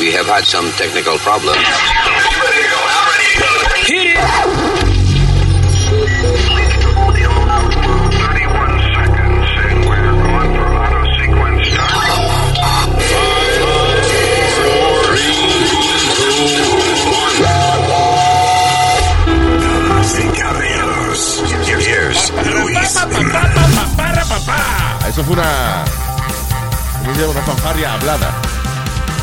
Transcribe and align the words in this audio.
We 0.00 0.12
have 0.12 0.24
had 0.24 0.44
some 0.46 0.64
technical 0.80 1.18
problems. 1.18 1.60
Hit 3.84 4.16
it! 4.16 4.16
Damas 19.60 20.18
y 20.18 20.40
caballeros, 20.40 21.42
here's 21.68 22.32
Luis 22.54 22.98
Para, 23.98 24.24
papá. 24.24 24.98
Eso 25.06 25.22
fue 25.24 25.34
una. 25.34 25.84
¿Cómo 27.00 27.14
se 27.14 27.20
llama? 27.20 27.32
Una 27.32 27.42
fanfarria 27.42 27.92
hablada. 27.92 28.49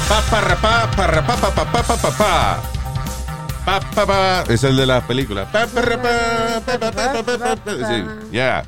Pa, 0.08 0.22
parra, 0.32 0.56
pa, 0.56 0.90
parra, 0.96 1.22
pa, 1.26 1.36
pa, 1.36 1.50
pa, 1.52 1.66
pa, 1.66 1.84
pa, 1.84 1.96
pa, 1.98 2.12
pa. 2.12 2.62
Pa, 3.66 3.80
pa, 3.94 4.06
pa. 4.06 4.44
Es 4.48 4.64
el 4.64 4.78
de 4.78 4.86
la 4.86 5.06
película. 5.06 5.46
Pa, 5.52 5.68
parra, 5.68 6.02
pa, 6.02 6.62
pa, 6.66 6.78
pa, 6.80 6.92
pa, 6.92 7.24
pa, 7.24 7.38
pa, 7.38 7.56
pa. 7.56 7.72
Sí, 7.88 8.04
ya. 8.32 8.64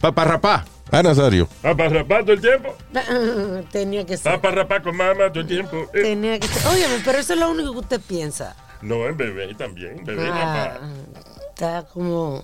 Pa, 0.00 0.12
parra, 0.12 0.40
pa. 0.40 0.64
Ah, 0.92 1.02
Nazario. 1.04 1.46
Papá 1.62 1.88
rapá 1.88 2.18
todo 2.20 2.32
el 2.32 2.40
tiempo. 2.40 2.74
Tenía 3.70 4.04
que 4.04 4.16
ser. 4.16 4.32
Papá 4.32 4.50
rapá 4.50 4.82
con 4.82 4.96
mamá 4.96 5.28
todo 5.30 5.40
el 5.40 5.46
tiempo. 5.46 5.88
Eh, 5.94 6.02
Tenía 6.02 6.40
que 6.40 6.48
ser. 6.48 6.66
Óyeme, 6.66 7.00
pero 7.04 7.18
eso 7.18 7.34
es 7.34 7.38
lo 7.38 7.48
único 7.48 7.72
que 7.72 7.78
usted 7.78 8.00
piensa. 8.00 8.56
No, 8.82 9.06
en 9.06 9.16
bebé 9.16 9.54
también. 9.54 10.04
Bebé 10.04 10.28
Ah, 10.32 10.78
está 11.50 11.84
como 11.92 12.42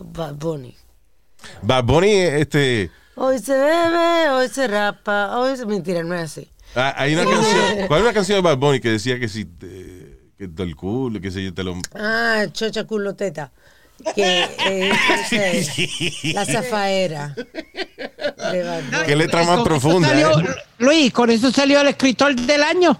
Bad 0.00 0.34
Bunny. 0.34 0.76
Bad 1.62 1.84
Bunny, 1.84 2.12
este. 2.12 2.90
Hoy 3.16 3.40
se 3.40 3.52
bebe, 3.58 4.28
hoy 4.30 4.48
se 4.48 4.68
rapa, 4.68 5.36
hoy 5.36 5.56
se... 5.56 5.66
Mentira, 5.66 6.04
no 6.04 6.14
es 6.14 6.22
así. 6.22 6.48
Ah, 6.74 6.94
Hay 6.96 7.14
una 7.14 7.24
canción. 7.24 7.86
¿Cuál 7.88 8.00
es 8.00 8.04
una 8.04 8.14
canción 8.14 8.38
de 8.38 8.42
Bad 8.42 8.58
Bunny 8.58 8.80
que 8.80 8.90
decía 8.90 9.18
que 9.18 9.28
si. 9.28 9.44
te- 9.44 10.08
que 10.38 10.46
del 10.46 10.76
culo, 10.76 11.20
que 11.20 11.30
si 11.30 11.44
yo 11.44 11.52
te 11.52 11.64
lo. 11.64 11.74
Ah, 11.94 12.44
chocha 12.52 12.84
culo 12.84 13.14
teta. 13.16 13.50
Que 14.14 14.44
eh, 14.44 14.92
entonces, 15.30 16.32
la 16.34 16.44
zafaera. 16.46 17.34
de 17.34 18.62
Bad 18.62 18.82
Bunny. 18.84 19.04
Qué 19.06 19.16
letra 19.16 19.42
más 19.44 19.56
Con 19.56 19.64
profunda. 19.64 20.08
salió- 20.08 20.40
eh. 20.40 20.54
Luis, 20.78 21.12
con 21.12 21.30
eso 21.30 21.50
salió 21.50 21.80
el 21.80 21.88
escritor 21.88 22.34
del 22.36 22.62
año. 22.62 22.96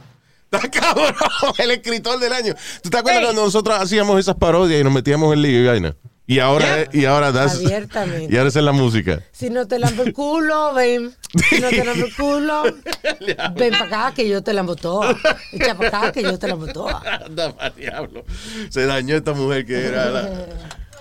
Está 0.50 0.68
cabrón, 0.70 1.14
el 1.58 1.70
escritor 1.72 2.18
del 2.18 2.32
año. 2.32 2.54
¿Tú 2.82 2.88
te 2.90 2.96
acuerdas 2.98 3.22
cuando 3.22 3.44
nosotros 3.44 3.78
hacíamos 3.78 4.18
esas 4.18 4.34
parodias 4.34 4.80
y 4.80 4.84
nos 4.84 4.92
metíamos 4.92 5.32
en 5.34 5.42
lío 5.42 5.62
y 5.62 5.66
vaina? 5.66 5.94
Y 6.30 6.40
ahora, 6.40 6.84
y 6.92 7.06
ahora 7.06 7.32
das. 7.32 7.56
Abiertamente. 7.56 8.28
Y 8.32 8.36
ahora 8.36 8.50
esa 8.50 8.58
es 8.58 8.64
la 8.66 8.72
música. 8.72 9.22
Si 9.32 9.48
no 9.48 9.66
te 9.66 9.78
lambo 9.78 10.02
el 10.02 10.12
culo, 10.12 10.74
ven. 10.74 11.10
Si 11.48 11.58
no 11.58 11.70
te 11.70 11.82
lambo 11.82 12.04
el 12.04 12.14
culo, 12.14 12.62
ven 13.56 13.70
para 13.72 13.84
acá 14.06 14.12
que 14.14 14.28
yo 14.28 14.42
te 14.42 14.52
lambo 14.52 14.76
toda. 14.76 15.16
Echa 15.52 15.74
para 15.74 15.88
acá 15.88 16.12
que 16.12 16.22
yo 16.22 16.38
te 16.38 16.46
lambo 16.46 16.66
toda. 16.66 17.00
Anda 17.24 17.56
pa'l 17.56 17.72
diablo. 17.74 18.24
Se 18.68 18.84
dañó 18.84 19.16
esta 19.16 19.32
mujer 19.32 19.64
que 19.64 19.86
era 19.86 20.10
la, 20.10 20.28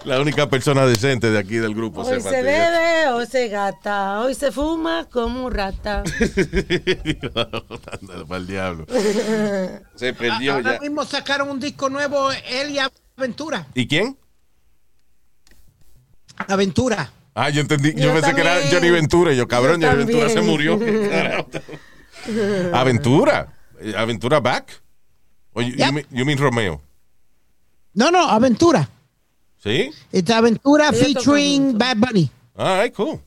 la 0.06 0.22
única 0.22 0.50
persona 0.50 0.86
decente 0.86 1.30
de 1.30 1.38
aquí 1.38 1.58
del 1.58 1.76
grupo. 1.76 2.04
Hoy 2.04 2.22
se 2.22 2.42
bebe, 2.42 3.10
hoy 3.10 3.26
se 3.28 3.50
gata, 3.50 4.22
hoy 4.22 4.34
se 4.34 4.54
fuma 4.54 5.08
como 5.12 5.48
un 5.48 5.52
rata. 5.52 6.04
Anda 8.02 8.26
pa'l 8.26 8.48
diablo. 8.48 8.86
Se 9.96 10.14
perdió 10.14 10.54
Ahora 10.54 10.76
ya. 10.76 10.80
mismo 10.80 11.04
sacaron 11.04 11.50
un 11.50 11.60
disco 11.60 11.90
nuevo, 11.90 12.30
él 12.50 12.72
y 12.72 12.80
Aventura. 13.18 13.68
¿Y 13.74 13.88
quién? 13.90 14.18
Aventura. 16.38 17.12
Ah, 17.34 17.50
yo 17.50 17.62
entendí. 17.62 17.94
Yo, 17.94 18.06
Yo 18.08 18.14
pensé 18.14 18.34
que 18.34 18.42
era. 18.42 18.56
Johnny 18.72 18.90
Ventura. 18.90 19.32
Y 19.34 19.38
yo, 19.38 19.48
cabrón, 19.48 19.80
Yo 19.82 19.88
Johnny 19.90 20.06
Ventura 20.06 20.30
se 20.30 20.42
murió. 20.42 20.80
Aventura. 22.74 23.54
Eh, 23.80 23.94
Aventura 23.96 24.40
back. 24.40 24.82
O 25.54 25.62
you, 25.62 25.70
you 25.70 25.76
Yep. 25.78 25.92
mean, 25.94 26.06
you 26.12 26.26
mean 26.26 26.38
Romeo. 26.38 26.82
No, 27.94 28.12
no, 28.12 28.28
Aventura. 28.30 28.88
¿Sí? 29.64 29.90
Es 30.12 30.30
Aventura 30.30 30.90
Ellos 30.90 31.00
featuring. 31.00 31.78
Bad 31.78 31.98
Bunny. 31.98 32.30
All 32.56 32.82
right, 32.84 32.94
cool. 32.96 33.20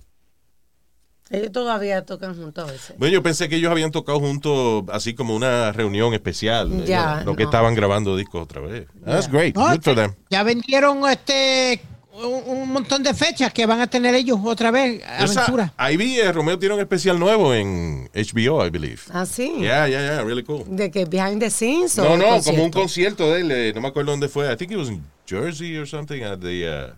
Ellos 1.31 1.53
todavía 1.53 2.05
tocan 2.05 2.35
juntos 2.37 2.69
a 2.69 2.73
veces. 2.73 2.97
Bueno, 2.99 3.13
yo 3.15 3.23
pensé 3.23 3.49
que 3.49 3.57
ellos 3.57 3.71
habían 3.71 3.93
tocado 3.93 4.19
juntos, 4.19 4.85
así 4.93 5.15
como 5.15 5.37
una 5.37 5.71
reunión 5.71 6.13
especial. 6.13 6.73
eh, 6.73 6.85
Ya, 6.87 7.23
Lo 7.25 7.37
que 7.37 7.45
no. 7.45 7.49
estaban 7.51 7.75
grabando 7.77 8.17
discos 8.17 8.43
otra 8.43 8.61
vez. 8.61 8.87
That's 9.05 9.31
great. 9.31 9.55
No, 9.57 9.69
Good 9.71 9.83
for 9.83 9.95
them. 9.95 10.15
Ya 10.29 10.43
vendieron 10.43 11.09
este 11.09 11.81
un, 12.13 12.43
un 12.59 12.69
montón 12.73 13.03
de 13.03 13.15
fechas 13.15 13.53
que 13.53 13.67
van 13.67 13.81
a 13.81 13.87
tener 13.87 14.15
ellos 14.15 14.39
otra 14.45 14.71
vez. 14.71 15.03
Esa- 15.21 15.41
Aventura. 15.43 15.73
ahí 15.77 15.97
vi, 15.97 16.19
eh, 16.19 16.33
Romeo 16.33 16.59
tiene 16.59 16.75
un 16.75 16.81
especial 16.81 17.19
nuevo 17.19 17.55
en 17.55 18.09
HBO, 18.15 18.67
I 18.67 18.71
believe. 18.71 19.01
Ah, 19.13 19.25
sí. 19.27 19.53
Yeah, 19.59 19.89
yeah, 19.89 20.01
yeah, 20.17 20.23
really 20.23 20.43
cool. 20.43 20.65
De 20.67 20.91
que 20.91 21.05
behind 21.05 21.41
the 21.41 21.51
scenes 21.51 21.99
o 21.99 22.05
No, 22.05 22.17
no, 22.17 22.43
como 22.43 22.65
un 22.65 22.71
concierto? 22.71 23.31
de 23.33 23.41
él, 23.41 23.51
eh, 23.51 23.73
no 23.75 23.81
me 23.81 23.89
acuerdo 23.89 24.11
dónde 24.11 24.29
fue. 24.29 24.53
I 24.53 24.57
think 24.57 24.73
it 24.73 24.77
was 24.79 24.89
in 24.89 25.03
Jersey 25.29 25.77
or 25.77 25.87
something 25.87 26.23
at 26.23 26.39
the 26.41 26.69
uh. 26.69 26.95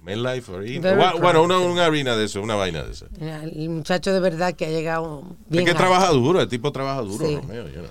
Very 0.00 0.78
Bueno, 0.78 1.18
bueno, 1.20 1.42
una, 1.42 1.58
una 1.58 1.84
arena 1.84 2.16
de 2.16 2.24
eso, 2.24 2.40
una 2.40 2.54
vaina 2.54 2.82
de 2.82 2.92
eso. 2.92 3.06
El 3.20 3.68
muchacho 3.68 4.10
de 4.12 4.20
verdad 4.20 4.54
que 4.54 4.64
ha 4.64 4.70
llegado 4.70 5.22
bien. 5.48 5.62
Es 5.62 5.64
que 5.66 5.70
alto. 5.72 5.82
trabaja 5.82 6.08
duro, 6.12 6.40
el 6.40 6.48
tipo 6.48 6.72
trabaja 6.72 7.02
duro, 7.02 7.26
Sí. 7.26 7.36
Romeo, 7.36 7.66
you 7.68 7.74
know. 7.80 7.90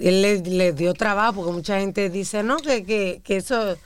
Él 0.00 0.22
le, 0.22 0.38
le 0.40 0.72
dio 0.72 0.94
trabajo 0.94 1.34
porque 1.34 1.52
mucha 1.52 1.78
gente 1.80 2.08
dice, 2.08 2.42
no, 2.42 2.56
que, 2.56 2.84
que, 2.84 3.20
que 3.22 3.36
eso, 3.36 3.76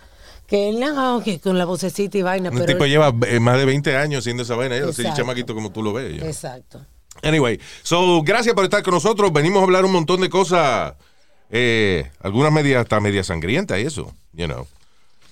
que 0.51 0.69
él 0.69 0.81
no, 0.81 1.23
que 1.23 1.39
con 1.41 1.57
la 1.57 1.65
vocecita 1.65 2.19
y 2.19 2.23
vaina, 2.23 2.51
Un 2.51 2.57
pero... 2.57 2.67
tipo 2.67 2.85
lleva 2.85 3.15
eh, 3.29 3.41
más 3.41 3.57
de 3.57 3.65
20 3.65 3.97
años 3.97 4.19
haciendo 4.21 4.43
esa 4.43 4.57
vaina, 4.57 4.77
yo 4.77 4.93
soy 4.93 5.05
Exacto. 5.05 5.23
chamaquito 5.23 5.55
como 5.55 5.71
tú 5.71 5.83
lo 5.83 5.93
ves. 5.93 6.11
you 6.13 6.19
know. 6.19 6.29
Exacto. 6.29 6.85
Anyway, 7.23 7.61
so 7.83 8.23
gracias 8.23 8.55
por 8.55 8.65
estar 8.65 8.83
con 8.83 8.95
nosotros. 8.95 9.33
Venimos 9.33 9.61
a 9.61 9.65
hablar 9.65 9.85
un 9.85 9.93
montón 9.93 10.21
de 10.21 10.29
cosas, 10.29 10.95
eh, 11.51 12.11
algunas 12.21 12.53
medias, 12.53 12.83
hasta 12.83 12.99
media 13.01 13.23
sangrientas 13.23 13.79
y 13.79 13.83
eso, 13.83 14.13
you 14.33 14.47
know. 14.47 14.67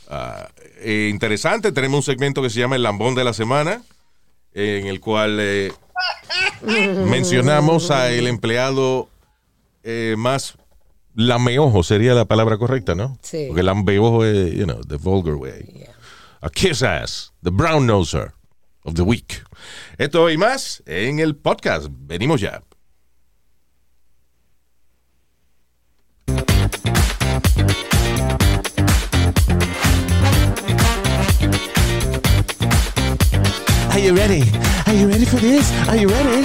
Ah, 0.08 0.48
eh, 0.80 1.08
interesante, 1.10 1.72
tenemos 1.72 1.98
un 1.98 2.02
segmento 2.04 2.40
que 2.42 2.50
se 2.50 2.60
llama 2.60 2.76
El 2.76 2.82
Lambón 2.82 3.14
de 3.14 3.24
la 3.24 3.32
Semana, 3.32 3.82
en 4.54 4.86
el 4.86 5.00
cual 5.00 5.38
eh, 5.40 5.72
mencionamos 7.06 7.90
a 7.90 8.10
el 8.10 8.26
empleado 8.26 9.08
eh, 9.82 10.14
más 10.18 10.57
lameojo, 11.18 11.82
sería 11.82 12.14
la 12.14 12.26
palabra 12.26 12.58
correcta, 12.58 12.94
¿no? 12.94 13.18
Sí. 13.22 13.46
Porque 13.48 13.64
lambeojo 13.64 14.24
es, 14.24 14.54
you 14.54 14.64
know, 14.64 14.80
the 14.84 14.96
vulgar 14.96 15.34
way. 15.34 15.64
Yeah. 15.74 15.92
A 16.40 16.48
kiss 16.48 16.82
ass, 16.82 17.32
the 17.42 17.50
brown 17.50 17.86
noser 17.86 18.34
of 18.84 18.94
the 18.94 19.02
week. 19.02 19.42
Esto 19.98 20.30
y 20.30 20.36
más 20.36 20.80
en 20.86 21.18
el 21.18 21.34
podcast. 21.34 21.88
Venimos 21.90 22.40
ya. 22.40 22.62
Are 33.90 33.98
you 33.98 34.14
ready? 34.14 34.42
Are 34.86 34.94
you 34.94 35.08
ready 35.08 35.24
for 35.24 35.40
this? 35.40 35.72
Are 35.88 35.96
you 35.96 36.08
ready? 36.08 36.44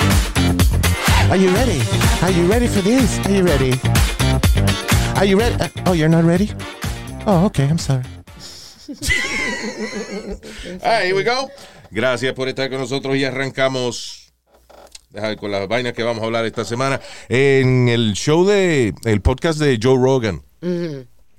Are 1.29 1.37
you 1.37 1.49
ready? 1.51 1.79
Are 2.23 2.31
you 2.31 2.47
ready 2.47 2.67
for 2.67 2.81
this? 2.81 3.19
Are 3.27 3.31
you 3.31 3.43
ready? 3.43 4.02
Are 5.23 5.29
you 5.29 5.39
ready? 5.39 5.55
Uh, 5.55 5.69
oh, 5.85 5.93
you're 5.93 6.09
not 6.09 6.25
ready? 6.25 6.51
Oh, 7.25 7.45
okay. 7.45 7.63
I'm 7.63 7.77
sorry. 7.77 8.03
Ah, 10.83 10.99
here 11.01 11.15
we 11.15 11.23
go. 11.23 11.49
Gracias 11.91 12.33
por 12.33 12.49
estar 12.49 12.69
con 12.69 12.79
nosotros 12.79 13.15
y 13.15 13.23
arrancamos 13.23 14.33
con 15.39 15.49
las 15.49 15.65
vainas 15.69 15.93
que 15.93 16.03
vamos 16.03 16.23
a 16.23 16.25
hablar 16.25 16.43
esta 16.43 16.65
semana. 16.65 16.99
En 17.29 17.87
el 17.87 18.15
show 18.15 18.45
de, 18.45 18.93
el 19.05 19.21
podcast 19.21 19.59
de 19.59 19.79
Joe 19.81 19.95
Rogan, 19.95 20.41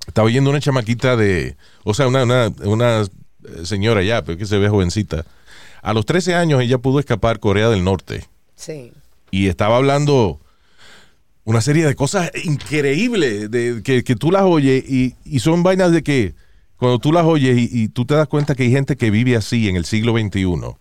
estaba 0.07 0.25
oyendo 0.25 0.49
una 0.49 0.59
chamaquita 0.59 1.15
de, 1.15 1.55
o 1.83 1.93
sea, 1.93 2.07
una, 2.07 2.23
una, 2.23 2.51
una 2.63 3.01
eh, 3.03 3.65
señora 3.65 4.01
ya, 4.01 4.23
pero 4.23 4.35
que 4.35 4.47
se 4.47 4.57
ve 4.57 4.67
jovencita. 4.67 5.25
A 5.83 5.93
los 5.93 6.07
13 6.07 6.33
años 6.33 6.59
ella 6.63 6.79
pudo 6.79 6.99
escapar 6.99 7.39
Corea 7.39 7.69
del 7.69 7.83
Norte. 7.83 8.25
Sí. 8.55 8.93
y 9.29 9.47
estaba 9.47 9.77
hablando 9.77 10.39
una 11.45 11.61
serie 11.61 11.85
de 11.85 11.95
cosas 11.95 12.31
increíbles 12.43 13.49
de, 13.49 13.81
que, 13.83 14.03
que 14.03 14.15
tú 14.15 14.31
las 14.31 14.41
oyes 14.41 14.83
y, 14.87 15.15
y 15.23 15.39
son 15.39 15.63
vainas 15.63 15.91
de 15.91 16.03
que 16.03 16.35
cuando 16.75 16.99
tú 16.99 17.13
las 17.13 17.23
oyes 17.25 17.57
y, 17.57 17.69
y 17.71 17.87
tú 17.87 18.05
te 18.05 18.15
das 18.15 18.27
cuenta 18.27 18.55
que 18.55 18.63
hay 18.63 18.71
gente 18.71 18.97
que 18.97 19.11
vive 19.11 19.35
así 19.35 19.69
en 19.69 19.75
el 19.77 19.85
siglo 19.85 20.17
XXI, 20.17 20.75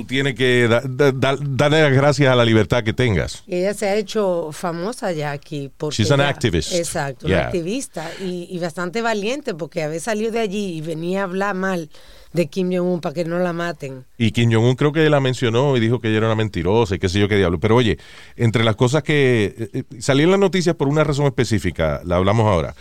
tú 0.00 0.04
tienes 0.06 0.34
que 0.36 0.68
da- 0.68 0.82
da- 0.88 1.10
da- 1.12 1.38
darle 1.40 1.82
las 1.82 1.92
gracias 1.92 2.30
a 2.32 2.36
la 2.36 2.44
libertad 2.44 2.84
que 2.84 2.92
tengas. 2.92 3.42
Y 3.46 3.56
ella 3.56 3.74
se 3.74 3.88
ha 3.88 3.96
hecho 3.96 4.50
famosa 4.52 5.10
ya 5.12 5.32
aquí. 5.32 5.70
Porque 5.76 5.96
She's 5.96 6.10
an 6.12 6.20
ella- 6.20 6.28
activist. 6.28 6.72
Exacto, 6.72 7.26
Yeah. 7.26 7.38
una 7.38 7.46
activista 7.46 8.10
y, 8.20 8.46
y 8.50 8.58
bastante 8.60 9.02
valiente 9.02 9.54
porque 9.54 9.82
había 9.82 9.98
salido 10.00 10.30
de 10.30 10.40
allí 10.40 10.76
y 10.76 10.80
venía 10.80 11.22
a 11.22 11.24
hablar 11.24 11.54
mal 11.56 11.90
de 12.32 12.46
Kim 12.46 12.70
Jong-un 12.70 13.00
para 13.00 13.14
que 13.14 13.24
no 13.24 13.38
la 13.38 13.52
maten. 13.52 14.04
Y 14.18 14.30
Kim 14.32 14.52
Jong-un 14.52 14.76
creo 14.76 14.92
que 14.92 15.08
la 15.10 15.18
mencionó 15.18 15.76
y 15.76 15.80
dijo 15.80 15.98
que 15.98 16.08
ella 16.08 16.18
era 16.18 16.26
una 16.26 16.36
mentirosa 16.36 16.94
y 16.94 16.98
qué 16.98 17.08
sé 17.08 17.18
yo 17.18 17.26
qué 17.28 17.36
diablo. 17.36 17.58
Pero 17.58 17.74
oye, 17.76 17.98
entre 18.36 18.62
las 18.64 18.76
cosas 18.76 19.02
que 19.02 19.54
eh, 19.58 19.70
eh, 19.72 20.00
salió 20.00 20.24
en 20.26 20.30
las 20.32 20.40
noticias 20.40 20.76
por 20.76 20.86
una 20.88 21.02
razón 21.04 21.26
específica, 21.26 22.02
la 22.04 22.16
hablamos 22.16 22.46
ahora, 22.46 22.74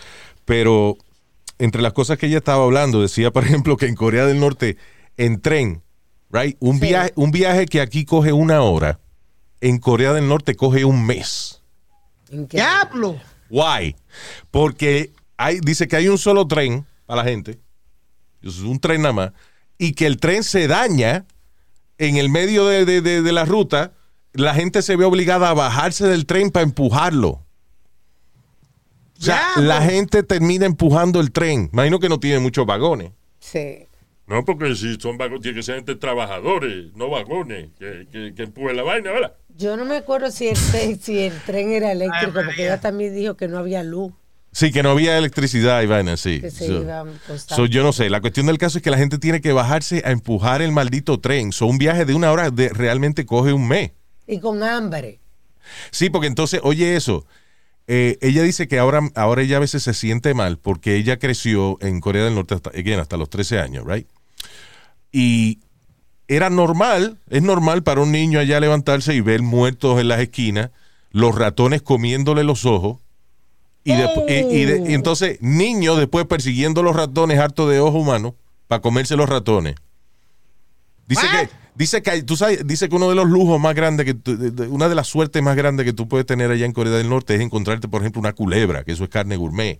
pero 0.46 0.98
entre 1.60 1.82
las 1.82 1.94
cosas 1.94 2.18
que 2.18 2.28
ella 2.28 2.38
estaba 2.38 2.64
hablando, 2.64 3.02
decía, 3.02 3.32
por 3.32 3.44
ejemplo, 3.44 3.78
que 3.78 3.88
en 3.88 3.96
Corea 3.96 4.26
del 4.26 4.40
Norte, 4.40 4.78
en 5.18 5.42
tren, 5.42 5.82
right, 6.32 6.56
un, 6.60 6.80
Sí. 6.80 6.88
viaje, 6.88 7.12
un 7.16 7.32
viaje 7.32 7.66
que 7.66 7.82
aquí 7.82 8.06
coge 8.06 8.32
una 8.34 8.62
hora, 8.62 9.00
en 9.62 9.78
Corea 9.80 10.14
del 10.14 10.28
Norte 10.28 10.56
coge 10.56 10.86
un 10.86 11.06
mes. 11.06 11.62
Diablo. 12.30 13.20
Why? 13.50 13.96
Porque 14.52 15.12
hay, 15.38 15.60
dice 15.62 15.88
que 15.88 15.96
hay 15.96 16.08
un 16.10 16.18
solo 16.18 16.46
tren 16.48 16.86
para 17.06 17.24
la 17.24 17.30
gente, 17.30 17.60
es 18.42 18.60
un 18.60 18.80
tren 18.80 19.02
nada 19.02 19.14
más, 19.14 19.32
y 19.78 19.94
que 19.94 20.06
el 20.06 20.18
tren 20.18 20.44
se 20.44 20.68
daña 20.68 21.26
en 21.98 22.18
el 22.18 22.30
medio 22.30 22.66
de, 22.68 22.86
de- 22.86 23.02
de- 23.02 23.22
de 23.22 23.32
la 23.32 23.46
ruta, 23.46 23.94
la 24.34 24.54
gente 24.54 24.82
se 24.82 24.96
ve 24.96 25.06
obligada 25.06 25.50
a 25.50 25.54
bajarse 25.54 26.06
del 26.08 26.26
tren 26.26 26.52
para 26.52 26.64
empujarlo. 26.64 27.30
O 29.20 29.24
sea, 29.24 29.42
la 29.56 29.82
gente 29.82 30.22
termina 30.22 30.68
empujando 30.68 31.20
el 31.20 31.32
tren. 31.32 31.70
Imagino 31.74 31.98
que 32.00 32.08
no 32.10 32.20
tiene 32.20 32.38
muchos 32.40 32.68
vagones. 32.68 33.12
Sí. 33.40 33.87
No, 34.28 34.44
porque 34.44 34.76
si 34.76 34.96
son 35.00 35.18
vagones, 35.18 35.42
tiene 35.42 35.56
que 35.58 35.64
ser 35.64 35.76
gente 35.76 35.96
trabajadores, 35.96 36.94
no 36.96 37.10
vagones, 37.10 37.70
que, 37.80 38.08
que, 38.12 38.34
que 38.36 38.44
empuje 38.44 38.74
la 38.74 38.84
vaina, 38.84 39.12
¿verdad? 39.12 39.34
Yo 39.56 39.78
no 39.78 39.86
me 39.86 39.98
acuerdo 39.98 40.30
si 40.32 40.48
el, 40.50 40.56
tren- 40.58 41.00
si 41.00 41.20
el 41.20 41.34
tren 41.46 41.72
era 41.72 41.92
eléctrico, 41.94 42.34
porque 42.34 42.64
ella 42.66 42.80
también 42.80 43.16
dijo 43.16 43.36
que 43.38 43.48
no 43.48 43.58
había 43.58 43.84
luz. 43.84 44.12
Sí, 44.52 44.72
que 44.72 44.84
no 44.84 44.90
había 44.92 45.18
electricidad 45.18 45.82
y 45.82 45.86
vaina, 45.86 46.18
sí. 46.18 46.42
Que 46.42 46.52
se 46.52 46.68
So- 46.68 46.82
iba 46.82 47.06
constante. 47.28 47.56
so, 47.56 47.66
yo 47.68 47.84
no 47.84 47.94
sé, 47.94 48.10
la 48.10 48.20
cuestión 48.22 48.48
del 48.48 48.58
caso 48.58 48.80
es 48.80 48.84
que 48.84 48.90
la 48.92 48.98
gente 48.98 49.18
tiene 49.18 49.40
que 49.40 49.54
bajarse 49.54 50.02
a 50.06 50.12
empujar 50.12 50.62
el 50.62 50.72
maldito 50.72 51.20
tren. 51.20 51.52
So, 51.54 51.66
un 51.68 51.78
viaje 51.78 52.04
de 52.06 52.14
una 52.14 52.32
hora 52.32 52.50
de, 52.52 52.70
realmente 52.70 53.26
coge 53.26 53.54
un 53.54 53.68
mes. 53.68 53.92
Y 54.28 54.40
con 54.40 54.62
hambre. 54.64 55.20
Sí, 55.92 56.10
porque 56.10 56.28
entonces, 56.28 56.60
oye 56.64 56.96
eso, 56.96 57.26
eh, 57.88 58.18
ella 58.22 58.42
dice 58.44 58.68
que 58.68 58.78
ahora, 58.80 59.02
ahora 59.16 59.42
ella 59.42 59.58
a 59.58 59.62
veces 59.62 59.84
se 59.84 59.94
siente 59.94 60.34
mal 60.34 60.58
porque 60.58 60.96
ella 60.96 61.18
creció 61.18 61.78
en 61.82 62.00
Corea 62.02 62.26
del 62.26 62.36
Norte 62.36 62.56
hasta, 62.56 62.72
again, 62.72 63.00
hasta 63.00 63.16
los 63.18 63.30
13 63.30 63.60
años, 63.60 63.86
right? 63.88 64.08
Y 65.20 65.60
era 66.28 66.50
normal, 66.52 67.18
es 67.30 67.42
normal 67.42 67.82
para 67.82 68.02
un 68.02 68.12
niño 68.12 68.40
allá 68.40 68.60
levantarse 68.60 69.16
y 69.16 69.22
ver 69.22 69.42
muertos 69.42 70.00
en 70.00 70.10
las 70.10 70.20
esquinas, 70.20 70.70
los 71.12 71.34
ratones 71.34 71.82
comiéndole 71.82 72.44
los 72.44 72.66
ojos. 72.66 72.98
Y, 73.84 73.94
despu- 73.94 74.26
y- 74.30 74.56
y 74.58 74.66
de- 74.66 74.92
y 74.92 74.94
entonces 74.94 75.40
niños 75.42 75.98
después 75.98 76.26
persiguiendo 76.28 76.84
los 76.84 76.96
ratones 76.96 77.40
hartos 77.40 77.70
de 77.72 77.80
ojos 77.80 78.00
humanos 78.00 78.34
para 78.68 78.82
comerse 78.82 79.16
los 79.16 79.28
ratones. 79.28 79.76
Dice 81.08 81.22
que, 81.32 81.50
dice 81.74 82.02
que 82.04 82.22
tú 82.24 82.36
sabes, 82.36 82.68
dice 82.68 82.90
que 82.90 82.96
uno 82.96 83.10
de 83.10 83.16
los 83.16 83.28
lujos 83.28 83.60
más 83.60 83.74
grandes 83.74 84.06
que 84.06 84.14
tú- 84.14 84.38
de- 84.38 84.52
de- 84.52 84.68
una 84.68 84.90
de 84.90 84.96
las 84.96 85.08
suertes 85.08 85.42
más 85.42 85.56
grandes 85.56 85.86
que 85.86 85.94
tú 85.94 86.08
puedes 86.08 86.28
tener 86.28 86.52
allá 86.52 86.66
en 86.66 86.74
Corea 86.74 86.94
del 86.94 87.10
Norte 87.10 87.34
es 87.34 87.42
encontrarte, 87.42 87.88
por 87.88 88.02
ejemplo, 88.02 88.20
una 88.20 88.34
culebra, 88.34 88.84
que 88.84 88.92
eso 88.92 89.04
es 89.06 89.10
carne 89.10 89.38
gourmet. 89.38 89.80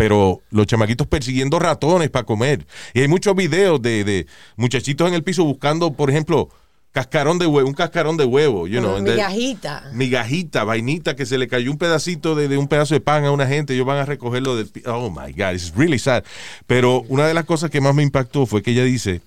Pero 0.00 0.40
los 0.48 0.66
chamaquitos 0.66 1.06
persiguiendo 1.06 1.58
ratones 1.58 2.08
para 2.08 2.24
comer. 2.24 2.66
Y 2.94 3.02
hay 3.02 3.08
muchos 3.08 3.36
videos 3.36 3.82
de, 3.82 4.02
de 4.02 4.26
muchachitos 4.56 5.06
en 5.06 5.12
el 5.12 5.22
piso 5.22 5.44
buscando, 5.44 5.92
por 5.92 6.08
ejemplo, 6.08 6.48
cascarón 6.90 7.38
de 7.38 7.46
huevo, 7.46 7.68
un 7.68 7.74
cascarón 7.74 8.16
de 8.16 8.24
huevo, 8.24 8.66
you 8.66 8.80
know, 8.80 8.98
migajita. 8.98 9.90
migajita, 9.92 10.64
vainita, 10.64 11.14
que 11.14 11.26
se 11.26 11.36
le 11.36 11.48
cayó 11.48 11.70
un 11.70 11.76
pedacito 11.76 12.34
de, 12.34 12.48
de 12.48 12.56
un 12.56 12.66
pedazo 12.66 12.94
de 12.94 13.02
pan 13.02 13.26
a 13.26 13.30
una 13.30 13.46
gente, 13.46 13.74
ellos 13.74 13.84
van 13.84 13.98
a 13.98 14.06
recogerlo 14.06 14.56
del... 14.56 14.72
Oh, 14.86 15.10
my 15.10 15.34
God, 15.34 15.52
it's 15.52 15.74
really 15.76 15.98
sad. 15.98 16.24
Pero 16.66 17.02
una 17.08 17.26
de 17.26 17.34
las 17.34 17.44
cosas 17.44 17.70
que 17.70 17.82
más 17.82 17.94
me 17.94 18.02
impactó 18.02 18.46
fue 18.46 18.62
que 18.62 18.70
ella 18.70 18.84
dice, 18.84 19.20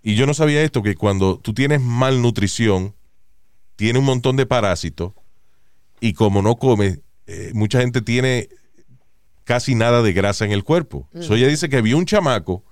y 0.00 0.14
yo 0.14 0.26
no 0.26 0.32
sabía 0.32 0.62
esto, 0.62 0.84
que 0.84 0.94
cuando 0.94 1.38
tú 1.38 1.54
tienes 1.54 1.80
malnutrición, 1.80 2.94
tiene 3.74 3.98
un 3.98 4.04
montón 4.04 4.36
de 4.36 4.46
parásitos, 4.46 5.12
y 5.98 6.12
como 6.12 6.40
no 6.40 6.54
come, 6.54 7.00
eh, 7.26 7.50
mucha 7.52 7.80
gente 7.80 8.00
tiene 8.00 8.48
casi 9.44 9.74
nada 9.74 10.02
de 10.02 10.12
grasa 10.12 10.44
en 10.44 10.52
el 10.52 10.64
cuerpo. 10.64 11.08
So 11.20 11.34
ella 11.34 11.48
dice 11.48 11.68
que 11.68 11.82
vio 11.82 11.98
un 11.98 12.06
chamaco 12.06 12.64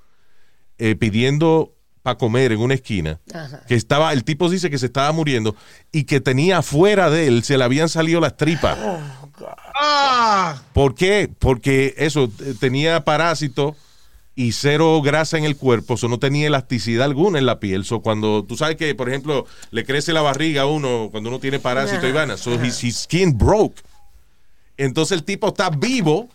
eh, 0.78 0.96
pidiendo 0.96 1.74
para 2.02 2.16
comer 2.16 2.52
en 2.52 2.60
una 2.60 2.74
esquina, 2.74 3.20
Ajá. 3.32 3.62
que 3.68 3.74
estaba, 3.74 4.12
el 4.14 4.24
tipo 4.24 4.48
dice 4.48 4.70
que 4.70 4.78
se 4.78 4.86
estaba 4.86 5.12
muriendo 5.12 5.54
y 5.92 6.04
que 6.04 6.20
tenía 6.20 6.58
afuera 6.58 7.10
de 7.10 7.26
él, 7.26 7.44
se 7.44 7.58
le 7.58 7.64
habían 7.64 7.90
salido 7.90 8.20
las 8.20 8.36
tripas. 8.38 8.78
Ah, 9.74 10.62
¿Por 10.72 10.94
qué? 10.94 11.30
Porque 11.38 11.94
eso, 11.98 12.30
eh, 12.40 12.54
tenía 12.58 13.04
parásito 13.04 13.76
y 14.34 14.52
cero 14.52 15.00
grasa 15.02 15.36
en 15.36 15.44
el 15.44 15.56
cuerpo, 15.56 15.94
eso 15.94 16.08
no 16.08 16.18
tenía 16.18 16.46
elasticidad 16.46 17.04
alguna 17.04 17.38
en 17.38 17.46
la 17.46 17.60
piel. 17.60 17.84
So, 17.84 18.00
cuando 18.00 18.44
tú 18.44 18.56
sabes 18.56 18.76
que, 18.76 18.94
por 18.94 19.08
ejemplo, 19.10 19.44
le 19.70 19.84
crece 19.84 20.14
la 20.14 20.22
barriga 20.22 20.62
a 20.62 20.66
uno 20.66 21.08
cuando 21.10 21.28
uno 21.28 21.40
tiene 21.40 21.58
parásito 21.58 22.10
vaina, 22.12 22.36
so 22.38 22.62
his, 22.62 22.82
his 22.82 22.96
skin 23.00 23.36
broke. 23.36 23.82
Entonces 24.78 25.18
el 25.18 25.24
tipo 25.24 25.48
está 25.48 25.68
vivo, 25.68 26.30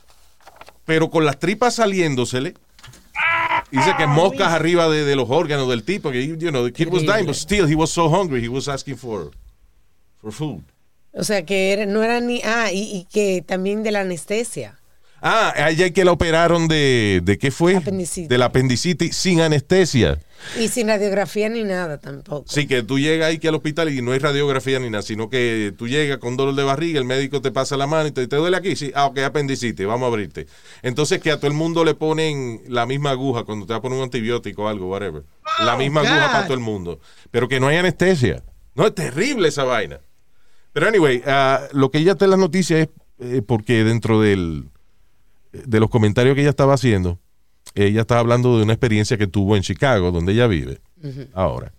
pero 0.86 1.10
con 1.10 1.26
las 1.26 1.40
tripas 1.40 1.76
saliéndosele. 1.76 2.54
Dice 3.72 3.92
que 3.98 4.06
moscas 4.08 4.50
arriba 4.54 4.88
de, 4.88 5.04
de 5.04 5.16
los 5.16 5.30
órganos 5.30 5.68
del 5.68 5.84
tipo, 5.84 6.12
que, 6.12 6.26
you 6.26 6.36
know, 6.52 6.66
the 6.66 6.72
kid 6.72 6.88
was 6.92 7.04
dying, 7.04 7.26
but 7.26 7.36
still 7.36 7.68
he 7.68 7.76
was 7.76 7.90
so 7.90 8.08
hungry, 8.10 8.42
he 8.44 8.48
was 8.50 8.68
asking 8.68 8.96
for, 8.96 9.32
for 10.22 10.32
food. 10.32 10.64
O 11.14 11.24
sea, 11.24 11.44
que 11.46 11.72
era- 11.74 11.86
no 11.86 12.04
era 12.04 12.20
ni. 12.20 12.42
Ah, 12.44 12.72
y, 12.72 12.82
y 12.94 13.08
que 13.12 13.42
también 13.46 13.84
de 13.84 13.92
la 13.92 14.02
anestesia. 14.02 14.78
Ah, 15.28 15.54
a 15.56 15.72
ella 15.72 15.90
que 15.90 16.06
la 16.06 16.12
operaron 16.12 16.68
de, 16.68 17.20
¿de 17.24 17.40
qué 17.40 17.50
fue? 17.50 17.76
Apendicitis. 17.76 18.30
De 18.30 18.38
la 18.38 18.46
apendicitis 18.46 19.16
sin 19.16 19.42
anestesia. 19.42 20.20
Y 20.60 20.68
sin 20.68 20.88
radiografía 20.88 21.50
ni 21.50 21.64
nada 21.64 21.98
tampoco. 21.98 22.46
Sí, 22.48 22.68
que 22.68 22.84
tú 22.84 23.00
llegas 23.00 23.30
ahí 23.30 23.40
que 23.40 23.48
al 23.48 23.56
hospital 23.56 23.92
y 23.92 24.04
no 24.04 24.12
hay 24.12 24.20
radiografía 24.20 24.78
ni 24.78 24.92
nada, 24.92 25.02
sino 25.02 25.28
que 25.28 25.74
tú 25.76 25.88
llegas 25.88 26.20
con 26.20 26.38
dolor 26.38 26.54
de 26.54 26.62
barriga, 26.62 27.00
el 27.00 27.06
médico 27.06 27.42
te 27.42 27.52
pasa 27.52 27.76
la 27.76 27.88
mano 27.88 28.08
y 28.08 28.12
te, 28.12 28.28
¿te 28.28 28.36
duele 28.36 28.56
aquí. 28.56 28.76
Sí, 28.76 28.92
ah, 28.94 29.08
ok, 29.08 29.18
apendicitis, 29.18 29.88
vamos 29.88 30.04
a 30.06 30.10
abrirte. 30.10 30.46
Entonces 30.84 31.20
que 31.20 31.32
a 31.32 31.38
todo 31.38 31.48
el 31.48 31.58
mundo 31.58 31.84
le 31.84 31.96
ponen 31.96 32.62
la 32.68 32.86
misma 32.86 33.10
aguja 33.10 33.46
cuando 33.46 33.66
te 33.66 33.74
va 33.74 33.80
a 33.80 33.82
poner 33.82 33.98
un 33.98 34.04
antibiótico 34.04 34.66
o 34.66 34.68
algo, 34.68 34.92
whatever. 34.92 35.24
la 35.66 35.76
misma 35.76 36.02
God. 36.02 36.10
aguja 36.10 36.32
para 36.34 36.44
todo 36.44 36.54
el 36.54 36.60
mundo. 36.60 37.00
Pero 37.32 37.48
que 37.48 37.60
no 37.60 37.68
hay 37.68 37.78
anestesia. 37.78 38.44
No, 38.76 38.86
es 38.86 38.94
terrible 38.94 39.48
esa 39.48 39.64
vaina. 39.64 40.02
Pero 40.72 40.88
anyway, 40.88 41.24
ah, 41.26 41.62
lo 41.72 41.90
que 41.90 41.98
ella 41.98 42.12
está 42.12 42.26
en 42.26 42.32
las 42.32 42.40
noticias 42.40 42.82
es 42.82 42.90
eh, 43.18 43.42
porque 43.42 43.84
dentro 43.84 44.22
del, 44.22 44.66
de 45.66 45.80
los 45.80 45.90
comentarios 45.90 46.36
que 46.36 46.42
ella 46.42 46.50
estaba 46.50 46.74
haciendo, 46.74 47.20
ella 47.74 48.02
estaba 48.02 48.20
hablando 48.22 48.58
de 48.58 48.64
una 48.64 48.74
experiencia 48.74 49.18
que 49.18 49.28
tuvo 49.28 49.56
en 49.56 49.64
Chicago, 49.64 50.12
donde 50.12 50.34
ella 50.34 50.48
vive 50.48 50.80
ahora. 51.34 51.74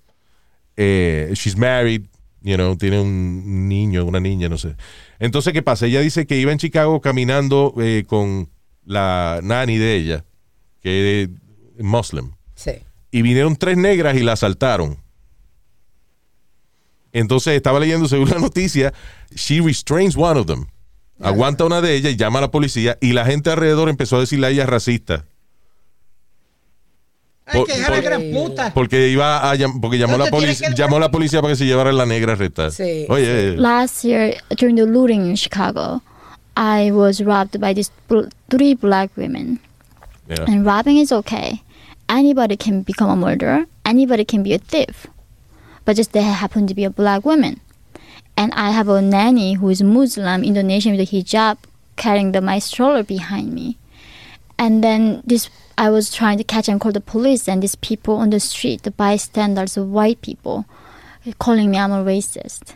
Eh, 0.77 1.31
she's 1.35 1.57
married, 1.57 2.03
you 2.43 2.55
know, 2.57 2.77
tiene 2.77 3.01
un 3.01 3.69
niño, 3.69 4.05
una 4.05 4.21
niña, 4.21 4.49
no 4.49 4.59
sé. 4.59 4.77
Entonces, 5.19 5.53
¿qué 5.53 5.63
pasa? 5.63 5.87
Ella 5.87 6.01
dice 6.01 6.27
que 6.27 6.39
iba 6.39 6.53
en 6.53 6.59
Chicago 6.59 7.01
caminando 7.01 7.73
eh, 7.81 8.05
con 8.07 8.49
la 8.85 9.41
nani 9.43 9.79
de 9.79 9.97
ella, 9.97 10.25
que 10.81 11.23
es 11.23 11.29
muslim, 11.85 12.33
Sí. 12.55 12.73
y 13.11 13.23
vinieron 13.23 13.57
tres 13.57 13.77
negras 13.77 14.17
y 14.17 14.21
la 14.23 14.33
asaltaron. 14.33 14.99
Entonces 17.13 17.55
estaba 17.55 17.81
leyendo 17.81 18.09
según 18.09 18.29
la 18.31 18.39
noticia, 18.39 18.93
she 19.35 19.61
restrains 19.61 20.17
one 20.17 20.39
of 20.39 20.47
them. 20.47 20.67
Aguanta 21.21 21.65
una 21.65 21.81
de 21.81 21.95
ellas 21.95 22.13
y 22.13 22.17
llama 22.17 22.39
a 22.39 22.43
la 22.43 22.51
policía 22.51 22.99
y 23.01 23.13
la 23.13 23.25
gente 23.25 23.51
alrededor 23.51 23.89
empezó 23.89 24.17
a 24.17 24.21
decirle 24.21 24.49
a 24.49 24.51
ella 24.51 24.67
racista. 24.67 25.25
ay, 27.47 27.59
Por- 27.61 27.67
que 27.69 27.79
hija 27.79 27.91
de 27.93 28.03
por- 28.03 28.05
gran 28.05 28.23
puta. 28.33 28.75
Porque 28.75 29.09
iba 29.09 29.51
a 29.51 29.57
porque 29.81 29.99
llamó 29.99 30.19
la 30.19 30.27
policía, 30.31 30.69
que- 30.71 30.75
llamó 30.75 30.97
a 30.97 31.01
la 31.01 31.11
policía 31.11 31.41
para 31.41 31.53
que 31.53 31.57
se 31.57 31.65
llevara 31.65 31.93
la 31.93 32.05
negra 32.07 32.33
arrestada. 32.33 32.71
Sí, 32.71 33.07
Oye, 33.09 33.57
Last 33.57 34.05
year, 34.05 34.37
during 34.59 34.77
the 34.77 34.85
looting 34.87 35.27
in 35.27 35.37
Chicago, 35.37 36.03
I 36.57 36.91
was 36.91 37.21
robbed 37.21 37.59
by 37.61 37.73
these 37.75 37.91
three 38.49 38.75
black 38.75 39.11
women. 39.17 39.61
yeah. 40.29 40.45
And 40.49 40.67
robbing 40.67 40.99
is 40.99 41.13
okay. 41.13 41.63
Anybody 42.09 42.57
can 42.57 42.83
become 42.83 43.11
a 43.11 43.17
murderer. 43.17 43.67
Anybody 43.85 44.25
can 44.25 44.43
be 44.43 44.53
a 44.55 44.59
thief. 44.59 45.07
But 45.85 45.97
just 45.97 46.13
they 46.13 46.23
happen 46.23 46.67
to 46.67 46.75
be 46.75 46.85
a 46.85 46.91
black 46.91 47.25
woman. 47.25 47.61
And 48.37 48.53
I 48.55 48.71
have 48.71 48.89
a 48.89 49.01
nanny 49.01 49.55
who 49.55 49.69
is 49.71 49.83
Muslim, 49.83 50.45
Indonesian 50.45 50.93
with 50.97 51.01
a 51.09 51.11
hijab, 51.11 51.59
carrying 51.97 52.33
the, 52.33 52.41
my 52.41 52.59
stroller 52.59 53.03
behind 53.03 53.53
me. 53.55 53.79
And 54.59 54.83
then 54.85 55.23
this, 55.25 55.49
I 55.79 55.91
was 55.91 56.13
trying 56.13 56.39
to 56.39 56.45
catch 56.45 56.69
and 56.69 56.81
call 56.81 56.93
the 56.93 57.01
police, 57.01 57.49
and 57.49 57.63
these 57.63 57.75
people 57.77 58.17
on 58.17 58.31
the 58.31 58.41
street, 58.41 58.83
the 58.83 58.91
bystanders, 58.91 59.77
of 59.77 59.89
white 59.89 60.21
people, 60.21 60.67
calling 61.39 61.71
me 61.71 61.79
I'm 61.79 61.93
a 61.93 62.05
racist, 62.05 62.75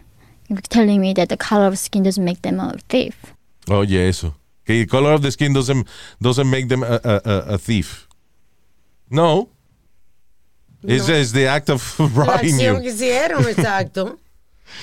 telling 0.69 1.01
me 1.01 1.13
that 1.15 1.29
the 1.29 1.37
color 1.37 1.67
of 1.67 1.79
skin 1.79 2.03
doesn't 2.05 2.25
make 2.25 2.43
them 2.43 2.59
a 2.61 2.77
thief. 2.89 3.35
Oh, 3.69 3.81
Oye, 3.81 4.09
eso. 4.09 4.35
Que 4.67 4.85
the 4.85 4.87
color 4.87 5.13
of 5.13 5.23
the 5.23 5.31
skin 5.31 5.53
doesn't, 5.53 5.87
doesn't 6.21 6.49
make 6.49 6.69
them 6.69 6.83
a, 6.83 7.01
a- 7.05 7.21
a- 7.25 7.45
a 7.55 7.59
thief. 7.59 8.07
No. 9.11 9.49
It's, 10.83 11.09
it's 11.09 11.33
the 11.33 11.47
act 11.47 11.69
of 11.69 11.99
La 12.01 12.07
robbing 12.07 12.55
acción 12.55 12.77
you. 12.77 12.81
que 12.83 12.91
hicieron, 12.93 13.45
exacto. 13.55 14.19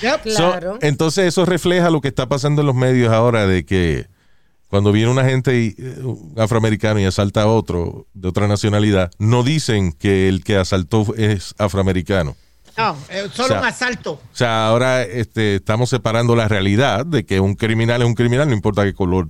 Yep. 0.02 0.28
So, 0.28 0.36
Claro. 0.50 0.78
entonces 0.82 1.26
eso 1.26 1.44
refleja 1.44 1.90
lo 1.90 2.00
que 2.00 2.08
está 2.08 2.28
pasando 2.28 2.60
en 2.62 2.66
los 2.66 2.76
medios 2.76 3.12
ahora 3.12 3.46
de 3.46 3.64
que 3.64 4.06
cuando 4.68 4.92
viene 4.92 5.10
una 5.10 5.24
gente 5.24 5.58
y- 5.60 5.74
eh, 5.78 6.00
un 6.02 6.34
afroamericano 6.36 7.00
y 7.00 7.04
asalta 7.04 7.42
a 7.42 7.46
otro 7.46 8.06
de 8.14 8.28
otra 8.28 8.48
nacionalidad, 8.48 9.10
no 9.18 9.42
dicen 9.42 9.92
que 9.92 10.28
el 10.28 10.44
que 10.44 10.56
asaltó 10.56 11.06
es 11.16 11.54
afroamericano. 11.58 12.36
No, 12.76 12.96
eh, 13.10 13.28
solo 13.32 13.46
O 13.46 13.48
sea, 13.48 13.60
un 13.60 13.64
asalto. 13.66 14.12
O 14.12 14.20
sea, 14.36 14.68
ahora 14.68 15.02
este, 15.02 15.56
estamos 15.56 15.90
separando 15.90 16.36
la 16.36 16.46
realidad 16.46 17.04
de 17.06 17.24
que 17.26 17.40
un 17.40 17.54
criminal 17.54 18.02
es 18.02 18.06
un 18.06 18.14
criminal, 18.14 18.46
no 18.48 18.54
importa 18.54 18.84
qué 18.84 18.94
color 18.94 19.28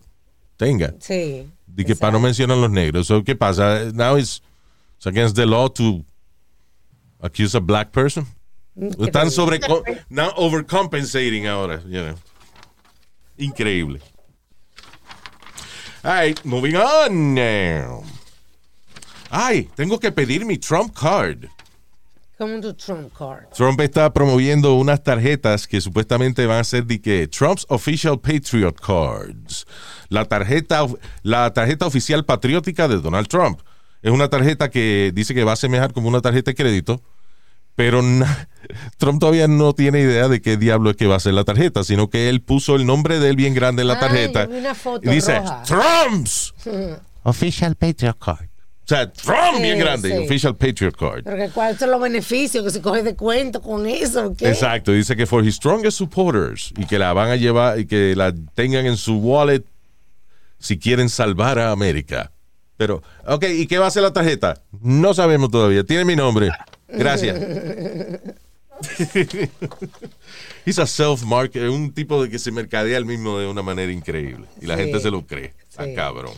tenga. 0.59 0.93
Sí. 1.01 1.49
De 1.67 1.85
que 1.85 1.95
para 1.97 2.13
no 2.13 2.21
mencionar 2.21 2.59
los 2.59 2.71
negros. 2.71 3.07
So, 3.07 3.23
¿Qué 3.25 3.37
pasa? 3.37 3.85
Now 3.95 4.19
it's, 4.19 4.43
it's 4.97 5.07
against 5.07 5.37
the 5.37 5.47
law 5.47 5.71
to 5.71 6.05
accuse 7.21 7.57
a 7.57 7.61
black 7.61 7.91
person. 7.91 8.27
Están 9.01 9.31
sobre 9.31 9.61
now 10.09 10.31
overcompensating 10.37 11.47
ahora. 11.47 11.83
you 11.87 12.03
know. 12.03 12.15
Increíble. 13.37 14.01
All 16.05 16.13
right, 16.15 16.45
moving 16.45 16.77
on. 16.77 17.35
now. 17.35 18.05
Ay, 19.31 19.69
tengo 19.75 19.99
que 19.99 20.11
pedir 20.13 20.45
mi 20.45 20.57
Trump 20.59 20.95
card. 20.95 21.47
Como 22.39 22.61
tu 22.61 22.73
Trump 22.75 23.13
card. 23.13 23.49
Trump 23.53 23.81
está 23.81 24.13
promoviendo 24.13 24.75
unas 24.75 25.03
tarjetas 25.03 25.67
que 25.67 25.81
supuestamente 25.81 26.47
van 26.47 26.61
a 26.61 26.65
ser 26.65 26.87
de 26.87 27.01
que 27.01 27.27
Trump's 27.27 27.67
Official 27.69 28.21
Patriot 28.21 28.75
Cards. 28.81 29.67
La 30.09 30.25
tarjeta, 30.25 30.87
la 31.23 31.53
tarjeta 31.53 31.87
oficial 31.87 32.25
patriótica 32.25 32.87
de 32.87 33.01
Donald 33.01 33.27
Trump. 33.27 33.61
Es 34.03 34.13
una 34.13 34.29
tarjeta 34.29 34.71
que 34.71 35.11
dice 35.13 35.35
que 35.35 35.43
va 35.43 35.55
a 35.55 35.57
semejar 35.57 35.93
como 35.93 36.09
una 36.09 36.21
tarjeta 36.21 36.53
de 36.53 36.55
crédito, 36.55 37.03
pero 37.79 38.03
Trump 38.97 39.21
todavía 39.21 39.47
no 39.47 39.73
tiene 39.73 40.01
idea 40.01 40.27
de 40.27 40.43
qué 40.43 40.57
diablo 40.57 40.91
es 40.91 40.97
que 40.97 41.07
va 41.07 41.15
a 41.15 41.21
ser 41.21 41.35
la 41.35 41.45
tarjeta, 41.45 41.85
sino 41.85 42.11
que 42.11 42.29
él 42.29 42.41
puso 42.43 42.75
el 42.75 42.85
nombre 42.87 43.21
de 43.21 43.31
él 43.31 43.37
bien 43.37 43.55
grande 43.55 43.83
en 43.83 43.89
la 43.89 43.95
Ay, 43.95 44.01
tarjeta. 44.01 44.49
una 44.51 44.75
foto 44.75 45.09
y 45.09 45.15
dice, 45.15 45.39
roja. 45.39 45.63
Trump's. 45.63 46.55
Official 47.23 47.77
Patriot 47.77 48.19
Card. 48.19 48.47
O 48.47 48.89
sea, 48.89 49.13
Trump 49.13 49.39
Sí, 49.59 49.63
bien 49.63 49.79
grande, 49.79 50.11
sí. 50.11 50.25
Official 50.25 50.57
Patriot 50.57 50.97
Card. 50.97 51.23
Pero 51.23 51.37
que 51.37 51.51
cuáles 51.51 51.79
son 51.79 51.93
los 51.93 52.01
beneficios 52.01 52.65
que 52.65 52.71
se 52.73 52.81
coge 52.81 53.05
de 53.05 53.15
cuento 53.15 53.63
con 53.63 53.87
eso, 53.87 54.35
¿qué? 54.37 54.49
Exacto, 54.49 54.91
dice 54.91 55.15
que 55.15 55.25
for 55.25 55.47
his 55.47 55.55
strongest 55.55 55.97
supporters 55.97 56.73
y 56.77 56.85
que 56.85 56.99
la 56.99 57.13
van 57.13 57.31
a 57.31 57.37
llevar 57.37 57.79
y 57.79 57.87
que 57.87 58.17
la 58.17 58.35
tengan 58.57 58.87
en 58.87 58.97
su 58.97 59.19
wallet 59.19 59.63
si 60.59 60.81
quieren 60.81 61.09
salvar 61.09 61.61
a 61.61 61.71
América. 61.71 62.33
Pero, 62.77 63.05
ok, 63.25 63.45
¿y 63.57 63.69
qué 63.69 63.79
va 63.79 63.85
a 63.85 63.89
hacer 63.89 64.03
la 64.03 64.13
tarjeta? 64.13 64.63
No 64.83 65.15
sabemos 65.15 65.53
todavía. 65.53 65.85
Tiene 65.85 66.05
mi 66.05 66.17
nombre. 66.17 66.51
Gracias. 66.89 67.39
He's 70.65 70.79
a 70.79 70.87
self-market, 70.87 71.69
un 71.69 71.93
tipo 71.93 72.23
de 72.23 72.31
que 72.31 72.39
se 72.39 72.51
mercadea 72.53 72.97
el 72.99 73.05
mismo 73.07 73.39
de 73.39 73.47
una 73.47 73.63
manera 73.63 73.91
increíble. 73.93 74.47
Y 74.61 74.67
la 74.67 74.77
Sí. 74.77 74.83
gente 74.85 75.01
se 75.01 75.11
lo 75.11 75.27
cree. 75.27 75.55
Está 75.69 75.85
Sí. 75.85 75.95
cabrón. 75.95 76.35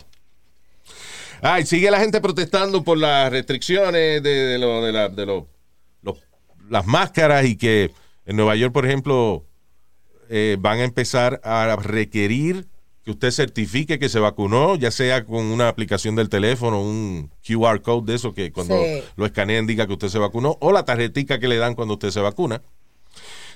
Ay, 1.41 1.65
sigue 1.65 1.89
la 1.91 1.99
gente 1.99 2.21
protestando 2.21 2.83
por 2.83 2.97
las 2.97 3.31
restricciones 3.31 4.21
de, 4.21 4.29
de 4.29 4.57
lo- 4.59 4.83
de 4.83 4.91
la- 4.91 5.09
de 5.09 5.25
lo- 5.25 5.47
los- 6.03 6.19
las 6.69 6.85
máscaras 6.85 7.45
y 7.45 7.55
que 7.57 7.91
en 8.25 8.35
Nueva 8.35 8.55
York, 8.55 8.71
por 8.73 8.85
ejemplo, 8.85 9.45
eh, 10.29 10.55
van 10.59 10.79
a 10.79 10.83
empezar 10.83 11.41
a 11.43 11.75
requerir 11.81 12.67
que 13.03 13.11
usted 13.11 13.31
certifique 13.31 13.97
que 13.97 14.09
se 14.09 14.19
vacunó, 14.19 14.75
ya 14.75 14.91
sea 14.91 15.25
con 15.25 15.45
una 15.45 15.67
aplicación 15.67 16.15
del 16.15 16.29
teléfono, 16.29 16.81
un 16.81 17.31
QR 17.45 17.81
code 17.81 18.11
de 18.11 18.15
eso 18.15 18.33
que 18.33 18.51
cuando 18.51 18.75
Sí. 18.77 19.01
lo 19.15 19.25
escanean 19.25 19.65
diga 19.65 19.87
que 19.87 19.93
usted 19.93 20.09
se 20.09 20.19
vacunó, 20.19 20.57
o 20.61 20.71
la 20.71 20.85
tarjetica 20.85 21.39
que 21.39 21.47
le 21.47 21.57
dan 21.57 21.73
cuando 21.75 21.95
usted 21.95 22.11
se 22.11 22.19
vacuna. 22.19 22.61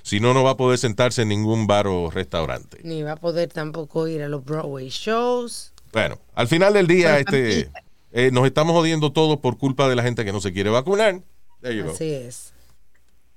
Si 0.02 0.20
no, 0.20 0.34
no 0.34 0.44
va 0.44 0.52
a 0.52 0.58
poder 0.58 0.78
sentarse 0.78 1.24
en 1.24 1.30
ningún 1.30 1.66
bar 1.68 1.88
o 1.88 2.12
restaurante. 2.12 2.80
Ni 2.84 3.02
va 3.04 3.14
a 3.14 3.16
poder 3.16 3.50
tampoco 3.50 4.08
ir 4.08 4.22
a 4.22 4.28
los 4.30 4.44
Broadway 4.46 4.90
shows. 4.90 5.74
Bueno, 5.92 6.20
al 6.36 6.48
final 6.48 6.74
del 6.74 6.86
día, 6.88 7.18
este, 7.20 7.70
eh, 8.12 8.30
nos 8.32 8.46
estamos 8.46 8.74
jodiendo 8.74 9.12
todos 9.14 9.38
por 9.40 9.58
culpa 9.58 9.88
de 9.90 9.96
la 9.96 10.04
gente 10.04 10.24
que 10.25 10.32
no 10.32 10.42
se 10.42 10.54
quiere 10.54 10.70
vacunar. 10.70 11.22
Go. 11.62 11.92
Así 11.92 12.14
es. 12.14 12.54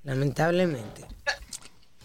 Lamentablemente. 0.03 1.05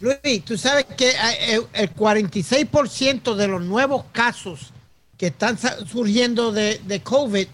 Luis, 0.05 0.45
tú 0.45 0.59
sabes 0.59 0.85
que 0.97 1.11
eh, 1.11 1.61
el 1.73 1.95
46% 1.95 3.35
de 3.35 3.49
los 3.49 3.63
nuevos 3.63 4.05
casos 4.13 4.73
que 5.17 5.29
están 5.29 5.59
surgiendo 5.87 6.53
de, 6.53 6.79
de 6.85 7.01
COVID 7.03 7.47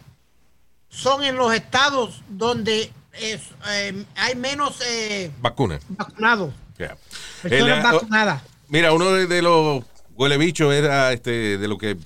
son 0.89 1.23
en 1.23 1.37
los 1.37 1.55
estados 1.55 2.23
donde 2.29 2.91
es, 3.13 3.41
eh, 3.69 4.05
hay 4.17 4.35
menos 4.35 4.81
eh, 4.85 5.31
Vacuna. 5.41 5.79
vacunados, 5.91 6.53
Yeah. 6.79 6.97
personas 7.43 7.79
El, 7.79 7.81
uh, 7.85 7.93
vacunadas. 7.93 8.43
Mira, 8.69 8.93
uno 8.95 9.11
de, 9.13 9.27
de 9.27 9.43
los 9.43 9.85
huele 10.15 10.39
bichos 10.39 10.73
era 10.73 11.13
este 11.13 11.59
de 11.59 11.69
lo 11.69 11.77
que 11.77 11.99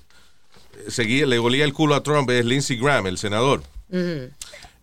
seguía, 0.89 1.27
le 1.27 1.39
olía 1.39 1.65
el 1.65 1.73
culo 1.73 1.95
a 1.95 2.03
Trump, 2.03 2.29
es 2.31 2.45
Lindsey 2.45 2.77
Graham, 2.77 3.07
el 3.07 3.17
senador. 3.17 3.63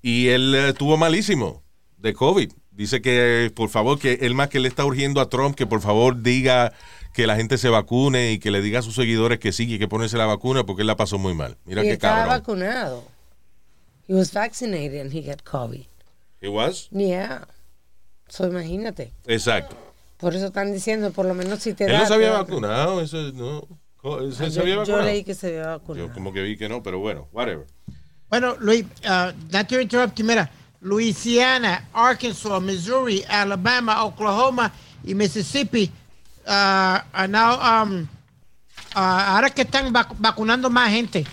Y 0.02 0.30
él 0.30 0.56
eh, 0.56 0.70
estuvo 0.70 0.96
malísimo 0.98 1.62
de 1.98 2.14
COVID. 2.14 2.52
Dice 2.82 3.00
que, 3.00 3.52
por 3.56 3.70
favor, 3.70 4.00
que 4.00 4.14
él 4.22 4.34
más 4.34 4.50
que 4.50 4.60
le 4.60 4.68
está 4.68 4.84
urgiendo 4.86 5.22
a 5.22 5.30
Trump 5.30 5.56
que 5.56 5.68
por 5.68 5.82
favor 5.82 6.22
diga 6.24 6.74
que 7.14 7.28
la 7.28 7.36
gente 7.36 7.60
se 7.60 7.70
vacune 7.70 8.32
y 8.32 8.40
que 8.40 8.50
le 8.50 8.60
diga 8.60 8.80
a 8.80 8.82
sus 8.82 8.96
seguidores 8.96 9.38
que 9.38 9.52
sí, 9.52 9.68
que 9.68 9.74
hay 9.74 9.80
que 9.80 9.88
ponerse 9.88 10.18
la 10.18 10.26
vacuna 10.26 10.64
porque 10.66 10.82
él 10.82 10.88
la 10.88 10.96
pasó 10.96 11.20
muy 11.20 11.36
mal. 11.36 11.58
Mira 11.66 11.84
y 11.84 11.88
qué 11.88 11.92
estaba 11.94 12.16
cabrón. 12.26 12.38
vacunado. 12.40 13.04
He 14.08 14.16
was 14.16 14.34
vaccinated 14.34 15.00
and 15.00 15.14
he 15.14 15.22
got 15.22 15.44
COVID. 15.44 15.86
It 16.42 16.50
was? 16.50 16.90
Yeah. 16.90 17.48
So 18.28 18.48
imagínate. 18.48 19.14
Exacto. 19.28 19.76
Por 20.18 20.34
eso 20.36 20.48
están 20.48 20.74
diciendo, 20.74 21.12
por 21.12 21.26
lo 21.28 21.36
menos 21.36 21.60
si 21.60 21.74
te 21.74 21.86
Él 21.86 21.92
da. 21.92 22.00
no 22.00 22.08
se 22.08 22.14
había 22.16 22.32
vacunado, 22.32 23.00
eso 23.02 23.18
no. 23.34 23.62
¿Se, 24.32 24.46
Ah, 24.46 24.50
se 24.50 24.56
yo, 24.56 24.62
había 24.64 24.84
yo 24.84 25.00
leí 25.04 25.24
que 25.24 25.36
se 25.36 25.48
había 25.60 25.68
vacunado. 25.78 26.08
Yo 26.08 26.14
como 26.14 26.34
que 26.34 26.42
vi 26.42 26.58
que 26.58 26.68
no, 26.68 26.82
pero 26.82 26.98
bueno, 26.98 27.28
whatever. 27.32 27.68
Bueno, 28.30 28.56
Luis, 28.60 28.86
uh, 29.06 29.32
not 29.52 29.68
to 29.68 29.80
interrupt 29.80 30.18
you, 30.18 30.26
mira, 30.26 30.50
Louisiana, 30.82 31.88
Arkansas, 31.94 32.62
Missouri, 32.62 33.24
Alabama, 33.30 34.04
Oklahoma 34.04 34.72
y 35.04 35.14
Mississippi, 35.16 35.92
uh, 36.48 36.50
are 37.14 37.28
now, 37.28 37.84
um, 37.84 38.02
uh, 38.96 39.00
ahora 39.00 39.50
que 39.52 39.62
están 39.62 39.94
vac- 39.94 40.16
vacunando 40.18 40.70
más 40.70 40.90
gente, 40.92 41.26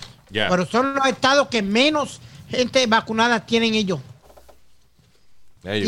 pero 0.48 0.66
son 0.66 0.94
los 0.94 1.06
estados 1.06 1.48
que 1.48 1.62
menos 1.62 2.20
gente 2.48 2.86
vacunada 2.86 3.44
tienen 3.44 3.74
ellos. 3.74 4.00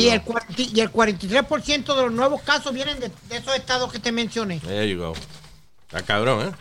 Y 0.00 0.08
el, 0.08 0.22
40 0.22 0.62
y 0.62 0.80
el 0.80 0.90
43% 0.92 1.94
de 1.94 2.02
los 2.02 2.12
nuevos 2.12 2.42
casos 2.42 2.72
vienen 2.74 2.98
de, 2.98 3.08
de 3.28 3.36
esos 3.36 3.54
estados 3.54 3.92
que 3.92 3.98
te 3.98 4.10
mencioné. 4.10 4.58
There 4.60 4.88
you 4.90 4.98
go. 4.98 5.14
Está 5.86 6.02
cabrón, 6.02 6.48
¿eh? 6.48 6.52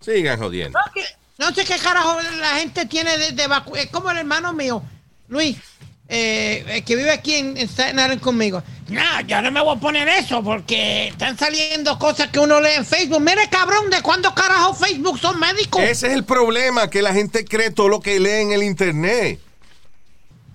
Sigan 0.00 0.38
jodiendo. 0.38 0.78
No, 0.78 0.92
que- 0.92 1.04
no 1.38 1.52
sé 1.54 1.64
qué 1.64 1.76
carajo 1.78 2.18
la 2.38 2.56
gente 2.56 2.86
tiene 2.86 3.16
de, 3.18 3.32
de 3.32 3.48
vacu- 3.48 3.76
Es 3.76 3.90
como 3.90 4.10
el 4.10 4.18
hermano 4.18 4.52
mío, 4.52 4.82
Luis, 5.28 5.56
eh, 6.12 6.82
que 6.84 6.96
vive 6.96 7.10
aquí 7.12 7.34
en, 7.36 7.56
en 7.56 7.68
Staten 7.68 7.98
Island 7.98 8.20
conmigo. 8.20 8.62
No, 8.88 9.20
yo 9.20 9.40
no 9.40 9.50
me 9.52 9.60
voy 9.60 9.76
a 9.76 9.80
poner 9.80 10.08
eso 10.08 10.42
porque 10.42 11.08
están 11.08 11.38
saliendo 11.38 11.96
cosas 11.98 12.28
que 12.30 12.40
uno 12.40 12.60
lee 12.60 12.72
en 12.76 12.84
Facebook. 12.84 13.20
Mire, 13.20 13.48
cabrón, 13.48 13.88
¿de 13.88 14.02
cuándo 14.02 14.34
carajo 14.34 14.74
Facebook 14.74 15.18
son 15.20 15.38
médicos? 15.38 15.80
Ese 15.82 16.08
es 16.08 16.12
el 16.12 16.24
problema, 16.24 16.90
que 16.90 17.00
la 17.00 17.12
gente 17.14 17.44
cree 17.44 17.70
todo 17.70 17.88
lo 17.88 18.00
que 18.00 18.18
lee 18.18 18.42
en 18.42 18.52
el 18.52 18.64
internet. 18.64 19.38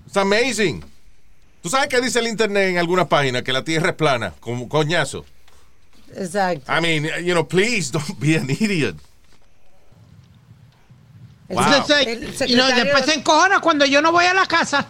It's 0.06 0.16
amazing. 0.18 0.84
¿Tú 1.62 1.70
sabes 1.70 1.88
qué 1.88 2.00
dice 2.02 2.18
el 2.18 2.28
internet 2.28 2.68
en 2.68 2.78
algunas 2.78 3.06
páginas? 3.06 3.42
Que 3.42 3.52
la 3.54 3.64
tierra 3.64 3.88
es 3.90 3.96
plana, 3.96 4.34
como 4.40 4.68
coñazo. 4.68 5.24
Exacto. 6.14 6.70
I 6.70 6.80
mean, 6.80 7.24
you 7.24 7.32
know, 7.32 7.48
please 7.48 7.90
don't 7.90 8.18
be 8.20 8.36
an 8.36 8.48
idiot. 8.50 8.96
Wow. 11.48 11.62
Entonces, 11.62 12.06
el 12.06 12.22
y 12.50 12.54
no, 12.56 12.66
secretario- 12.66 12.84
después 12.84 13.04
se 13.06 13.14
encojona 13.14 13.60
cuando 13.60 13.84
yo 13.86 14.02
no 14.02 14.10
voy 14.12 14.24
a 14.24 14.34
la 14.34 14.46
casa. 14.46 14.88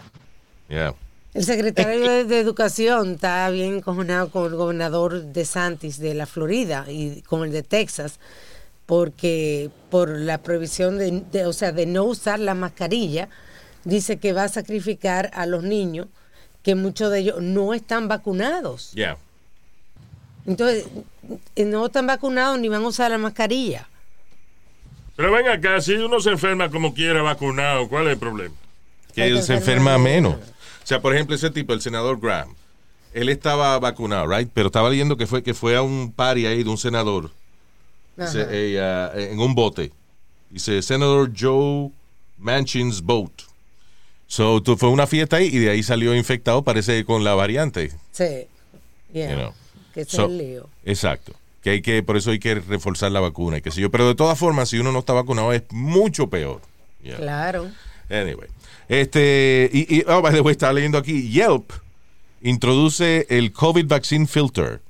Yeah. 0.69 0.93
el 1.33 1.43
secretario 1.45 2.01
de, 2.09 2.23
de 2.25 2.39
Educación 2.39 3.13
está 3.13 3.49
bien 3.49 3.75
encojonado 3.75 4.29
con 4.31 4.45
el 4.47 4.55
gobernador 4.55 5.23
de 5.23 5.45
Santis 5.45 5.97
de 5.99 6.13
la 6.13 6.25
Florida 6.25 6.85
y 6.89 7.21
con 7.21 7.43
el 7.43 7.51
de 7.51 7.63
Texas 7.63 8.19
porque 8.85 9.69
por 9.89 10.09
la 10.09 10.37
prohibición 10.39 10.97
de, 10.97 11.23
de- 11.31 11.45
o 11.45 11.53
sea, 11.53 11.71
de 11.71 11.85
no 11.85 12.05
usar 12.05 12.39
la 12.39 12.53
mascarilla, 12.53 13.27
dice 13.83 14.17
que 14.17 14.33
va 14.33 14.43
a 14.45 14.49
sacrificar 14.49 15.29
a 15.33 15.45
los 15.45 15.63
niños 15.63 16.07
que 16.63 16.73
muchos 16.75 17.11
de 17.11 17.19
ellos 17.19 17.41
no 17.41 17.73
están 17.73 18.07
vacunados. 18.07 18.91
Yeah. 18.93 19.17
Entonces, 20.45 20.85
eh, 21.55 21.65
no 21.65 21.85
están 21.87 22.07
vacunados 22.07 22.59
ni 22.59 22.69
van 22.69 22.83
a 22.83 22.87
usar 22.87 23.11
la 23.11 23.17
mascarilla. 23.17 23.87
Pero 25.17 25.31
ven 25.31 25.47
acá, 25.47 25.81
si 25.81 25.93
uno 25.95 26.19
se 26.21 26.29
enferma 26.29 26.69
como 26.69 26.93
quiera 26.93 27.21
vacunado, 27.21 27.89
¿cuál 27.89 28.07
es 28.07 28.13
el 28.13 28.19
problema? 28.19 28.55
Que 29.13 29.41
se 29.41 29.55
enferma 29.55 29.97
menos. 29.97 30.35
menos. 30.37 30.49
O 30.87 30.89
sea, 30.89 31.01
por 31.01 31.13
ejemplo, 31.13 31.35
ese 31.35 31.49
tipo, 31.49 31.73
el 31.73 31.81
senador 31.81 32.17
Graham, 32.17 32.55
él 33.13 33.27
estaba 33.27 33.77
vacunado, 33.77 34.25
right? 34.25 34.49
Pero 34.53 34.67
estaba 34.67 34.89
leyendo 34.89 35.17
que 35.17 35.27
fue 35.27 35.43
que 35.43 35.53
fue 35.53 35.75
a 35.75 35.81
un 35.81 36.13
party 36.15 36.45
ahí 36.45 36.63
de 36.63 36.69
un 36.69 36.77
senador 36.77 37.29
eh, 38.17 38.79
ah, 38.81 39.11
en 39.13 39.37
un 39.37 39.53
bote. 39.53 39.91
Dice, 40.49 40.81
Senador 40.81 41.33
Joe 41.37 41.91
Manchin's 42.37 43.01
boat. 43.01 43.33
So, 44.27 44.63
tu- 44.63 44.77
fue 44.77 44.87
una 44.87 45.05
fiesta 45.07 45.35
ahí 45.35 45.47
y 45.47 45.59
de 45.59 45.71
ahí 45.71 45.83
salió 45.83 46.15
infectado, 46.15 46.61
parece 46.61 47.03
con 47.03 47.25
la 47.25 47.35
variante. 47.35 47.91
Sí. 48.13 48.47
Yeah. 49.11 49.29
You 49.31 49.35
know. 49.35 49.53
Que 49.93 50.01
ese 50.01 50.15
So- 50.15 50.23
es 50.27 50.29
el 50.31 50.37
lío. 50.37 50.69
Exacto. 50.85 51.33
Que 51.61 51.71
hay 51.71 51.81
que, 51.81 52.01
por 52.01 52.15
eso 52.15 52.31
hay 52.31 52.39
que 52.39 52.55
reforzar 52.55 53.11
la 53.11 53.19
vacuna 53.19 53.57
y 53.57 53.61
qué 53.61 53.71
sé 53.71 53.81
yo. 53.81 53.91
Pero 53.91 54.07
de 54.07 54.15
todas 54.15 54.39
formas, 54.39 54.69
si 54.69 54.79
uno 54.79 54.93
no 54.93 54.99
está 54.99 55.11
vacunado 55.11 55.51
es 55.51 55.63
mucho 55.69 56.27
peor. 56.29 56.61
Yeah. 57.03 57.17
Claro. 57.17 57.69
Anyway. 58.09 58.47
Este, 58.89 59.69
y, 59.73 59.97
y 59.97 60.03
oh, 60.07 60.21
by 60.21 60.33
the 60.33 60.41
way, 60.41 60.51
estaba 60.53 60.73
leyendo 60.73 60.97
aquí, 60.97 61.29
Yelp 61.29 61.71
introduce 62.41 63.25
el 63.29 63.51
COVID 63.51 63.87
Vaccine 63.87 64.27
Filter. 64.27 64.81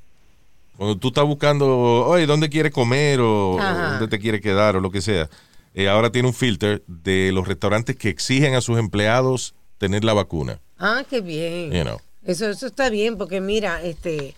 Cuando 0.78 0.98
tú 0.98 1.08
estás 1.08 1.26
buscando, 1.26 2.06
oye, 2.06 2.28
¿dónde 2.28 2.50
quieres 2.50 2.72
comer 2.72 3.20
o, 3.20 3.60
Ajá. 3.60 3.92
dónde 3.94 4.08
te 4.08 4.20
quieres 4.22 4.42
quedar 4.42 4.76
o 4.76 4.82
lo 4.82 4.92
que 4.92 5.02
sea? 5.02 5.30
eh, 5.74 5.88
ahora 5.90 6.12
tiene 6.12 6.28
un 6.28 6.34
filter 6.34 6.84
de 6.88 7.32
los 7.32 7.48
restaurantes 7.48 7.96
que 7.96 8.10
exigen 8.10 8.56
a 8.56 8.62
sus 8.62 8.80
empleados 8.80 9.54
tener 9.78 10.04
la 10.04 10.14
vacuna. 10.14 10.60
Ah, 10.80 11.04
qué 11.08 11.22
bien. 11.22 11.72
You 11.72 11.84
know. 11.84 12.00
Eso, 12.26 12.50
eso 12.50 12.66
está 12.68 12.90
bien, 12.90 13.18
porque 13.18 13.42
mira, 13.42 13.82
este, 13.84 14.34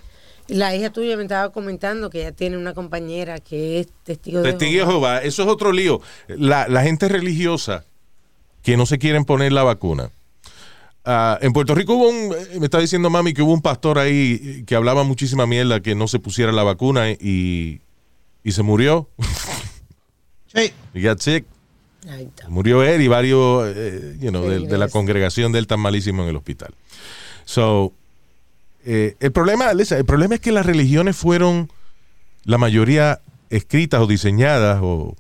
La 0.48 0.76
hija 0.76 0.90
tuya 0.90 1.16
me 1.16 1.24
estaba 1.24 1.52
comentando 1.52 2.10
que 2.10 2.22
ella 2.22 2.32
tiene 2.34 2.58
una 2.58 2.74
compañera 2.74 3.40
que 3.40 3.80
es 3.80 3.88
testigo 4.04 4.42
de 4.42 4.52
Testigo 4.52 4.72
de 4.72 4.78
Jehová. 4.78 4.92
Jehová, 4.92 5.24
eso 5.24 5.44
es 5.44 5.50
otro 5.50 5.72
lío. 5.72 6.02
La, 6.28 6.68
la 6.68 6.84
gente 6.84 7.08
religiosa 7.08 7.86
que 8.64 8.78
no 8.78 8.86
se 8.86 8.98
quieren 8.98 9.26
poner 9.26 9.52
la 9.52 9.64
vacuna. 9.64 10.10
Ah, 11.06 11.40
en 11.42 11.54
Puerto 11.54 11.74
Rico 11.76 11.96
hubo 11.96 12.10
un, 12.10 12.30
me 12.60 12.66
está 12.66 12.80
diciendo 12.80 13.10
mami 13.10 13.34
que 13.34 13.42
hubo 13.42 13.54
un 13.54 13.62
pastor 13.62 13.98
ahí 13.98 14.64
que 14.68 14.76
hablaba 14.76 15.04
muchísima 15.04 15.46
mierda 15.46 15.80
que 15.80 15.96
no 15.96 16.08
se 16.08 16.20
pusiera 16.20 16.52
la 16.52 16.64
vacuna 16.64 17.10
y, 17.12 17.82
y 18.44 18.52
se 18.52 18.64
murió. 18.64 19.10
Sí. 20.52 20.74
He 20.96 21.08
got 21.08 21.20
sick. 21.20 21.46
Ahí 22.10 22.24
está. 22.24 22.50
Murió 22.50 22.82
él 22.82 23.04
y 23.04 23.08
varios, 23.08 23.68
eh, 23.68 24.18
you 24.20 24.32
know, 24.32 24.50
de, 24.50 24.62
de 24.62 24.78
la 24.80 24.88
congregación 24.88 25.52
de 25.52 25.60
él 25.60 25.68
tan 25.68 25.80
malísimo 25.80 26.24
en 26.24 26.30
el 26.30 26.36
hospital. 26.38 26.74
So, 27.46 27.94
eh, 28.86 29.16
el 29.20 29.32
problema, 29.32 29.72
el 29.72 30.06
problema 30.06 30.36
es 30.36 30.42
que 30.42 30.52
las 30.52 30.66
religiones 30.66 31.16
fueron 31.16 31.72
la 32.44 32.58
mayoría 32.58 33.22
escritas 33.50 34.02
o 34.02 34.08
diseñadas 34.08 34.80
o 34.82 35.16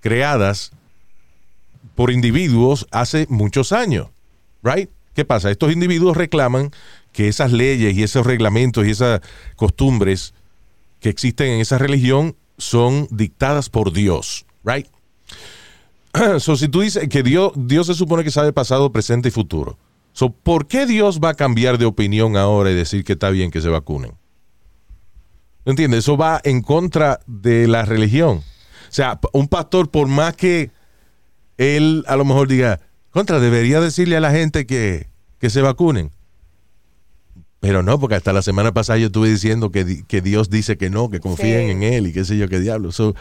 creadas 0.00 0.72
por 1.96 2.12
individuos 2.12 2.86
hace 2.92 3.26
muchos 3.28 3.72
años, 3.72 4.08
right? 4.62 4.90
¿Qué 5.14 5.24
pasa? 5.24 5.50
Estos 5.50 5.72
individuos 5.72 6.16
reclaman 6.16 6.70
que 7.10 7.26
esas 7.26 7.50
leyes 7.50 7.96
y 7.96 8.02
esos 8.02 8.24
reglamentos 8.24 8.86
y 8.86 8.90
esas 8.90 9.22
costumbres 9.56 10.34
que 11.00 11.08
existen 11.08 11.48
en 11.48 11.60
esa 11.60 11.78
religión 11.78 12.36
son 12.58 13.08
dictadas 13.10 13.70
por 13.70 13.92
Dios, 13.92 14.46
right? 14.62 14.86
So, 16.38 16.56
si 16.56 16.68
tú 16.68 16.82
dices 16.82 17.08
que 17.08 17.22
Dios, 17.22 17.52
Dios 17.56 17.86
se 17.88 17.94
supone 17.94 18.24
que 18.24 18.30
sabe 18.30 18.52
pasado, 18.52 18.92
presente 18.92 19.28
y 19.28 19.32
futuro. 19.32 19.78
So, 20.12 20.30
¿Por 20.30 20.66
qué 20.66 20.86
Dios 20.86 21.20
va 21.22 21.30
a 21.30 21.34
cambiar 21.34 21.78
de 21.78 21.84
opinión 21.86 22.36
ahora 22.36 22.70
y 22.70 22.74
decir 22.74 23.04
que 23.04 23.14
está 23.14 23.30
bien 23.30 23.50
que 23.50 23.60
se 23.60 23.68
vacunen? 23.68 24.12
¿Me 25.64 25.72
entiendes? 25.72 26.00
Eso 26.00 26.16
va 26.16 26.40
en 26.44 26.62
contra 26.62 27.20
de 27.26 27.66
la 27.66 27.84
religión. 27.84 28.38
O 28.38 28.92
sea, 28.92 29.18
un 29.32 29.48
pastor, 29.48 29.90
por 29.90 30.06
más 30.06 30.36
que 30.36 30.70
él 31.58 32.04
a 32.06 32.16
lo 32.16 32.24
mejor 32.24 32.48
diga, 32.48 32.80
contra, 33.10 33.40
debería 33.40 33.80
decirle 33.80 34.16
a 34.16 34.20
la 34.20 34.30
gente 34.30 34.66
que, 34.66 35.08
que 35.38 35.50
se 35.50 35.62
vacunen. 35.62 36.12
Pero 37.60 37.82
no, 37.82 37.98
porque 37.98 38.14
hasta 38.16 38.32
la 38.32 38.42
semana 38.42 38.72
pasada 38.72 38.98
yo 38.98 39.06
estuve 39.06 39.30
diciendo 39.30 39.70
que, 39.70 40.04
que 40.06 40.20
Dios 40.20 40.50
dice 40.50 40.76
que 40.76 40.90
no, 40.90 41.08
que 41.08 41.20
confíen 41.20 41.66
Sí. 41.66 41.70
en 41.72 41.82
Él 41.82 42.06
y 42.08 42.12
qué 42.12 42.24
sé 42.24 42.36
yo 42.36 42.48
qué 42.48 42.60
diablo. 42.60 42.92
So, 42.92 43.14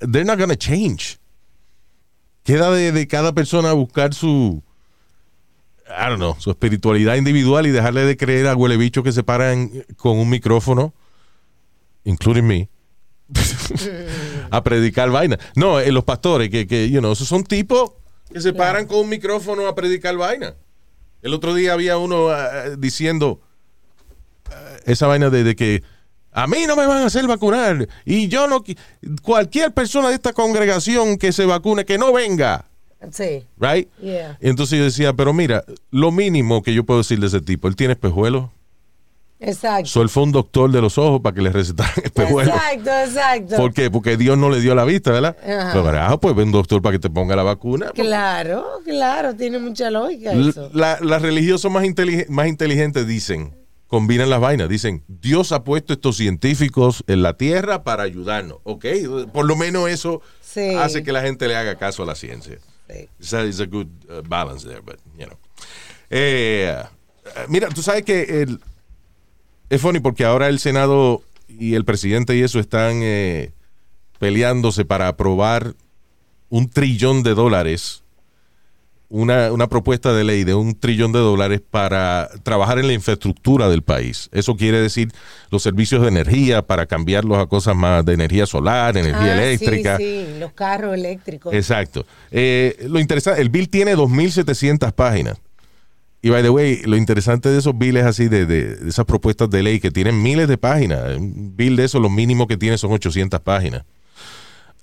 they're 0.00 0.24
not 0.24 0.38
gonna 0.38 0.56
change. 0.56 1.18
Queda 2.42 2.70
de, 2.70 2.92
de 2.92 3.06
cada 3.06 3.32
persona 3.34 3.72
buscar 3.72 4.12
su, 4.14 4.62
I 5.86 6.08
don't 6.08 6.16
know, 6.16 6.34
su 6.38 6.50
espiritualidad 6.50 7.16
individual 7.16 7.66
y 7.66 7.70
dejarle 7.70 8.04
de 8.04 8.16
creer 8.16 8.48
a 8.48 8.56
huele 8.56 8.76
bichos 8.76 9.04
que 9.04 9.12
se 9.12 9.22
paran 9.22 9.70
con 9.96 10.18
un 10.18 10.28
micrófono, 10.28 10.92
including 12.04 12.46
me, 12.46 12.68
a 14.50 14.62
predicar 14.64 15.10
vaina. 15.10 15.38
No, 15.56 15.80
eh, 15.80 15.90
los 15.92 16.04
pastores, 16.04 16.50
que, 16.50 16.66
que, 16.66 16.90
you 16.90 17.00
know, 17.00 17.12
esos 17.12 17.28
son 17.28 17.44
tipos 17.44 17.92
que 18.32 18.40
se 18.40 18.52
paran 18.52 18.86
con 18.86 18.98
un 19.00 19.08
micrófono 19.08 19.66
a 19.66 19.74
predicar 19.74 20.16
vaina. 20.16 20.54
El 21.22 21.32
otro 21.34 21.54
día 21.54 21.72
había 21.72 21.96
uno 21.98 22.28
ah, 22.30 22.70
diciendo 22.78 23.40
ah, 24.50 24.76
esa 24.86 25.06
vaina 25.06 25.30
de, 25.30 25.44
de 25.44 25.56
que 25.56 25.82
a 26.32 26.46
mí 26.46 26.64
no 26.66 26.74
me 26.76 26.86
van 26.86 26.98
a 27.02 27.06
hacer 27.06 27.26
vacunar 27.26 27.88
y 28.04 28.28
yo 28.28 28.46
no, 28.48 28.62
qui- 28.64 28.76
cualquier 29.22 29.72
persona 29.72 30.08
de 30.08 30.14
esta 30.14 30.32
congregación 30.32 31.16
que 31.16 31.32
se 31.32 31.46
vacune, 31.46 31.84
que 31.84 31.96
no 31.98 32.12
venga, 32.12 32.66
Sí, 33.12 33.44
right? 33.58 33.88
yeah. 34.00 34.38
Entonces 34.40 34.78
yo 34.78 34.84
decía, 34.84 35.12
pero 35.12 35.32
mira, 35.34 35.62
lo 35.90 36.10
mínimo 36.10 36.62
que 36.62 36.72
yo 36.72 36.84
puedo 36.84 37.00
decir 37.00 37.20
de 37.20 37.26
ese 37.26 37.40
tipo, 37.42 37.68
él 37.68 37.76
tiene 37.76 37.92
espejuelos. 37.92 38.48
Exacto. 39.46 39.86
So, 39.86 40.02
él 40.02 40.08
fue 40.08 40.22
un 40.22 40.32
doctor 40.32 40.70
de 40.70 40.80
los 40.80 40.98
ojos 40.98 41.20
para 41.20 41.34
que 41.34 41.42
le 41.42 41.50
recetaran 41.50 41.92
espejuelos. 42.04 42.54
Exacto, 42.54 42.90
exacto. 42.90 43.56
¿Por 43.56 43.72
qué? 43.72 43.90
Porque 43.90 44.16
Dios 44.16 44.36
no 44.38 44.50
le 44.50 44.60
dio 44.60 44.74
la 44.74 44.84
vista, 44.84 45.10
¿verdad? 45.12 45.36
Ajá. 45.42 45.70
Pero 45.72 45.84
carajo, 45.84 46.20
pues 46.20 46.34
ve 46.34 46.42
un 46.44 46.52
doctor 46.52 46.80
para 46.82 46.92
que 46.94 46.98
te 46.98 47.10
ponga 47.10 47.36
la 47.36 47.42
vacuna. 47.42 47.90
Claro, 47.94 48.64
claro, 48.84 49.34
tiene 49.36 49.58
mucha 49.58 49.90
lógica 49.90 50.32
eso. 50.32 50.70
la- 50.72 50.98
las 51.00 51.22
religiosos 51.22 51.70
más, 51.70 51.84
inteligen- 51.84 52.26
más 52.28 52.46
inteligentes 52.48 53.06
dicen, 53.06 53.54
combinan 53.86 54.28
las 54.30 54.40
vainas, 54.40 54.68
dicen, 54.68 55.04
Dios 55.06 55.52
ha 55.52 55.62
puesto 55.62 55.92
estos 55.92 56.16
científicos 56.16 57.04
en 57.06 57.22
la 57.22 57.36
tierra 57.36 57.84
para 57.84 58.02
ayudarnos, 58.02 58.58
¿ok? 58.64 58.86
Por 59.32 59.44
lo 59.46 59.54
menos 59.56 59.88
eso 59.88 60.20
Sí. 60.40 60.74
hace 60.76 61.02
que 61.02 61.12
la 61.12 61.20
gente 61.22 61.46
le 61.48 61.56
haga 61.56 61.76
caso 61.76 62.02
a 62.02 62.06
la 62.06 62.14
ciencia. 62.14 62.58
Sí. 62.88 63.08
That 63.30 63.44
is 63.44 63.60
a 63.60 63.66
good 63.66 63.86
uh, 64.08 64.22
balance 64.26 64.66
there, 64.66 64.80
but, 64.80 64.96
you 65.18 65.26
know. 65.26 65.36
Eh, 66.10 66.74
uh, 67.24 67.28
mira, 67.48 67.68
tú 67.68 67.82
sabes 67.82 68.02
que 68.04 68.42
el, 68.42 68.60
es 69.70 69.80
funny 69.80 70.00
porque 70.00 70.24
ahora 70.24 70.48
el 70.48 70.58
Senado 70.58 71.22
y 71.48 71.74
el 71.74 71.84
presidente 71.84 72.36
y 72.36 72.42
eso 72.42 72.58
están 72.58 73.00
eh, 73.02 73.52
peleándose 74.18 74.84
para 74.84 75.08
aprobar 75.08 75.74
un 76.48 76.68
trillón 76.68 77.22
de 77.22 77.34
dólares, 77.34 78.02
una, 79.08 79.52
una 79.52 79.68
propuesta 79.68 80.12
de 80.12 80.24
ley 80.24 80.44
de 80.44 80.54
un 80.54 80.74
trillón 80.78 81.12
de 81.12 81.18
dólares 81.18 81.60
para 81.68 82.28
trabajar 82.42 82.78
en 82.78 82.86
la 82.86 82.92
infraestructura 82.92 83.68
del 83.68 83.82
país. 83.82 84.28
Eso 84.32 84.56
quiere 84.56 84.80
decir 84.80 85.12
los 85.50 85.62
servicios 85.62 86.02
de 86.02 86.08
energía 86.08 86.62
para 86.62 86.86
cambiarlos 86.86 87.38
a 87.38 87.46
cosas 87.46 87.76
más 87.76 88.04
de 88.04 88.14
energía 88.14 88.46
solar, 88.46 88.96
energía 88.96 89.34
Ah, 89.34 89.42
eléctrica. 89.44 89.96
Sí, 89.98 90.26
sí, 90.32 90.38
los 90.40 90.52
carros 90.52 90.94
eléctricos. 90.94 91.52
Exacto. 91.54 92.06
Eh, 92.30 92.86
lo 92.88 92.98
interesante, 92.98 93.40
el 93.40 93.50
bill 93.50 93.68
tiene 93.68 93.94
2.700 93.96 94.92
páginas. 94.92 95.38
Y 96.24 96.30
by 96.30 96.42
the 96.42 96.48
way, 96.48 96.80
lo 96.86 96.96
interesante 96.96 97.50
de 97.50 97.58
esos 97.58 97.76
billes 97.76 98.06
así, 98.06 98.28
de, 98.28 98.46
de- 98.46 98.88
esas 98.88 99.04
propuestas 99.04 99.50
de 99.50 99.62
ley 99.62 99.78
que 99.78 99.90
tienen 99.90 100.22
miles 100.22 100.48
de 100.48 100.56
páginas, 100.56 101.18
un 101.18 101.54
bill 101.54 101.76
de 101.76 101.84
eso 101.84 102.00
lo 102.00 102.08
mínimo 102.08 102.46
que 102.46 102.56
tiene 102.56 102.78
son 102.78 102.92
800 102.92 103.40
páginas. 103.40 103.84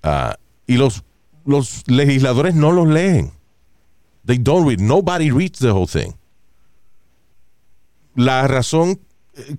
Ah, 0.03 0.37
y 0.67 0.75
los, 0.77 1.03
los 1.43 1.81
legisladores 1.87 2.53
no 2.53 2.71
los 2.71 2.87
leen. 2.87 3.31
They 4.23 4.37
don't 4.37 4.67
read. 4.67 4.81
Nobody 4.81 5.31
reads 5.31 5.57
the 5.57 5.71
whole 5.71 5.87
thing. 5.87 6.11
La 8.13 8.47
razón 8.47 8.99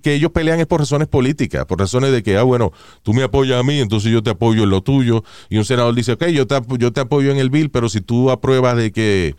que 0.01 0.13
ellos 0.13 0.31
pelean 0.31 0.61
es 0.61 0.67
por 0.67 0.79
razones 0.79 1.09
políticas, 1.09 1.65
por 1.65 1.79
razones 1.79 2.13
de 2.13 2.23
que, 2.23 2.37
ah, 2.37 2.43
bueno, 2.43 2.71
tú 3.01 3.13
me 3.13 3.23
apoyas 3.23 3.59
a 3.59 3.63
mí, 3.63 3.79
entonces 3.81 4.09
yo 4.09 4.23
te 4.23 4.29
apoyo 4.29 4.63
en 4.63 4.69
lo 4.69 4.83
tuyo. 4.83 5.25
Y 5.49 5.57
un 5.57 5.65
senador 5.65 5.93
dice, 5.93 6.13
ok, 6.13 6.27
yo 6.27 6.47
te, 6.47 6.55
yo 6.79 6.93
te 6.93 7.01
apoyo 7.01 7.29
en 7.29 7.39
el 7.39 7.49
bill, 7.49 7.71
pero 7.71 7.89
si 7.89 7.99
tú 7.99 8.31
apruebas 8.31 8.77
de 8.77 8.93
que 8.93 9.35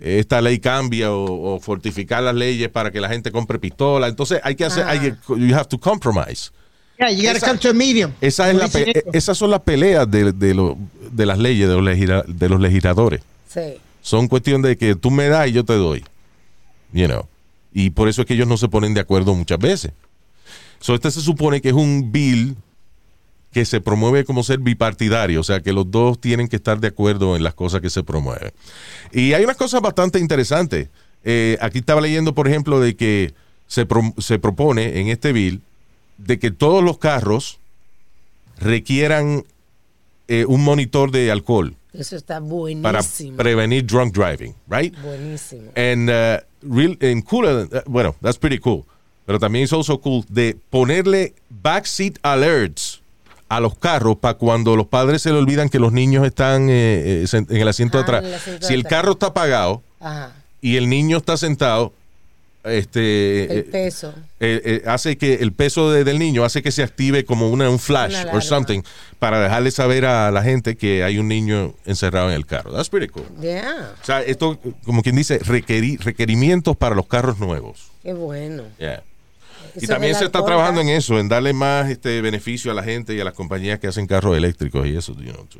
esta 0.00 0.40
ley 0.40 0.58
cambia 0.58 1.12
o, 1.12 1.54
o 1.54 1.60
fortificar 1.60 2.22
las 2.22 2.34
leyes 2.34 2.68
para 2.68 2.90
que 2.90 3.00
la 3.00 3.08
gente 3.08 3.30
compre 3.32 3.58
pistola, 3.58 4.06
entonces 4.08 4.40
hay 4.44 4.54
que 4.54 4.64
hacer, 4.64 4.84
Ah. 4.84 4.90
hay 4.90 5.00
que- 5.00 5.14
you 5.28 5.54
have 5.54 5.66
to 5.66 5.78
compromise. 5.78 6.50
Yeah, 6.98 7.10
you 7.10 7.22
gotta 7.22 7.38
Esa- 7.38 7.46
come 7.46 7.58
to 7.58 7.68
a 7.70 7.72
medium. 7.72 8.12
Esa 8.20 8.46
es 8.46 8.48
Como 8.54 8.58
la 8.60 8.64
dicen 8.66 8.84
pe- 8.84 8.90
ellos. 8.90 9.14
esas 9.14 9.38
son 9.38 9.50
las 9.50 9.60
peleas 9.60 10.10
de, 10.10 10.32
de, 10.32 10.54
lo- 10.54 10.76
de 11.12 11.26
las 11.26 11.38
leyes, 11.38 11.68
de 11.68 11.74
los, 11.74 11.84
legisla- 11.84 12.24
de 12.26 12.48
los 12.48 12.60
legisladores. 12.60 13.20
Sí. 13.48 13.60
Son 14.00 14.26
cuestión 14.28 14.62
de 14.62 14.76
que 14.76 14.94
tú 14.96 15.10
me 15.10 15.28
das 15.28 15.48
y 15.48 15.52
yo 15.52 15.64
te 15.64 15.74
doy. 15.74 16.04
You 16.92 17.06
know. 17.06 17.26
Y 17.72 17.90
por 17.90 18.08
eso 18.08 18.22
es 18.22 18.26
que 18.26 18.34
ellos 18.34 18.48
no 18.48 18.56
se 18.56 18.68
ponen 18.68 18.94
de 18.94 19.00
acuerdo 19.00 19.34
muchas 19.34 19.58
veces. 19.58 19.92
So, 20.80 20.94
este 20.94 21.10
se 21.10 21.20
supone 21.20 21.60
que 21.60 21.68
es 21.68 21.74
un 21.74 22.10
bill 22.10 22.56
que 23.52 23.64
se 23.64 23.80
promueve 23.80 24.24
como 24.24 24.42
ser 24.42 24.58
bipartidario, 24.58 25.40
o 25.40 25.44
sea 25.44 25.60
que 25.60 25.72
los 25.72 25.90
dos 25.90 26.20
tienen 26.20 26.48
que 26.48 26.56
estar 26.56 26.80
de 26.80 26.88
acuerdo 26.88 27.34
en 27.36 27.42
las 27.42 27.54
cosas 27.54 27.80
que 27.80 27.88
se 27.90 28.02
promueven. 28.02 28.52
Y 29.12 29.32
hay 29.32 29.44
unas 29.44 29.56
cosas 29.56 29.80
bastante 29.80 30.18
interesantes. 30.18 30.88
Eh, 31.24 31.56
aquí 31.60 31.78
estaba 31.78 32.00
leyendo, 32.00 32.34
por 32.34 32.46
ejemplo, 32.46 32.78
de 32.78 32.94
que 32.94 33.34
se, 33.66 33.86
pro- 33.86 34.14
se 34.18 34.38
propone 34.38 35.00
en 35.00 35.08
este 35.08 35.32
bill 35.32 35.62
de 36.18 36.38
que 36.38 36.50
todos 36.50 36.82
los 36.84 36.98
carros 36.98 37.58
requieran 38.58 39.44
eh, 40.28 40.44
un 40.46 40.62
monitor 40.64 41.10
de 41.10 41.30
alcohol 41.30 41.74
Eso 41.92 42.16
está 42.16 42.34
para 42.34 42.40
buenísimo. 42.46 43.36
prevenir 43.36 43.86
drunk 43.86 44.14
driving, 44.14 44.54
right? 44.68 44.94
buenísimo. 45.02 45.70
And 45.76 46.10
uh, 46.10 46.40
real 46.62 46.96
and 47.00 47.24
cool, 47.24 47.46
uh, 47.46 47.66
bueno, 47.86 48.14
that's 48.20 48.38
pretty 48.38 48.58
cool. 48.58 48.84
Pero 49.26 49.38
también 49.38 49.64
es 49.64 49.72
also 49.72 49.98
cool 50.00 50.24
de 50.28 50.56
ponerle 50.70 51.34
backseat 51.50 52.18
alerts 52.22 52.97
a 53.48 53.60
los 53.60 53.76
carros 53.78 54.16
para 54.18 54.34
cuando 54.34 54.76
los 54.76 54.86
padres 54.86 55.22
se 55.22 55.30
le 55.32 55.38
olvidan 55.38 55.68
que 55.68 55.78
los 55.78 55.92
niños 55.92 56.26
están 56.26 56.68
eh, 56.70 57.24
eh, 57.24 57.26
en 57.32 57.56
el 57.56 57.68
asiento 57.68 57.98
de 57.98 58.02
Ah, 58.02 58.04
atrás. 58.04 58.20
en 58.22 58.28
el 58.28 58.34
asiento 58.34 58.66
Si 58.66 58.72
de 58.72 58.80
el 58.80 58.86
atrás. 58.86 59.00
carro 59.00 59.12
está 59.12 59.26
apagado 59.26 59.82
Ajá. 60.00 60.32
y 60.60 60.76
el 60.76 60.88
niño 60.88 61.16
está 61.18 61.36
sentado, 61.36 61.92
este 62.64 63.44
El 63.44 63.58
eh, 63.60 63.62
peso. 63.62 64.12
eh, 64.40 64.60
eh, 64.64 64.82
hace 64.86 65.16
que 65.16 65.34
el 65.34 65.52
peso 65.52 65.90
de- 65.90 66.04
del 66.04 66.18
niño 66.18 66.44
hace 66.44 66.62
que 66.62 66.70
se 66.72 66.82
active 66.82 67.24
como 67.24 67.48
una, 67.50 67.70
un 67.70 67.78
flash 67.78 68.14
alarma. 68.16 68.40
something 68.42 68.82
para 69.18 69.40
dejarle 69.40 69.70
saber 69.70 70.04
a 70.04 70.30
la 70.30 70.42
gente 70.42 70.76
que 70.76 71.02
hay 71.04 71.18
un 71.18 71.28
niño 71.28 71.74
encerrado 71.86 72.28
en 72.28 72.34
el 72.34 72.44
carro. 72.46 72.72
That's 72.72 72.90
pretty 72.90 73.08
cool. 73.08 73.24
Yeah, 73.40 73.92
O 74.02 74.04
sea, 74.04 74.22
esto, 74.22 74.58
como 74.84 75.02
quien 75.02 75.16
dice, 75.16 75.40
requeri- 75.40 75.98
requerimientos 76.00 76.76
para 76.76 76.94
los 76.94 77.06
carros 77.06 77.38
nuevos. 77.38 77.90
qué 78.02 78.12
bueno. 78.12 78.64
Yeah. 78.78 79.02
Y 79.76 79.86
también 79.86 80.14
se 80.14 80.24
está 80.24 80.44
trabajando 80.44 80.80
en 80.80 80.88
eso, 80.88 81.18
en 81.18 81.28
darle 81.28 81.52
más 81.52 81.90
este 81.90 82.20
beneficio 82.20 82.70
a 82.70 82.74
la 82.74 82.82
gente 82.82 83.14
y 83.14 83.20
a 83.20 83.24
las 83.24 83.34
compañías 83.34 83.78
que 83.78 83.86
hacen 83.86 84.06
carros 84.06 84.36
eléctricos 84.36 84.86
y 84.86 84.96
eso, 84.96 85.14
you 85.14 85.32
know, 85.32 85.44
to 85.46 85.58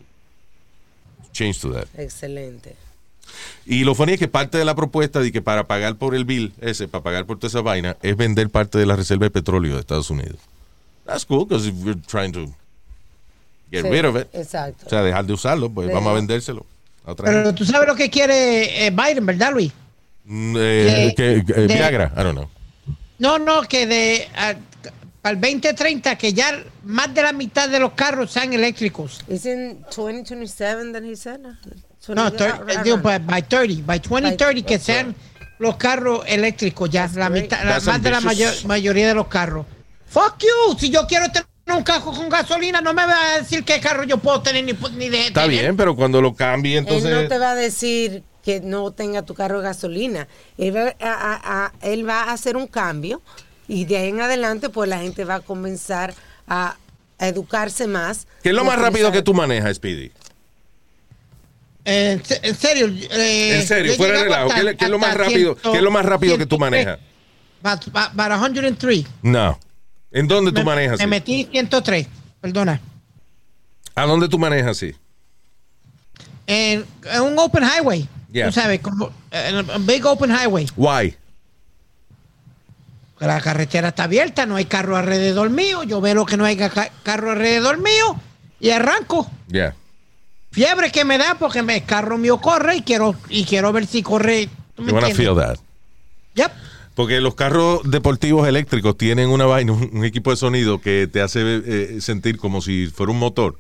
change 1.33 1.59
to 1.61 1.73
that. 1.73 1.87
Excelente. 1.97 2.75
Y 3.67 3.85
lo 3.85 3.95
funny 3.95 4.15
es 4.15 4.19
que 4.19 4.29
parte 4.29 4.57
de 4.59 4.65
la 4.65 4.75
propuesta 4.75 5.21
de 5.21 5.31
que 5.31 5.43
para 5.43 5.67
pagar 5.67 5.97
por 5.97 6.15
el 6.15 6.25
bill 6.25 6.53
ese, 6.61 6.89
para 6.89 7.05
pagar 7.05 7.27
por 7.27 7.39
toda 7.39 7.49
esa 7.49 7.61
vaina, 7.61 7.97
es 8.03 8.17
vender 8.17 8.49
parte 8.51 8.79
de 8.79 8.87
la 8.87 8.97
reserva 8.97 9.25
de 9.27 9.31
petróleo 9.31 9.75
de 9.75 9.81
Estados 9.81 10.11
Unidos. 10.11 10.39
That's 11.07 11.25
cool, 11.25 11.45
because 11.47 11.69
if 11.69 11.75
you're 11.85 12.01
trying 12.07 12.33
to 12.33 12.47
get 13.71 13.85
Sí, 13.85 13.91
rid 13.91 14.05
of 14.07 14.17
it, 14.17 14.27
Exacto. 14.33 14.87
o 14.87 14.89
sea, 14.89 15.03
dejar 15.03 15.25
de 15.27 15.33
usarlo, 15.35 15.71
pues 15.71 15.93
vamos 15.93 16.11
a 16.11 16.15
vendérselo 16.15 16.65
a 17.05 17.13
otra 17.13 17.27
Pero 17.27 17.45
gente. 17.45 17.59
tú 17.59 17.65
sabes 17.65 17.87
lo 17.87 17.95
que 17.95 18.09
quiere 18.11 18.87
eh, 18.87 18.91
Biden, 18.91 19.25
¿verdad, 19.27 19.53
Luis? 19.53 19.73
Mm, 20.25 20.57
eh, 20.59 21.15
que- 21.17 21.45
que- 21.47 21.53
eh, 21.53 21.67
de- 21.67 21.75
Viagra, 21.75 22.13
I 22.17 22.23
don't 22.23 22.33
know. 22.37 22.49
No, 23.19 23.39
no, 23.39 23.63
que 23.63 23.87
de 23.87 24.29
a- 24.37 24.55
para 25.21 25.35
el 25.35 25.41
2030 25.41 26.17
que 26.17 26.33
ya 26.33 26.63
más 26.85 27.13
de 27.13 27.23
la 27.23 27.33
mitad 27.33 27.69
de 27.69 27.81
los 27.81 27.93
carros 27.93 28.31
sean 28.31 28.53
eléctricos. 28.53 29.21
Isn't 29.29 29.87
2027 29.95 30.93
that 30.93 31.03
he 31.03 31.17
said? 31.17 31.41
No, 32.09 32.31
thir- 32.33 32.65
eh, 32.69 32.79
digo, 32.85 32.99
by, 32.99 33.19
by 33.19 33.43
30, 33.43 33.83
by 33.85 33.99
2030 34.01 34.63
que 34.65 34.79
sean 34.79 35.15
los 35.59 35.77
carros 35.77 36.23
eléctricos 36.27 36.89
ya, 36.89 37.09
la 37.15 37.29
great. 37.29 37.43
mitad, 37.45 37.65
la- 37.65 37.73
That's 37.73 37.87
más 37.87 38.03
de 38.03 38.11
la 38.11 38.21
mayor- 38.21 38.65
mayoría 38.67 39.09
de 39.09 39.15
los 39.15 39.27
carros. 39.27 39.67
Fuck 40.07 40.39
you, 40.41 40.79
si 40.79 40.89
yo 40.91 41.07
quiero 41.07 41.27
tener 41.31 41.47
un 41.77 41.83
carro 41.83 42.13
con 42.13 42.29
gasolina, 42.31 42.81
no 42.81 42.95
me 42.95 43.05
va 43.05 43.35
a 43.35 43.39
decir 43.41 43.63
qué 43.65 43.79
carro 43.81 44.05
yo 44.05 44.17
puedo 44.19 44.41
tener 44.41 44.65
ni, 44.65 44.73
ni 44.97 45.09
de 45.11 45.27
Está 45.27 45.43
tener. 45.43 45.61
bien, 45.61 45.77
pero 45.77 45.95
cuando 45.97 46.23
lo 46.23 46.35
cambie, 46.35 46.79
entonces... 46.79 47.11
Él 47.11 47.23
no 47.25 47.29
te 47.29 47.39
va 47.39 47.51
a 47.51 47.55
decir 47.57 48.23
que 48.49 48.61
no 48.63 48.91
tenga 48.93 49.21
tu 49.21 49.35
carro 49.35 49.59
de 49.59 49.65
gasolina. 49.65 50.27
Él 50.57 50.75
va 50.75 50.95
a, 51.01 51.13
a- 51.13 51.65
a- 51.67 51.73
él 51.83 52.09
va 52.09 52.23
a 52.23 52.33
hacer 52.33 52.57
un 52.57 52.67
cambio 52.67 53.21
y 53.69 53.85
de 53.85 53.99
ahí 53.99 54.09
en 54.09 54.23
adelante 54.23 54.71
pues 54.71 54.89
la 54.89 55.01
gente 55.01 55.25
va 55.27 55.35
a 55.35 55.41
comenzar 55.41 56.15
a, 56.47 56.77
a 57.19 57.29
educarse 57.29 57.87
más. 57.87 58.27
¿Qué 58.43 58.49
es 58.49 58.55
lo 58.55 58.65
más 58.65 58.79
rápido 58.79 59.13
que 59.13 59.21
tú 59.21 59.35
manejas, 59.35 59.77
Speedy? 59.77 60.11
Eh, 61.85 62.13
en 62.13 62.25
se- 62.25 62.41
en 62.43 62.55
serio. 62.57 62.87
eh, 63.11 63.61
En 63.61 63.67
serio, 63.67 63.93
fuera 63.97 64.15
de 64.19 64.25
llegaba 64.25 64.45
relajo. 64.45 64.63
¿Qué, 64.65 64.71
es- 64.71 64.77
qué 64.79 64.85
es 64.87 64.91
lo 64.91 64.99
más 64.99 65.15
rápido, 65.15 65.55
100, 65.61 65.73
qué 65.73 65.77
es 65.79 65.85
lo 65.85 65.91
más 65.91 66.07
rápido 66.07 66.39
que 66.39 66.47
tú 66.47 66.57
103, 66.57 66.59
manejas? 66.87 66.99
About, 67.63 67.89
about- 67.89 68.19
about 68.19 68.41
103. 68.41 69.05
No. 69.21 69.59
¿En 70.11 70.27
dónde 70.27 70.53
tú 70.53 70.63
manejas? 70.65 70.97
Me 71.01 71.05
sí? 71.05 71.07
metí 71.11 71.49
103, 71.53 72.07
perdona. 72.41 72.81
¿A 73.95 74.07
dónde 74.07 74.27
tú 74.27 74.39
manejas 74.39 74.71
así? 74.71 74.95
En, 76.47 76.87
en 77.13 77.21
un 77.21 77.39
open 77.39 77.63
highway. 77.63 78.09
Yeah. 78.31 78.47
Tú 78.47 78.53
sabes, 78.53 78.81
como 78.81 79.11
en 79.31 79.57
un 79.71 79.87
big 79.87 80.05
open 80.05 80.31
highway. 80.31 80.67
Why? 80.77 81.17
La 83.21 83.41
carretera 83.41 83.89
está 83.89 84.05
abierta, 84.05 84.47
no 84.47 84.57
hay 84.57 84.67
carro 84.67 84.97
alrededor 84.97 85.51
mío. 85.51 85.83
Yo 85.83 86.01
veo 86.01 86.25
que 86.25 86.37
no 86.37 86.45
hay 86.45 86.57
ca- 86.57 86.91
carro 87.03 87.33
alrededor 87.33 87.79
mío 87.79 88.21
y 88.61 88.71
arranco. 88.71 89.29
Yeah. 89.49 89.75
Fiebre 90.53 90.91
que 90.93 91.05
me 91.05 91.19
da 91.19 91.37
porque 91.39 91.59
el 91.59 91.85
carro 91.85 92.17
mío 92.17 92.39
corre 92.39 92.77
y 92.77 92.83
quiero 92.83 93.17
y 93.29 93.45
quiero 93.45 93.73
ver 93.73 93.87
si 93.87 94.03
corre. 94.03 94.49
¿tú 94.75 94.83
me 94.83 94.91
You 94.91 94.95
wanna 94.95 95.15
feel 95.15 95.35
that. 95.37 95.59
Yep. 96.35 96.53
Porque 96.95 97.21
los 97.21 97.35
carros 97.35 97.81
deportivos 97.85 98.47
eléctricos 98.47 98.97
tienen 98.97 99.31
una 99.31 99.47
vaina, 99.47 99.73
un, 99.73 99.91
un 99.93 100.05
equipo 100.05 100.31
de 100.31 100.37
sonido 100.37 100.81
que 100.81 101.09
te 101.11 101.21
hace 101.21 101.41
eh, 101.45 102.01
sentir 102.01 102.39
como 102.39 102.61
si 102.61 102.87
fuera 102.87 103.13
un 103.13 103.19
motor. 103.19 103.59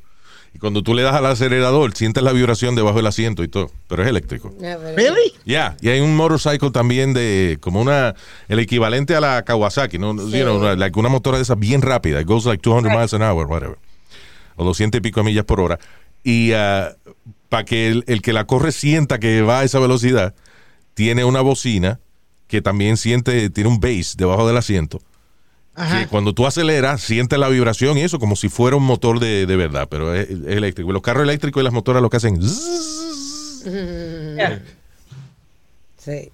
Y 0.59 0.61
cuando 0.61 0.83
tú 0.83 0.92
le 0.92 1.03
das 1.03 1.14
al 1.14 1.25
acelerador, 1.27 1.94
sientes 1.94 2.21
la 2.25 2.33
vibración 2.33 2.75
debajo 2.75 2.97
del 2.97 3.07
asiento 3.07 3.44
y 3.44 3.49
todo. 3.49 3.71
Pero 3.87 4.03
es 4.03 4.09
eléctrico. 4.09 4.49
But- 4.51 4.97
Really? 4.97 5.33
Ya, 5.44 5.77
y 5.81 5.88
hay 5.88 6.01
un 6.01 6.16
motorcycle 6.16 6.73
también 6.73 7.14
de 7.14 7.59
como 7.61 7.81
una 7.81 8.16
el 8.49 8.59
equivalente 8.59 9.14
a 9.14 9.21
la 9.21 9.44
Kawasaki, 9.44 9.99
¿no? 9.99 10.16
You 10.16 10.42
know, 10.42 10.57
una, 10.59 10.75
like 10.75 10.99
una 10.99 11.09
motora 11.09 11.37
de 11.37 11.44
esas 11.44 11.59
bien 11.61 11.81
rápida, 11.81 12.21
it 12.21 12.27
goes 12.27 12.44
like 12.44 12.61
200 12.61 12.90
miles 12.92 13.14
an 13.14 13.23
hour, 13.23 13.47
whatever. 13.47 13.79
O 14.57 14.64
200 14.64 14.99
y 14.99 15.01
pico 15.01 15.23
millas 15.23 15.44
por 15.44 15.61
hora. 15.61 15.79
Y 16.25 16.51
para 17.49 17.64
que 17.64 17.88
el, 17.88 18.03
el 18.09 18.21
que 18.21 18.33
la 18.33 18.44
corre 18.44 18.73
sienta 18.73 19.21
que 19.21 19.42
va 19.42 19.61
a 19.61 19.64
esa 19.64 19.79
velocidad, 19.79 20.35
tiene 20.94 21.25
una 21.25 21.40
bocina 21.40 22.01
que 22.49 22.61
también 22.62 22.97
siente, 22.97 23.49
tiene 23.51 23.71
un 23.71 23.79
bass 23.79 24.16
debajo 24.16 24.49
del 24.49 24.57
asiento. 24.57 25.01
Ajá. 25.78 26.00
Que 26.00 26.06
cuando 26.08 26.32
tú 26.34 26.44
aceleras, 26.46 27.00
sientes 27.02 27.38
la 27.38 27.48
vibración 27.48 27.96
y 27.98 28.02
eso 28.02 28.18
como 28.18 28.34
si 28.36 28.48
fuera 28.48 28.76
un 28.76 28.82
motor 28.84 29.20
de, 29.20 29.46
de 29.46 29.56
verdad, 29.56 29.86
pero 29.88 30.12
es, 30.14 30.28
es 30.28 30.36
eléctrico. 30.46 30.90
Los 30.92 31.02
carros 31.02 31.22
eléctricos 31.22 31.60
y 31.60 31.64
las 31.64 31.72
motoras 31.72 32.02
lo 32.02 32.10
que 32.10 32.16
hacen. 32.16 32.40
Yeah. 33.64 34.62
Sí. 36.04 36.30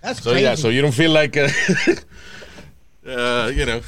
That's 0.00 0.20
So 0.22 0.36
yeah, 0.36 0.56
so 0.56 0.70
you 0.70 0.80
don't 0.82 0.92
feel 0.94 1.12
like, 1.12 1.36
uh, 1.36 1.48
uh, 3.06 3.50
you 3.50 3.64
know. 3.66 3.80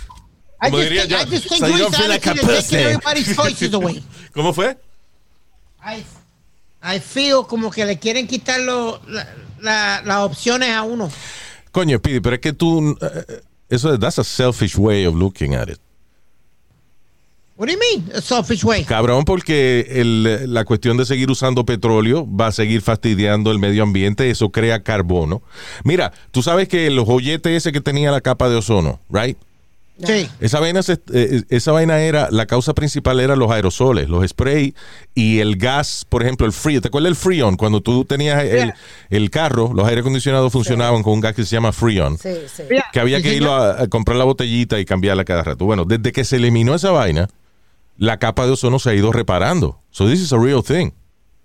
I 0.61 0.71
como 0.71 0.79
just, 0.79 0.91
diría 0.91 1.03
think, 1.03 1.11
yo, 1.11 1.19
I 1.19 1.25
just 1.25 1.49
think 1.49 1.61
so 1.61 1.67
you 1.69 1.79
don't 1.79 1.95
feel 1.95 2.09
like 2.09 2.27
a 2.27 2.35
pussy. 2.35 2.77
everybody's 2.77 3.37
choices 3.37 3.75
away. 3.75 4.03
¿Cómo 4.35 4.53
fue? 4.53 4.77
I, 5.85 6.03
I 6.83 6.99
feel 7.01 7.45
como 7.47 7.71
que 7.71 7.85
le 7.85 7.99
quieren 7.99 8.27
quitar 8.27 8.61
lo- 8.61 9.01
la- 9.07 9.29
la- 9.61 10.03
las 10.05 10.19
opciones 10.19 10.71
a 10.71 10.83
uno. 10.83 11.11
Coño, 11.71 12.01
Pidi, 12.01 12.21
pero 12.21 12.37
es 12.37 12.41
que 12.41 12.53
tú, 12.53 12.97
eh, 13.01 13.41
eso, 13.75 13.99
that's 13.99 14.19
a 14.19 14.25
selfish 14.25 14.77
way 14.77 15.05
of 15.07 15.15
looking 15.15 15.55
at 15.55 15.69
it. 15.69 15.79
What 17.57 17.69
do 17.69 17.73
you 17.73 17.79
mean? 17.79 18.11
A 18.13 18.21
selfish 18.21 18.65
way. 18.65 18.83
Cabrón, 18.85 19.25
porque 19.25 19.87
el- 19.89 20.53
la 20.53 20.65
cuestión 20.65 20.97
de 20.97 21.05
seguir 21.05 21.31
usando 21.31 21.65
petróleo 21.65 22.27
va 22.27 22.49
a 22.49 22.53
seguir 22.53 22.83
fastidiando 22.83 23.53
el 23.53 23.61
medio 23.61 23.85
ambiente, 23.85 24.29
eso 24.29 24.51
crea 24.51 24.83
carbono. 24.83 25.41
Mira, 25.85 26.13
tú 26.33 26.43
sabes 26.43 26.67
que 26.69 26.91
los 26.91 27.05
joyetes 27.07 27.53
ese 27.53 27.71
que 27.71 27.81
tenía 27.81 28.11
la 28.11 28.21
capa 28.21 28.49
de 28.49 28.57
ozono, 28.57 28.99
right? 29.09 29.39
Sí. 30.03 30.29
Esa 30.41 30.59
vaina, 30.59 30.83
se- 30.83 31.01
eh, 31.13 31.43
esa 31.51 31.71
vaina 31.71 32.01
era, 32.01 32.29
la 32.33 32.47
causa 32.47 32.75
principal 32.75 33.21
era 33.21 33.37
los 33.37 33.51
aerosoles, 33.51 34.09
los 34.09 34.29
spray 34.29 34.75
y 35.15 35.39
el 35.39 35.57
gas, 35.57 36.05
por 36.09 36.23
ejemplo, 36.23 36.47
el 36.47 36.53
Freon. 36.53 36.83
¿Te 36.83 36.89
acuerdas 36.89 37.11
del 37.11 37.17
Freon? 37.17 37.57
Cuando 37.57 37.81
tú 37.81 38.05
tenías 38.05 38.43
el, 38.43 38.73
el 39.11 39.31
carro, 39.31 39.71
los 39.73 39.87
aire 39.87 40.01
acondicionados 40.01 40.53
funcionaban 40.53 41.03
con 41.05 41.13
un 41.13 41.21
gas 41.21 41.35
que 41.35 41.45
se 41.45 41.51
llama 41.55 41.71
Freon. 41.73 42.19
Sí, 42.19 42.31
sí. 42.53 42.65
Yeah. 42.69 42.87
Que 42.93 42.99
había 43.01 43.23
que 43.23 43.35
irlo 43.35 43.55
a, 43.55 43.83
a 43.83 43.87
comprar 43.87 44.17
la 44.17 44.25
botellita 44.25 44.81
y 44.81 44.85
cambiarla 44.85 45.25
cada 45.25 45.45
rato. 45.45 45.65
Bueno, 45.65 45.85
desde 45.85 46.11
que 46.11 46.25
se 46.25 46.37
eliminó 46.37 46.75
esa 46.75 46.91
vaina, 46.91 47.29
la 47.97 48.19
capa 48.19 48.47
de 48.47 48.53
ozono 48.53 48.81
se 48.81 48.91
ha 48.91 48.95
ido 48.95 49.13
reparando. 49.13 49.81
So 49.91 50.09
this 50.09 50.21
is 50.21 50.33
a 50.33 50.39
real 50.39 50.63
thing. 50.65 50.91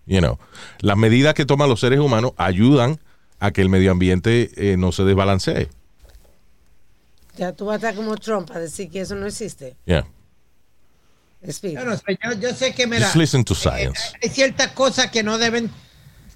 You 0.08 0.22
know, 0.22 0.40
las 0.80 0.98
medidas 0.98 1.36
que 1.36 1.46
toman 1.46 1.70
los 1.70 1.82
seres 1.82 2.00
humanos 2.00 2.32
ayudan 2.38 3.00
a 3.40 3.52
que 3.52 3.62
el 3.62 3.70
medio 3.70 3.92
ambiente 3.92 4.50
eh, 4.56 4.76
no 4.76 4.92
se 4.92 5.04
desbalancee. 5.04 5.70
Ya 7.39 7.54
tú 7.54 7.65
vas 7.65 7.75
a 7.75 7.75
estar 7.78 7.95
como 7.95 8.17
Trump 8.17 8.52
a 8.52 8.60
decir 8.60 8.89
que 8.91 8.99
eso 8.99 9.15
no 9.15 9.25
existe. 9.25 9.78
Yeah. 9.86 10.06
Yo, 11.41 11.86
no 11.86 11.95
sé, 11.95 12.19
yo, 12.21 12.34
yo 12.38 12.54
sé 12.54 12.73
que, 12.75 12.86
mira, 12.86 13.06
Just 13.06 13.15
listen 13.15 13.45
to 13.45 13.54
eh, 13.54 13.56
science. 13.56 14.02
hay 14.21 14.30
ciertas 14.30 14.73
cosas 14.73 15.10
que 15.10 15.23
no 15.23 15.38
deben, 15.38 15.69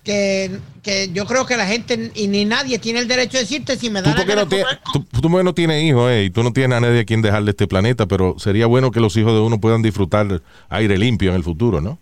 que, 0.01 0.59
que 0.81 1.09
yo 1.11 1.25
creo 1.25 1.45
que 1.45 1.57
la 1.57 1.67
gente 1.67 2.09
y 2.15 2.29
ni 2.29 2.45
nadie 2.45 2.79
tiene 2.79 2.99
el 2.99 3.07
derecho 3.09 3.35
de 3.37 3.43
decirte 3.43 3.75
si 3.75 3.89
me 3.89 4.01
da 4.01 4.05
Tú 4.05 4.09
la 4.11 4.15
porque, 4.23 4.35
no 4.37 4.47
tienes, 4.47 4.65
comer- 4.65 4.81
tú, 4.93 5.03
tú 5.21 5.29
porque 5.29 5.43
no 5.43 5.53
tienes 5.53 5.83
hijos, 5.83 6.09
eh, 6.09 6.23
y 6.23 6.29
tú 6.29 6.41
no 6.41 6.53
tienes 6.53 6.77
a 6.77 6.79
nadie 6.79 7.01
a 7.01 7.05
quien 7.05 7.21
dejarle 7.21 7.51
este 7.51 7.67
planeta, 7.67 8.05
pero 8.05 8.35
sería 8.39 8.65
bueno 8.65 8.91
que 8.91 9.01
los 9.01 9.17
hijos 9.17 9.33
de 9.33 9.39
uno 9.41 9.59
puedan 9.59 9.81
disfrutar 9.81 10.41
aire 10.69 10.97
limpio 10.97 11.31
en 11.31 11.35
el 11.35 11.43
futuro, 11.43 11.81
¿no? 11.81 11.99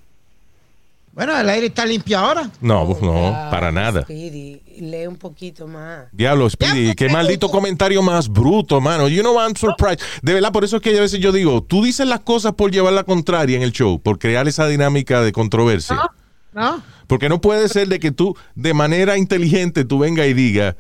Bueno, 1.14 1.38
el 1.38 1.50
aire 1.50 1.68
está 1.68 1.86
limpio 1.86 2.18
ahora. 2.18 2.50
No, 2.62 2.88
pues 2.88 3.02
no, 3.02 3.32
para 3.52 3.70
nada. 3.72 4.04
Speedy, 4.04 4.62
lee 4.80 5.08
un 5.08 5.18
poquito 5.18 5.68
más. 5.68 6.06
Diablo, 6.14 6.50
Speedy, 6.50 6.88
Ya, 6.88 6.96
qué 6.96 7.10
maldito 7.10 7.50
comentario 7.50 8.02
más 8.02 8.30
bruto, 8.30 8.80
mano. 8.80 9.10
You 9.10 9.22
know, 9.22 9.38
I'm 9.38 9.54
surprised. 9.56 10.00
De 10.22 10.34
verdad, 10.34 10.54
por 10.54 10.64
eso 10.64 10.78
es 10.78 10.82
que 10.82 10.98
a 10.98 11.02
veces 11.02 11.20
yo 11.20 11.34
digo, 11.34 11.62
tú 11.64 11.84
dices 11.84 12.08
las 12.08 12.22
cosas 12.22 12.54
por 12.54 12.72
llevar 12.72 12.94
la 12.94 13.04
contraria 13.04 13.58
en 13.58 13.64
el 13.64 13.74
show, 13.74 14.02
por 14.02 14.20
crear 14.20 14.48
esa 14.48 14.68
dinámica 14.68 15.22
de 15.22 15.34
controversia. 15.34 15.98
¿No? 16.54 16.82
Porque 17.08 17.28
no 17.28 17.42
puede 17.42 17.68
ser 17.68 17.90
de 17.90 18.00
que 18.00 18.12
tú, 18.12 18.38
de 18.56 18.74
manera 18.74 19.18
inteligente, 19.18 19.84
tú 19.84 20.00
venga 20.00 20.26
y 20.28 20.34
diga 20.34 20.78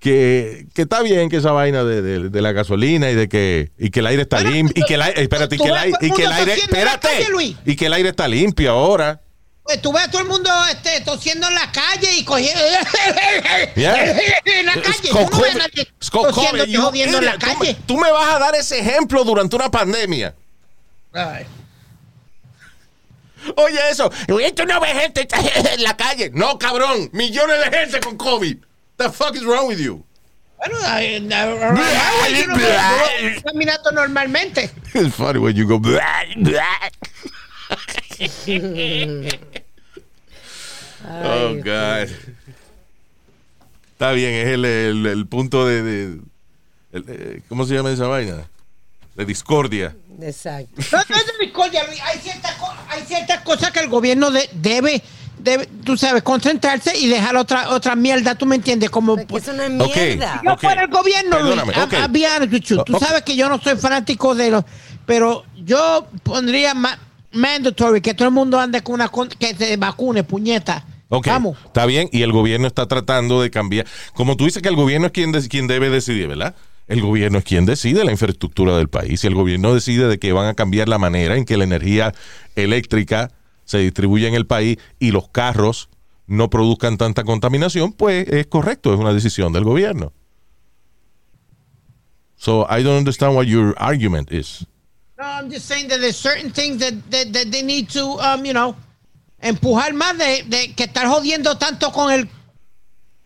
que, 0.00 0.66
que 0.74 0.82
está 0.82 1.02
bien 1.02 1.28
que 1.28 1.36
esa 1.36 1.52
vaina 1.52 1.84
de, 1.84 2.02
de- 2.02 2.28
de 2.30 2.42
la 2.42 2.50
gasolina 2.52 3.08
y 3.10 3.14
de 3.14 3.28
que, 3.28 3.70
y 3.78 3.90
que 3.90 4.00
el 4.00 4.06
aire 4.06 4.22
está 4.22 4.40
limpio. 4.40 4.82
Y 4.82 4.86
que 4.86 4.94
el 4.94 5.02
aire, 5.02 5.22
espérate, 5.22 5.54
y 5.54 5.58
que 5.58 5.64
el 5.68 5.74
aire, 5.76 5.96
y 6.00 6.10
que 6.10 6.24
el 6.24 6.32
espérate, 6.32 7.08
y 7.66 7.76
que 7.76 7.86
el 7.86 7.92
aire 7.92 8.08
está 8.08 8.26
limpio 8.26 8.70
ahora. 8.72 9.20
Pues 9.70 9.82
tú 9.82 9.92
ves 9.92 10.02
a 10.02 10.10
todo 10.10 10.22
el 10.22 10.26
mundo 10.26 10.50
este, 10.68 11.00
tosiendo 11.02 11.46
en 11.46 11.54
la 11.54 11.70
calle 11.70 12.16
y 12.16 12.24
cogiendo. 12.24 12.60
Yeah. 13.76 14.20
en 14.44 14.66
la 14.66 14.72
calle. 14.74 15.10
Tú 15.10 15.14
no 15.14 15.20
ves 15.20 15.30
a 15.30 15.30
COVID. 15.30 15.58
nadie 15.58 15.88
tosiendo 16.10 16.64
y 16.64 16.74
jodiendo 16.74 17.18
en 17.18 17.24
la 17.24 17.34
idiot. 17.36 17.40
Tú 17.40 17.46
me- 17.46 17.54
calle. 17.66 17.76
Tú 17.86 17.96
me 17.96 18.10
vas 18.10 18.34
a 18.34 18.38
dar 18.40 18.54
ese 18.56 18.80
ejemplo 18.80 19.22
durante 19.22 19.54
una 19.54 19.70
pandemia. 19.70 20.34
Ay. 21.12 21.46
Oye, 23.56 23.78
eso. 23.92 24.10
Tú 24.26 24.64
no 24.66 24.80
ves 24.80 24.92
gente 24.92 25.28
en 25.74 25.82
la 25.84 25.96
calle. 25.96 26.30
No, 26.34 26.58
cabrón. 26.58 27.08
Millones 27.12 27.60
de 27.70 27.78
gente 27.78 28.00
con 28.00 28.16
COVID. 28.16 28.56
The 28.96 29.08
fuck 29.10 29.36
is 29.36 29.44
wrong 29.44 29.68
with 29.68 29.78
you? 29.78 30.04
Bueno, 30.58 30.76
yo 30.80 32.54
veo- 32.56 33.34
yo 33.34 33.42
caminando 33.44 33.92
normalmente. 33.92 34.68
It's 34.94 35.14
funny 35.14 35.38
when 35.38 35.54
you 35.54 35.64
go. 35.68 35.80
Oh, 41.24 41.54
God. 41.56 42.08
Está 43.92 44.12
bien, 44.12 44.34
es 44.34 44.46
el, 44.48 44.64
el- 44.64 45.06
el 45.06 45.26
punto 45.26 45.66
de. 45.66 45.82
de- 45.82 46.20
el- 46.92 47.04
eh, 47.08 47.42
¿Cómo 47.48 47.66
se 47.66 47.74
llama 47.74 47.90
esa 47.90 48.06
vaina? 48.06 48.48
De 49.14 49.24
discordia. 49.24 49.94
Exacto. 50.22 50.70
No, 50.92 50.98
no 51.08 51.16
es 51.16 51.26
de 51.26 51.44
discordia, 51.44 51.84
Luis. 51.86 52.00
Hay 52.02 52.18
ciertas, 52.18 52.54
hay 52.88 53.02
ciertas 53.02 53.40
cosas 53.42 53.70
que 53.72 53.80
el 53.80 53.88
gobierno 53.88 54.30
de- 54.30 54.48
debe, 54.54 55.02
debe, 55.38 55.66
tú 55.84 55.96
sabes, 55.96 56.22
concentrarse 56.22 56.96
y 56.96 57.08
dejar 57.08 57.36
otra, 57.36 57.70
otra 57.70 57.94
mierda, 57.96 58.34
¿tú 58.34 58.46
me 58.46 58.56
entiendes? 58.56 58.88
Como 58.90 59.16
Porque 59.16 59.36
eso 59.38 59.52
no 59.52 59.62
es 59.62 59.70
Ok. 59.90 59.96
mierda. 59.96 60.40
yo 60.44 60.52
Ok. 60.54 60.60
fuera 60.60 60.82
el 60.84 60.90
gobierno, 60.90 61.38
Luis, 61.40 61.54
Perdóname, 61.56 61.74
a- 61.74 61.84
ok. 61.84 61.94
a 61.94 62.08
be 62.08 62.26
honest 62.26 62.52
with 62.52 62.62
you. 62.62 62.84
Tú 62.84 62.98
sabes 62.98 63.22
que 63.22 63.36
yo 63.36 63.48
no 63.48 63.60
soy 63.60 63.76
fanático 63.76 64.34
de 64.34 64.50
los 64.50 64.64
Pero 65.06 65.44
yo 65.56 66.06
pondría 66.22 66.72
ma- 66.72 66.98
mandatory 67.32 68.00
que 68.00 68.14
todo 68.14 68.28
el 68.28 68.34
mundo 68.34 68.60
ande 68.60 68.80
con 68.82 68.94
una 68.94 69.08
con- 69.08 69.28
que 69.28 69.54
se 69.56 69.76
vacune, 69.76 70.22
puñeta. 70.22 70.84
Ok, 71.12 71.26
Vamos. 71.26 71.58
está 71.66 71.84
bien, 71.86 72.08
y 72.12 72.22
el 72.22 72.32
gobierno 72.32 72.66
está 72.68 72.86
tratando 72.86 73.42
de 73.42 73.50
cambiar. 73.50 73.84
Como 74.14 74.36
tú 74.36 74.44
dices 74.44 74.62
que 74.62 74.68
el 74.68 74.76
gobierno 74.76 75.06
es 75.08 75.12
quien, 75.12 75.32
de- 75.32 75.46
quien 75.48 75.66
debe 75.66 75.90
decidir, 75.90 76.28
¿verdad? 76.28 76.54
El 76.86 77.02
gobierno 77.02 77.38
es 77.38 77.44
quien 77.44 77.66
decide 77.66 78.04
la 78.04 78.12
infraestructura 78.12 78.76
del 78.76 78.88
país. 78.88 79.22
Y 79.22 79.26
el 79.26 79.34
gobierno 79.34 79.74
decide 79.74 80.06
de 80.08 80.18
que 80.18 80.32
van 80.32 80.46
a 80.46 80.54
cambiar 80.54 80.88
la 80.88 80.98
manera 80.98 81.36
en 81.36 81.44
que 81.44 81.56
la 81.56 81.64
energía 81.64 82.14
eléctrica 82.56 83.30
se 83.64 83.78
distribuye 83.78 84.26
en 84.28 84.34
el 84.34 84.46
país 84.46 84.78
y 84.98 85.10
los 85.10 85.28
carros 85.28 85.88
no 86.26 86.48
produzcan 86.48 86.96
tanta 86.96 87.24
contaminación, 87.24 87.92
pues 87.92 88.26
es 88.28 88.46
correcto, 88.46 88.92
es 88.94 88.98
una 89.00 89.12
decisión 89.12 89.52
del 89.52 89.64
gobierno. 89.64 90.12
So 92.36 92.66
I 92.70 92.82
don't 92.82 92.98
understand 92.98 93.34
what 93.36 93.46
your 93.46 93.74
argument 93.78 94.30
is. 94.32 94.64
No, 95.18 95.24
I'm 95.24 95.50
just 95.50 95.66
saying 95.66 95.88
that 95.88 95.98
there's 96.00 96.16
certain 96.16 96.50
things 96.52 96.78
that, 96.78 96.94
that, 97.10 97.32
that 97.32 97.50
they 97.50 97.62
need 97.62 97.88
to, 97.90 98.18
um, 98.20 98.44
you 98.46 98.52
know, 98.54 98.74
empujar 99.42 99.92
más 99.94 100.16
de, 100.18 100.44
de 100.46 100.72
que 100.74 100.84
estar 100.84 101.06
jodiendo 101.08 101.56
tanto 101.58 101.92
con 101.92 102.12
el 102.12 102.28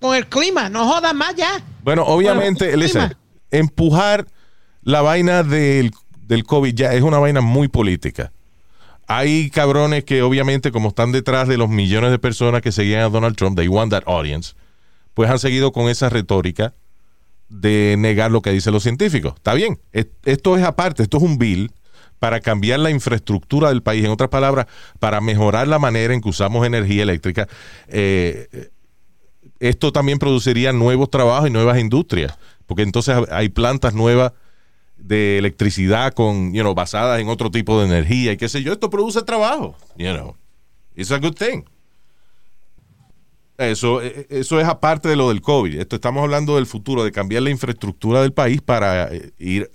con 0.00 0.14
el 0.14 0.26
clima. 0.28 0.68
No 0.68 0.86
jodas 0.86 1.14
más 1.14 1.34
ya. 1.34 1.64
Bueno, 1.82 2.02
obviamente, 2.04 2.76
listen, 2.76 3.16
empujar 3.50 4.26
la 4.82 5.00
vaina 5.02 5.42
del, 5.42 5.92
del 6.26 6.44
COVID 6.44 6.74
ya 6.74 6.92
es 6.92 7.02
una 7.02 7.18
vaina 7.18 7.40
muy 7.40 7.68
política. 7.68 8.32
Hay 9.06 9.50
cabrones 9.50 10.04
que 10.04 10.22
obviamente 10.22 10.72
como 10.72 10.88
están 10.88 11.12
detrás 11.12 11.46
de 11.48 11.56
los 11.58 11.68
millones 11.68 12.10
de 12.10 12.18
personas 12.18 12.62
que 12.62 12.72
seguían 12.72 13.00
a 13.02 13.08
Donald 13.08 13.36
Trump, 13.36 13.56
they 13.56 13.68
want 13.68 13.90
that 13.92 14.02
audience, 14.06 14.54
pues 15.14 15.30
han 15.30 15.38
seguido 15.38 15.72
con 15.72 15.88
esa 15.88 16.08
retórica 16.08 16.74
de 17.50 17.96
negar 17.98 18.30
lo 18.30 18.40
que 18.42 18.50
dicen 18.50 18.72
los 18.72 18.82
científicos. 18.82 19.34
Está 19.36 19.52
bien, 19.54 19.78
es- 19.92 20.08
esto 20.24 20.56
es 20.56 20.64
aparte, 20.64 21.02
esto 21.02 21.18
es 21.18 21.22
un 21.22 21.38
bill 21.38 21.70
para 22.24 22.40
cambiar 22.40 22.80
la 22.80 22.90
infraestructura 22.90 23.68
del 23.68 23.82
país, 23.82 24.02
en 24.02 24.10
otras 24.10 24.30
palabras, 24.30 24.64
para 24.98 25.20
mejorar 25.20 25.68
la 25.68 25.78
manera 25.78 26.14
en 26.14 26.22
que 26.22 26.30
usamos 26.30 26.66
energía 26.66 27.02
eléctrica. 27.02 27.46
Eh, 27.86 28.70
esto 29.60 29.92
también 29.92 30.18
produciría 30.18 30.72
nuevos 30.72 31.10
trabajos 31.10 31.50
y 31.50 31.52
nuevas 31.52 31.78
industrias, 31.78 32.38
porque 32.64 32.82
entonces 32.82 33.14
hay 33.30 33.50
plantas 33.50 33.92
nuevas 33.92 34.32
de 34.96 35.36
electricidad 35.36 36.14
con, 36.14 36.54
you 36.54 36.62
know, 36.62 36.74
basadas 36.74 37.20
en 37.20 37.28
otro 37.28 37.50
tipo 37.50 37.78
de 37.78 37.88
energía 37.88 38.32
y 38.32 38.38
qué 38.38 38.48
sé 38.48 38.62
yo, 38.62 38.72
esto 38.72 38.88
produce 38.88 39.20
trabajo, 39.20 39.76
you. 39.98 40.34
It's 40.96 41.12
a 41.12 41.18
good 41.18 41.34
thing. 41.34 41.64
Eso, 43.58 44.00
eh, 44.00 44.26
eso 44.30 44.58
es 44.58 44.66
aparte 44.66 45.10
de 45.10 45.16
lo 45.16 45.28
del 45.28 45.42
COVID. 45.42 45.78
Esto 45.78 45.96
estamos 45.96 46.22
hablando 46.22 46.56
del 46.56 46.64
futuro, 46.64 47.04
de 47.04 47.12
cambiar 47.12 47.42
la 47.42 47.50
infraestructura 47.50 48.22
del 48.22 48.32
país 48.32 48.62
para 48.62 49.14
eh, 49.14 49.30
ir, 49.38 49.70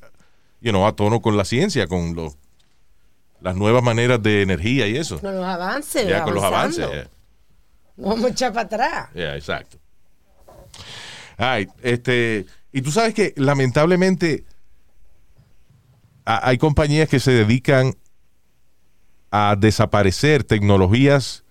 you 0.61 0.71
know, 0.71 0.85
a 0.85 0.95
tono 0.95 1.21
con 1.21 1.37
la 1.37 1.45
ciencia, 1.45 1.87
con 1.87 2.15
los, 2.15 2.35
las 3.41 3.55
nuevas 3.55 3.81
maneras 3.83 4.21
de 4.21 4.41
energía 4.41 4.87
y 4.87 4.97
eso. 4.97 5.19
Con 5.19 5.35
los 5.35 5.45
avances. 5.45 6.07
Ya 6.07 6.23
con 6.23 6.33
los 6.35 6.43
avances. 6.43 6.87
yeah. 6.89 7.07
No 7.97 8.09
Vamos 8.09 8.25
a 8.25 8.29
echar 8.29 8.53
para 8.53 8.65
atrás. 8.65 9.09
Yeah, 9.13 9.35
exacto. 9.35 9.77
Ay, 11.37 11.67
este, 11.81 12.45
y 12.71 12.81
tú 12.81 12.91
sabes 12.91 13.13
que 13.13 13.33
lamentablemente 13.37 14.43
a- 16.25 16.47
hay 16.49 16.57
compañías 16.57 17.07
que 17.09 17.19
se 17.19 17.31
dedican 17.31 17.95
a 19.31 19.55
desaparecer 19.57 20.43
tecnologías 20.43 21.43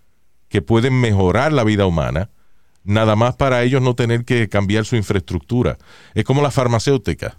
que 0.49 0.63
pueden 0.63 1.01
mejorar 1.01 1.53
la 1.53 1.65
vida 1.65 1.87
humana, 1.87 2.31
nada 2.85 3.17
más 3.17 3.37
para 3.37 3.63
ellos 3.63 3.83
no 3.83 3.95
tener 3.95 4.25
que 4.25 4.49
cambiar 4.49 4.85
su 4.85 4.97
infraestructura. 4.97 5.79
Es 6.15 6.25
como 6.25 6.43
la 6.43 6.51
farmacéutica. 6.51 7.39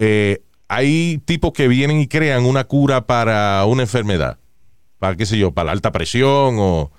Eh, 0.00 0.42
hay 0.66 1.18
tipos 1.24 1.52
que 1.52 1.68
vienen 1.68 2.00
y 2.00 2.08
crean 2.08 2.44
una 2.46 2.64
cura 2.64 3.06
para 3.06 3.64
una 3.66 3.82
enfermedad, 3.82 4.38
para 4.98 5.14
qué 5.16 5.26
sé 5.26 5.38
yo, 5.38 5.52
para 5.52 5.66
la 5.66 5.72
alta 5.72 5.92
presión 5.92 6.56
o, 6.58 6.90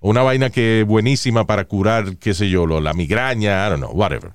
una 0.00 0.22
vaina 0.22 0.48
que 0.50 0.80
es 0.80 0.86
buenísima 0.86 1.46
para 1.46 1.64
curar, 1.66 2.16
qué 2.18 2.32
sé 2.32 2.48
yo, 2.48 2.66
lo- 2.66 2.80
la 2.80 2.92
migraña, 2.94 3.66
I 3.66 3.70
don't 3.70 3.82
know, 3.84 3.92
whatever. 3.92 4.32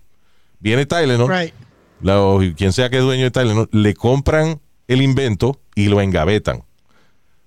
Viene 0.59 0.85
Tylenol, 0.85 1.29
Right. 1.29 1.53
quien 2.57 2.73
sea 2.73 2.89
que 2.89 2.97
es 2.97 3.03
dueño 3.03 3.23
de 3.23 3.31
Tylenol, 3.31 3.69
le 3.71 3.93
compran 3.93 4.59
el 4.87 5.01
invento 5.01 5.59
y 5.75 5.85
lo 5.87 6.01
engavetan. 6.01 6.63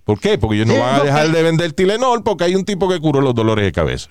¿Por 0.05 0.19
qué? 0.21 0.39
Porque 0.39 0.57
ellos 0.57 0.69
no 0.69 0.79
van 0.79 1.01
a 1.01 1.05
dejar 1.05 1.31
de 1.31 1.43
vender 1.43 1.73
Tylenol 1.75 2.23
porque 2.23 2.45
hay 2.45 2.55
un 2.55 2.65
tipo 2.65 2.89
que 2.89 2.99
curó 3.01 3.21
los 3.21 3.35
dolores 3.35 3.65
de 3.65 3.73
cabeza. 3.73 4.09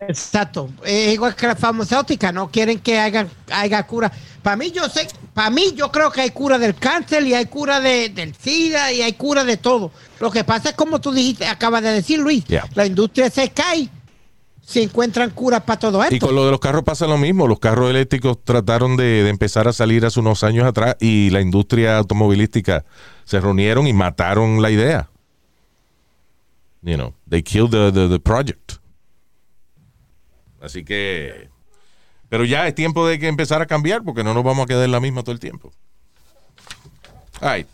Exacto. 0.00 0.70
Es 0.84 1.14
igual 1.14 1.34
que 1.34 1.46
la 1.46 1.56
farmacéutica, 1.56 2.30
no 2.32 2.50
quieren 2.50 2.78
que 2.78 2.98
haya, 2.98 3.26
haya 3.50 3.82
cura. 3.86 4.12
Para 4.42 4.56
mí, 4.56 4.70
yo 4.70 4.88
sé, 4.88 5.08
para 5.34 5.50
mí, 5.50 5.72
yo 5.74 5.90
creo 5.90 6.10
que 6.12 6.20
hay 6.20 6.30
cura 6.30 6.58
del 6.58 6.74
cáncer 6.76 7.26
y 7.26 7.34
hay 7.34 7.46
cura 7.46 7.80
de, 7.80 8.08
del 8.08 8.34
SIDA 8.34 8.92
y 8.92 9.02
hay 9.02 9.14
cura 9.14 9.44
de 9.44 9.56
todo. 9.56 9.90
Lo 10.20 10.30
que 10.30 10.44
pasa 10.44 10.70
es 10.70 10.74
como 10.76 11.00
tú 11.00 11.12
dijiste, 11.12 11.46
acabas 11.46 11.82
de 11.82 11.92
decir, 11.92 12.18
Luis, 12.20 12.44
Yeah. 12.46 12.66
la 12.74 12.86
industria 12.86 13.28
se 13.28 13.50
cae 13.50 13.88
si 14.64 14.82
encuentran 14.82 15.30
curas 15.30 15.62
para 15.62 15.78
todo 15.78 16.02
esto. 16.02 16.14
Y 16.14 16.18
con 16.18 16.34
lo 16.34 16.44
de 16.44 16.50
los 16.52 16.60
carros 16.60 16.84
pasa 16.84 17.06
lo 17.06 17.18
mismo. 17.18 17.46
Los 17.48 17.58
carros 17.58 17.90
eléctricos 17.90 18.38
trataron 18.44 18.96
de, 18.96 19.24
de 19.24 19.30
empezar 19.30 19.66
a 19.66 19.72
salir 19.72 20.04
hace 20.06 20.20
unos 20.20 20.44
años 20.44 20.64
atrás 20.66 20.96
y 21.00 21.30
la 21.30 21.40
industria 21.40 21.98
automovilística 21.98 22.84
se 23.24 23.40
reunieron 23.40 23.86
y 23.86 23.92
mataron 23.92 24.62
la 24.62 24.70
idea. 24.70 25.10
You 26.82 26.94
know, 26.96 27.14
they 27.28 27.42
killed 27.42 27.70
the, 27.70 27.90
the, 27.92 28.08
the 28.08 28.20
project. 28.20 28.74
Así 30.60 30.84
que... 30.84 31.48
Pero 32.28 32.44
ya 32.44 32.66
es 32.68 32.74
tiempo 32.74 33.06
de 33.06 33.18
que 33.18 33.26
empezar 33.28 33.62
a 33.62 33.66
cambiar 33.66 34.02
porque 34.02 34.22
no 34.22 34.34
nos 34.34 34.44
vamos 34.44 34.64
a 34.64 34.66
quedar 34.66 34.84
en 34.84 34.92
la 34.92 35.00
misma 35.00 35.22
todo 35.22 35.32
el 35.32 35.40
tiempo. 35.40 35.72
Ay. 37.40 37.66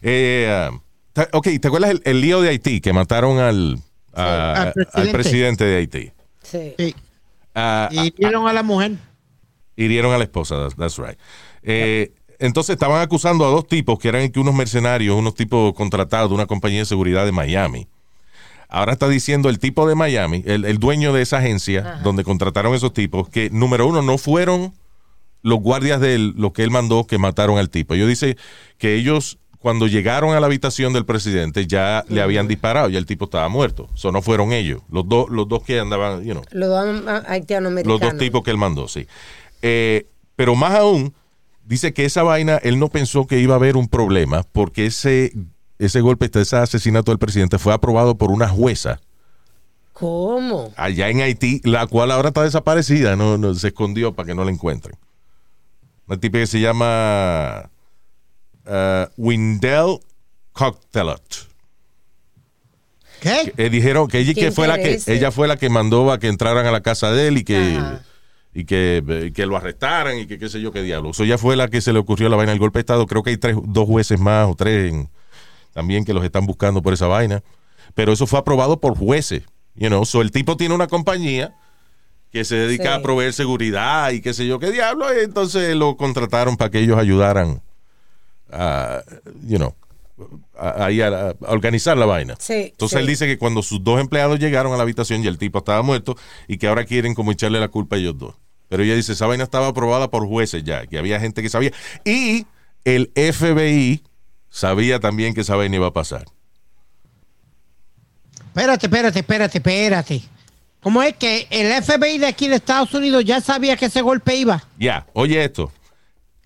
Eh, 0.00 0.68
um, 0.70 0.80
ta- 1.12 1.28
ok, 1.32 1.48
¿te 1.60 1.68
acuerdas 1.68 1.90
el, 1.90 2.02
el 2.04 2.20
lío 2.20 2.40
de 2.40 2.48
Haití 2.50 2.80
que 2.80 2.92
mataron 2.92 3.38
al, 3.38 3.78
a- 4.14 4.52
Al 4.52 4.66
al 4.68 4.72
presidente. 4.72 5.12
presidente 5.12 5.64
de 5.64 5.76
Haití? 5.76 6.12
Sí. 6.42 6.74
Sí. 6.78 6.94
Ah, 7.54 7.88
Y 7.92 8.10
dieron 8.12 8.48
a 8.48 8.52
la 8.52 8.62
mujer. 8.62 8.92
hirieron 9.76 10.12
a 10.14 10.18
la 10.18 10.24
esposa, 10.24 10.56
that's, 10.58 10.76
that's 10.76 10.96
right. 10.98 11.18
Eh, 11.62 12.12
entonces 12.38 12.72
estaban 12.74 13.00
acusando 13.02 13.44
a 13.44 13.48
dos 13.50 13.66
tipos 13.68 13.98
que 13.98 14.08
eran 14.08 14.30
que 14.30 14.40
unos 14.40 14.54
mercenarios, 14.54 15.14
unos 15.16 15.34
tipos 15.34 15.74
contratados 15.74 16.30
de 16.30 16.34
una 16.34 16.46
compañía 16.46 16.78
de 16.80 16.86
seguridad 16.86 17.24
de 17.26 17.32
Miami. 17.32 17.86
Ahora 18.72 18.92
está 18.92 19.08
diciendo 19.08 19.50
el 19.50 19.58
tipo 19.58 19.86
de 19.86 19.94
Miami, 19.94 20.42
el, 20.46 20.64
el 20.64 20.78
dueño 20.78 21.12
de 21.12 21.20
esa 21.20 21.38
agencia 21.38 22.00
donde 22.02 22.24
contrataron 22.24 22.74
esos 22.74 22.94
tipos, 22.94 23.28
que 23.28 23.50
número 23.50 23.86
uno 23.86 24.00
no 24.00 24.16
fueron 24.16 24.72
los 25.42 25.60
guardias 25.60 26.00
de 26.00 26.14
él, 26.14 26.34
lo 26.36 26.52
que 26.52 26.62
él 26.62 26.70
mandó 26.70 27.06
que 27.06 27.18
mataron 27.18 27.58
al 27.58 27.68
tipo. 27.68 27.92
Ellos 27.94 28.08
dicen 28.08 28.36
que 28.78 28.94
ellos 28.94 29.38
cuando 29.58 29.86
llegaron 29.86 30.34
a 30.34 30.40
la 30.40 30.46
habitación 30.46 30.92
del 30.92 31.04
presidente 31.04 31.66
ya 31.66 32.04
le 32.08 32.20
habían 32.20 32.48
disparado, 32.48 32.88
ya 32.88 32.98
el 32.98 33.06
tipo 33.06 33.26
estaba 33.26 33.48
muerto. 33.48 33.88
Eso 33.94 34.10
no 34.10 34.22
fueron 34.22 34.52
ellos, 34.52 34.82
los 34.90 35.08
dos, 35.08 35.28
los 35.30 35.46
dos 35.48 35.62
que 35.62 35.78
andaban, 35.78 36.24
you 36.24 36.32
know, 36.32 36.42
Los 36.50 36.68
dos 36.68 37.24
haitianos 37.28 37.72
los 37.84 38.00
dos 38.00 38.16
tipos 38.16 38.42
que 38.42 38.50
él 38.50 38.56
mandó, 38.56 38.88
sí. 38.88 39.06
Eh, 39.60 40.06
pero 40.34 40.56
más 40.56 40.74
aún, 40.74 41.14
dice 41.64 41.92
que 41.92 42.04
esa 42.04 42.24
vaina, 42.24 42.56
él 42.56 42.78
no 42.78 42.88
pensó 42.88 43.26
que 43.26 43.38
iba 43.38 43.54
a 43.54 43.56
haber 43.56 43.76
un 43.76 43.86
problema 43.86 44.42
porque 44.50 44.86
ese, 44.86 45.32
ese 45.84 46.00
golpe, 46.00 46.30
ese 46.32 46.56
asesinato 46.56 47.10
del 47.10 47.18
presidente 47.18 47.58
fue 47.58 47.72
aprobado 47.72 48.16
por 48.16 48.30
una 48.30 48.48
jueza 48.48 49.00
¿Cómo? 49.92 50.72
allá 50.76 51.08
en 51.08 51.20
Haití, 51.20 51.60
la 51.64 51.86
cual 51.86 52.10
ahora 52.10 52.28
está 52.28 52.42
desaparecida, 52.42 53.14
no, 53.16 53.38
no, 53.38 53.54
se 53.54 53.68
escondió 53.68 54.12
para 54.14 54.26
que 54.26 54.34
no 54.34 54.44
la 54.44 54.50
encuentren. 54.50 54.96
Una 56.08 56.18
tipa 56.18 56.38
que 56.38 56.46
se 56.46 56.60
llama 56.60 57.70
eh, 58.66 59.06
Windell 59.16 59.98
Cocktelot. 60.52 61.48
¿Qué? 63.20 63.52
Eh, 63.56 63.70
dijeron 63.70 64.08
que 64.08 64.18
ella, 64.18 64.34
¿Qué 64.34 64.40
que 64.40 64.52
fue 64.52 64.66
la 64.66 64.78
que 64.78 65.00
ella 65.06 65.30
fue 65.30 65.46
la 65.46 65.56
que 65.56 65.68
mandó 65.68 66.10
a 66.10 66.18
que 66.18 66.26
entraran 66.26 66.66
a 66.66 66.72
la 66.72 66.80
casa 66.80 67.12
de 67.12 67.28
él 67.28 67.38
y 67.38 67.44
que 67.44 67.76
Ajá. 67.78 68.02
y 68.52 68.64
que, 68.64 69.02
eh, 69.08 69.32
que 69.32 69.46
lo 69.46 69.56
arrestaran 69.56 70.18
y 70.18 70.26
que 70.26 70.38
qué 70.38 70.48
sé 70.48 70.60
yo 70.60 70.72
qué 70.72 70.82
diablo. 70.82 71.10
Eso 71.10 71.24
ya 71.24 71.38
fue 71.38 71.54
la 71.56 71.68
que 71.68 71.80
se 71.80 71.92
le 71.92 72.00
ocurrió 72.00 72.28
la 72.28 72.36
vaina 72.36 72.50
del 72.50 72.58
golpe 72.58 72.78
de 72.78 72.82
estado. 72.82 73.06
Creo 73.06 73.22
que 73.22 73.30
hay 73.30 73.36
tres, 73.36 73.56
dos 73.64 73.86
jueces 73.86 74.18
más 74.18 74.48
o 74.50 74.56
tres 74.56 74.92
en- 74.92 75.08
también 75.72 76.04
que 76.04 76.14
los 76.14 76.24
están 76.24 76.46
buscando 76.46 76.82
por 76.82 76.92
esa 76.94 77.06
vaina. 77.06 77.42
Pero 77.94 78.12
eso 78.12 78.26
fue 78.26 78.38
aprobado 78.38 78.80
por 78.80 78.96
jueces. 78.96 79.42
You 79.74 79.88
know, 79.88 80.04
so 80.04 80.20
el 80.22 80.30
tipo 80.30 80.56
tiene 80.56 80.74
una 80.74 80.86
compañía 80.86 81.54
que 82.30 82.44
se 82.44 82.54
dedica 82.56 82.84
Sí. 82.94 83.00
a 83.00 83.02
proveer 83.02 83.32
seguridad 83.32 84.10
y 84.10 84.20
qué 84.20 84.32
sé 84.34 84.46
yo 84.46 84.58
qué 84.58 84.70
diablo. 84.70 85.06
Y 85.14 85.24
entonces 85.24 85.74
lo 85.76 85.96
contrataron 85.96 86.56
para 86.56 86.70
que 86.70 86.78
ellos 86.80 86.98
ayudaran 86.98 87.62
a, 88.50 89.02
you 89.46 89.56
know, 89.58 89.74
a, 90.58 90.84
ahí 90.86 91.00
a- 91.00 91.30
a 91.30 91.34
organizar 91.48 91.96
la 91.96 92.06
vaina. 92.06 92.36
Sí, 92.38 92.68
Entonces 92.72 92.96
sí. 92.96 93.00
él 93.00 93.06
dice 93.06 93.26
que 93.26 93.38
cuando 93.38 93.62
sus 93.62 93.82
dos 93.82 94.00
empleados 94.00 94.38
llegaron 94.38 94.72
a 94.72 94.76
la 94.76 94.82
habitación 94.82 95.24
y 95.24 95.26
el 95.26 95.38
tipo 95.38 95.58
estaba 95.58 95.82
muerto 95.82 96.16
y 96.48 96.58
que 96.58 96.68
ahora 96.68 96.84
quieren 96.84 97.14
como 97.14 97.32
echarle 97.32 97.60
la 97.60 97.68
culpa 97.68 97.96
a 97.96 97.98
ellos 97.98 98.16
dos. 98.18 98.34
Pero 98.68 98.82
ella 98.82 98.94
dice, 98.94 99.12
esa 99.12 99.26
vaina 99.26 99.44
estaba 99.44 99.68
aprobada 99.68 100.08
por 100.10 100.26
jueces 100.26 100.64
ya, 100.64 100.86
que 100.86 100.98
había 100.98 101.20
gente 101.20 101.42
que 101.42 101.48
sabía. 101.50 101.72
Y 102.04 102.46
el 102.84 103.10
FBI 103.14 104.02
sabía 104.52 105.00
también 105.00 105.34
que 105.34 105.40
esa 105.40 105.56
vaina 105.56 105.76
iba 105.76 105.88
a 105.88 105.92
pasar. 105.92 106.26
Espérate, 108.36 108.86
espérate, 108.86 109.18
espérate, 109.18 109.58
espérate. 109.58 110.22
¿Cómo 110.80 111.02
es 111.02 111.16
que 111.16 111.46
el 111.50 111.82
FBI 111.82 112.18
de 112.18 112.26
aquí 112.26 112.48
de 112.48 112.56
Estados 112.56 112.92
Unidos 112.92 113.24
ya 113.24 113.40
sabía 113.40 113.76
que 113.76 113.86
ese 113.86 114.02
golpe 114.02 114.36
iba? 114.36 114.62
Ya, 114.78 115.06
oye 115.14 115.42
esto. 115.42 115.72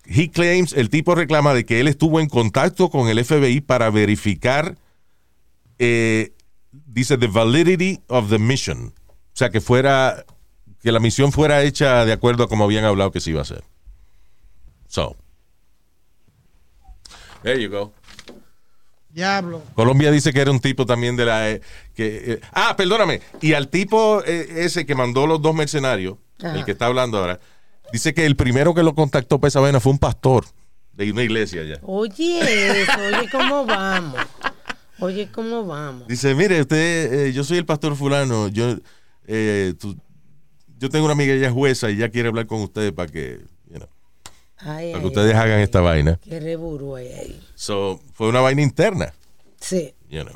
he 0.05 0.31
claims, 0.31 0.71
el 0.73 0.89
tipo 0.89 1.15
reclama 1.15 1.53
de 1.53 1.65
que 1.65 1.81
él 1.81 1.87
estuvo 1.87 2.21
en 2.21 2.29
contacto 2.29 2.89
con 2.89 3.09
el 3.09 3.23
FBI 3.23 3.59
para 3.61 3.89
verificar, 3.89 4.77
eh, 5.79 6.31
dice, 6.71 7.17
the 7.17 7.27
validity 7.27 7.99
of 8.07 8.29
the 8.29 8.39
mission. 8.39 8.93
O 9.07 9.13
sea, 9.33 9.49
que 9.49 9.59
fuera, 9.59 10.23
que 10.81 10.93
la 10.93 10.99
misión 10.99 11.33
fuera 11.33 11.61
hecha 11.63 12.05
de 12.05 12.13
acuerdo 12.13 12.45
a 12.45 12.47
como 12.47 12.63
habían 12.63 12.85
hablado 12.85 13.11
que 13.11 13.19
se 13.19 13.31
iba 13.31 13.39
a 13.39 13.43
hacer. 13.43 13.63
So. 14.87 15.17
There 17.43 17.61
you 17.61 17.69
go. 17.69 17.91
Diablo. 19.17 19.63
Colombia 19.73 20.11
dice 20.11 20.31
que 20.31 20.39
era 20.41 20.51
un 20.51 20.59
tipo 20.59 20.85
también 20.85 21.15
de 21.15 21.25
la... 21.25 21.49
eh, 21.49 21.61
que, 21.95 22.33
eh, 22.33 22.39
ah, 22.53 22.75
perdóname. 22.77 23.19
Y 23.41 23.53
al 23.53 23.67
tipo 23.67 24.21
eh, 24.23 24.47
ese 24.57 24.85
que 24.85 24.93
mandó 24.93 25.25
los 25.25 25.41
dos 25.41 25.55
mercenarios, 25.55 26.17
el 26.37 26.63
que 26.63 26.73
está 26.73 26.85
hablando 26.85 27.17
ahora, 27.17 27.39
dice 27.91 28.13
que 28.13 28.27
el 28.27 28.35
primero 28.35 28.75
que 28.75 28.83
lo 28.83 28.93
contactó 28.93 29.39
para 29.39 29.47
esa 29.49 29.59
vaina 29.59 29.79
fue 29.79 29.91
un 29.91 29.97
pastor 29.97 30.45
de 30.93 31.11
una 31.11 31.23
iglesia 31.23 31.61
allá. 31.61 31.79
Oye, 31.81 32.81
eso, 32.83 32.91
oye, 33.07 33.27
¿cómo 33.31 33.65
vamos? 33.65 34.19
Oye, 34.99 35.27
¿cómo 35.33 35.65
vamos? 35.65 36.07
Dice, 36.07 36.35
mire, 36.35 36.61
usted, 36.61 37.31
yo 37.31 37.43
soy 37.43 37.57
el 37.57 37.65
pastor 37.65 37.95
fulano, 37.95 38.49
yo, 38.49 38.75
tú- 39.79 39.97
yo 40.77 40.89
tengo 40.91 41.05
una 41.05 41.13
amiga, 41.13 41.33
ella 41.33 41.47
es 41.47 41.53
jueza 41.53 41.89
y 41.89 41.93
ella 41.95 42.09
quiere 42.09 42.29
hablar 42.29 42.45
con 42.45 42.61
ustedes 42.61 42.91
para 42.91 43.11
que, 43.11 43.39
Ay, 44.59 44.91
para 44.91 44.95
ay, 44.97 45.01
que 45.01 45.07
ustedes 45.07 45.35
ay, 45.35 45.39
hagan 45.41 45.59
esta 45.59 45.81
vaina. 45.81 46.19
Qué 46.23 46.39
reburú 46.39 46.95
hay 46.95 47.07
ahí. 47.09 47.47
So, 47.55 47.99
fue 48.13 48.27
una 48.29 48.41
vaina 48.41 48.61
interna, 48.61 49.13
Sí. 49.59 49.93
you 50.09 50.23
know. 50.23 50.35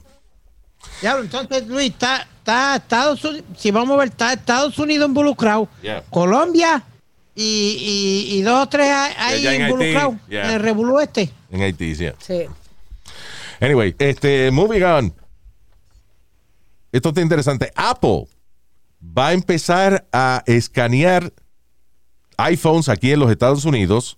Diablo, 1.01 1.23
entonces, 1.23 1.67
Luis, 1.67 1.91
está, 1.91 2.27
está 2.39 2.75
Estados 2.75 3.23
Unidos, 3.23 3.45
si 3.57 3.71
vamos 3.71 3.95
a 3.95 3.99
ver, 3.99 4.10
está 4.10 4.34
Estados 4.34 4.77
Unidos 4.79 5.07
involucrado, 5.07 5.67
Yeah. 5.81 6.03
Colombia 6.10 6.84
y, 7.36 7.43
y, 8.34 8.38
y 8.38 8.41
dos 8.41 8.63
o 8.63 8.69
tres 8.69 8.88
ahí 9.17 9.45
Haití, 9.47 9.63
involucrados 9.63 10.15
yeah. 10.27 10.45
en 10.45 10.51
el 10.55 10.60
revolú 10.62 10.99
este. 10.99 11.31
En 11.51 11.62
Haití, 11.62 11.95
sí. 11.95 12.07
Sí. 12.19 12.45
Anyway, 13.60 13.95
este, 13.99 14.49
moving 14.51 14.81
on. 14.84 15.13
Esto 16.91 17.10
está 17.10 17.21
interesante. 17.21 17.71
Apple 17.75 18.25
va 19.01 19.29
a 19.29 19.34
empezar 19.34 20.05
a 20.12 20.43
escanear 20.45 21.31
iPhones 22.45 22.89
aquí 22.89 23.12
en 23.12 23.19
los 23.19 23.32
Estados 23.32 23.65
Unidos 23.65 24.17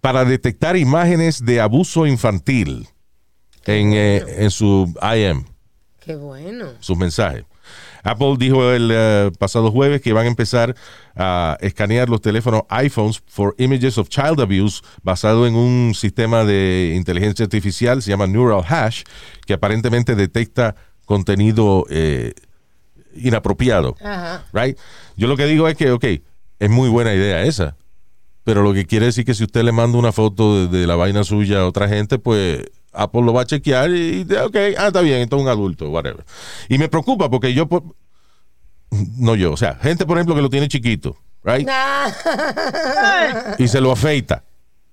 para 0.00 0.24
detectar 0.24 0.76
imágenes 0.76 1.44
de 1.44 1.60
abuso 1.60 2.06
infantil 2.06 2.88
en, 3.64 3.92
eh, 3.92 4.22
en 4.38 4.50
su 4.50 4.94
IM, 5.02 5.44
Qué 6.00 6.16
bueno. 6.16 6.66
sus 6.80 6.96
mensajes. 6.96 7.44
Apple 8.04 8.36
dijo 8.38 8.70
el 8.70 8.90
eh, 8.92 9.32
pasado 9.36 9.72
jueves 9.72 10.00
que 10.00 10.12
van 10.12 10.26
a 10.26 10.28
empezar 10.28 10.76
a 11.16 11.56
escanear 11.60 12.08
los 12.08 12.20
teléfonos 12.20 12.62
iPhones 12.68 13.20
for 13.26 13.54
images 13.58 13.98
of 13.98 14.08
child 14.08 14.40
abuse 14.40 14.80
basado 15.02 15.44
en 15.44 15.56
un 15.56 15.92
sistema 15.92 16.44
de 16.44 16.92
inteligencia 16.94 17.44
artificial, 17.44 18.00
se 18.02 18.10
llama 18.10 18.28
Neural 18.28 18.62
Hash, 18.68 19.02
que 19.44 19.54
aparentemente 19.54 20.14
detecta 20.14 20.76
contenido 21.04 21.84
eh, 21.90 22.34
inapropiado. 23.16 23.96
Ajá. 24.00 24.44
Right? 24.52 24.78
Yo 25.16 25.26
lo 25.26 25.36
que 25.36 25.46
digo 25.46 25.66
es 25.66 25.76
que, 25.76 25.90
ok, 25.90 26.04
es 26.58 26.70
muy 26.70 26.88
buena 26.88 27.14
idea 27.14 27.42
esa. 27.42 27.76
Pero 28.44 28.62
lo 28.62 28.72
que 28.72 28.86
quiere 28.86 29.06
decir 29.06 29.24
que 29.24 29.34
si 29.34 29.42
usted 29.44 29.62
le 29.64 29.72
manda 29.72 29.98
una 29.98 30.12
foto 30.12 30.68
de, 30.68 30.78
de 30.78 30.86
la 30.86 30.94
vaina 30.96 31.24
suya 31.24 31.60
a 31.60 31.66
otra 31.66 31.88
gente, 31.88 32.18
pues 32.18 32.62
Apple 32.92 33.22
lo 33.22 33.32
va 33.32 33.42
a 33.42 33.46
chequear 33.46 33.90
y, 33.90 34.26
y, 34.28 34.34
ok, 34.34 34.56
ah, 34.78 34.86
está 34.86 35.00
bien, 35.00 35.18
entonces 35.20 35.44
un 35.44 35.50
adulto, 35.50 35.90
whatever. 35.90 36.24
Y 36.68 36.78
me 36.78 36.88
preocupa 36.88 37.28
porque 37.28 37.52
yo, 37.54 37.66
por- 37.66 37.82
no 39.18 39.34
yo, 39.34 39.52
o 39.52 39.56
sea, 39.56 39.74
gente, 39.82 40.06
por 40.06 40.16
ejemplo, 40.16 40.34
que 40.36 40.42
lo 40.42 40.48
tiene 40.48 40.68
chiquito, 40.68 41.16
right? 41.42 41.68
Y 43.58 43.68
se 43.68 43.80
lo 43.80 43.90
afeita. 43.92 44.44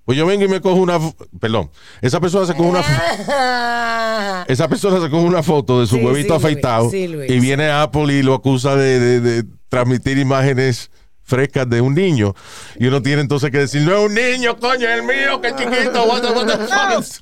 Pues 0.04 0.18
yo 0.18 0.26
vengo 0.26 0.44
y 0.44 0.48
me 0.48 0.60
cojo 0.60 0.76
una, 0.80 0.98
perdón, 1.40 1.70
esa 2.02 2.20
persona 2.20 2.44
se 2.46 2.54
coge 2.54 2.68
una, 2.68 4.44
esa 4.48 4.68
persona 4.68 5.00
se 5.00 5.08
coge 5.08 5.24
una 5.24 5.42
foto 5.42 5.80
de 5.80 5.86
su 5.86 5.96
Sí, 5.96 6.02
huevito 6.04 6.22
sí, 6.22 6.28
Luis, 6.28 6.44
afeitado 6.44 6.90
sí, 6.90 7.08
Luis. 7.08 7.30
y 7.30 7.40
viene 7.40 7.70
Apple 7.70 8.12
y 8.12 8.22
lo 8.22 8.34
acusa 8.34 8.76
de, 8.76 8.98
de- 9.00 9.20
de 9.20 9.44
transmitir 9.70 10.18
imágenes 10.18 10.90
frescas 11.24 11.68
de 11.68 11.80
un 11.80 11.94
niño 11.94 12.34
y 12.78 12.86
uno 12.86 13.02
tiene 13.02 13.22
entonces 13.22 13.50
que 13.50 13.58
decir 13.58 13.82
no 13.82 13.96
es 13.96 14.06
un 14.08 14.14
niño 14.14 14.56
coño 14.58 14.88
es 14.88 14.98
el 14.98 15.02
mío 15.02 15.40
que 15.40 15.54
chiquito 15.54 16.04
what 16.04 16.20
the, 16.22 16.28
what 16.28 16.46
the 16.46 16.58
fuck 16.66 17.00
is-" 17.00 17.20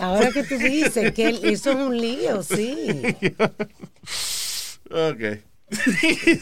Ahora 0.00 0.30
que 0.30 0.42
tú 0.44 0.56
dices 0.56 1.12
que 1.12 1.28
eso 1.28 1.70
es 1.72 1.76
un 1.76 2.00
lío, 2.00 2.42
sí. 2.42 3.14
okay 4.90 5.42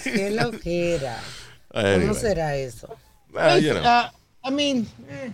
Qué 0.04 0.30
loquera. 0.30 1.18
Anyway. 1.72 2.00
¿Cómo 2.00 2.14
será 2.14 2.56
eso? 2.56 2.88
Ah, 3.36 3.58
you 3.58 3.72
know. 3.72 3.82
Ah, 3.84 4.12
I 4.44 4.50
mean, 4.50 4.86
eh, 5.08 5.32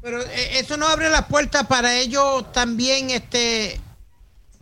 pero 0.00 0.20
eh, 0.22 0.58
eso 0.58 0.76
no 0.76 0.86
abre 0.86 1.08
la 1.08 1.26
puerta 1.26 1.64
para 1.64 1.96
ellos 1.98 2.52
también 2.52 3.10
este 3.10 3.80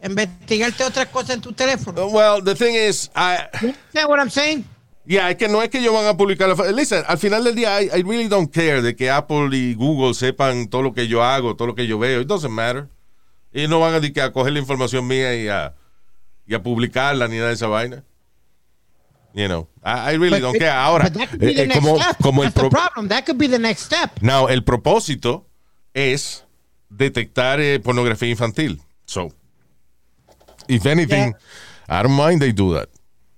investigarte 0.03 0.85
otras 0.85 1.07
cosas 1.09 1.31
en 1.37 1.41
tu 1.43 1.53
teléfono. 1.53 2.07
well 2.07 2.43
the 2.43 2.55
thing 2.55 2.75
is 2.75 3.11
I, 3.15 3.39
You 3.61 3.75
know 3.93 4.09
what 4.09 4.19
I'm 4.19 4.31
saying? 4.31 4.65
Yeah, 5.11 5.29
es 5.29 5.38
que 5.38 5.49
no 5.49 5.61
es 5.61 5.70
que 5.70 5.79
ellos 5.79 5.92
van 5.92 6.07
a 6.07 6.16
publicar 6.16 6.49
la 6.57 6.70
Listen, 6.70 7.03
al 7.05 7.18
final 7.18 7.42
del 7.42 7.57
día, 7.57 7.83
I, 7.83 7.87
I 7.87 8.03
really 8.05 8.29
don't 8.29 8.49
care 8.49 8.81
de 8.81 8.94
que 8.94 9.11
Apple 9.11 9.49
y 9.51 9.75
Google 9.75 10.14
sepan 10.14 10.68
todo 10.68 10.83
lo 10.83 10.92
que 10.92 11.09
yo 11.09 11.25
hago, 11.25 11.57
todo 11.57 11.66
lo 11.66 11.75
que 11.75 11.88
yo 11.88 11.99
veo. 11.99 12.20
It 12.20 12.29
doesn't 12.29 12.53
matter. 12.53 12.88
Ellos 13.53 13.68
no 13.68 13.81
van 13.81 13.94
a, 13.94 13.99
di 13.99 14.12
que 14.12 14.20
a 14.23 14.31
coger 14.31 14.53
la 14.53 14.61
información 14.61 15.05
mía 15.09 15.35
y 15.35 15.49
a, 15.49 15.75
y 16.46 16.55
a 16.55 16.62
publicarla 16.62 17.27
ni 17.27 17.38
nada 17.38 17.49
de 17.49 17.55
esa 17.55 17.66
vaina. 17.66 18.05
You 19.35 19.49
know, 19.49 19.66
I, 19.85 20.12
I 20.12 20.16
really 20.16 20.38
don't 20.38 20.57
care. 20.57 20.70
Ahora, 20.70 21.11
But 21.11 21.42
eh, 21.42 21.55
the 21.55 21.62
eh, 21.64 21.68
como, 21.75 21.99
step. 21.99 22.16
como 22.23 22.44
el 22.44 22.53
That's 22.53 22.61
pro- 22.61 22.70
problem. 22.70 23.09
That 23.09 23.25
could 23.25 23.37
be 23.38 23.49
the 23.49 23.59
next 23.59 23.87
step. 23.87 24.12
Now, 24.20 24.46
el 24.49 24.62
propósito 24.62 25.44
es 25.92 26.44
detectar 26.88 27.61
eh, 27.61 27.81
pornografía 27.81 28.29
infantil. 28.31 28.81
So, 29.07 29.33
if 30.68 30.87
anything, 30.87 31.35
I 31.88 32.01
don't 32.05 32.14
mind 32.16 32.40
they 32.40 32.53
do 32.53 32.75
that. 32.75 32.88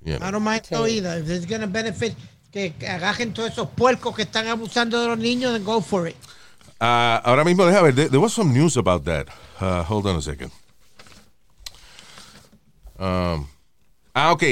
You 0.05 0.19
know. 0.19 0.27
I 0.27 0.31
don't 0.31 0.43
mind 0.43 0.63
no 0.71 0.87
either. 0.87 1.19
If 1.19 1.31
it's 1.31 1.47
gonna 1.47 1.67
benefit 1.67 2.15
que 2.51 2.75
agajen 2.87 3.33
todos 3.33 3.51
esos 3.51 3.69
puercos 3.69 4.15
que 4.15 4.23
están 4.23 4.47
abusando 4.49 5.01
de 5.01 5.09
los 5.09 5.19
niños, 5.19 5.53
then 5.53 5.65
go 5.65 5.81
for 5.81 6.09
it. 6.09 6.17
Ah, 6.81 7.23
ahora 7.25 7.45
mismo, 7.45 7.65
deja 7.65 7.81
ver, 7.81 7.95
there, 7.95 8.09
there 8.09 8.21
was 8.21 8.33
some 8.33 8.53
news 8.53 8.77
about 8.77 9.05
that. 9.05 9.29
Uh, 9.61 9.83
hold 9.85 10.07
on 10.07 10.17
a 10.17 10.23
second. 10.23 10.51
Um, 12.99 13.47
ah, 14.15 14.33
ok. 14.33 14.43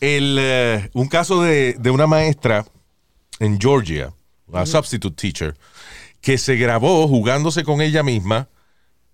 El, 0.00 0.36
eh, 0.38 0.90
un 0.94 1.08
caso 1.08 1.42
de, 1.42 1.74
de 1.74 1.90
una 1.90 2.06
maestra 2.06 2.64
en 3.38 3.58
Georgia, 3.58 4.12
una 4.48 4.66
substitute 4.66 5.16
teacher, 5.16 5.56
que 6.20 6.38
se 6.38 6.56
grabó 6.56 7.06
jugándose 7.08 7.64
con 7.64 7.80
ella 7.80 8.02
misma 8.02 8.48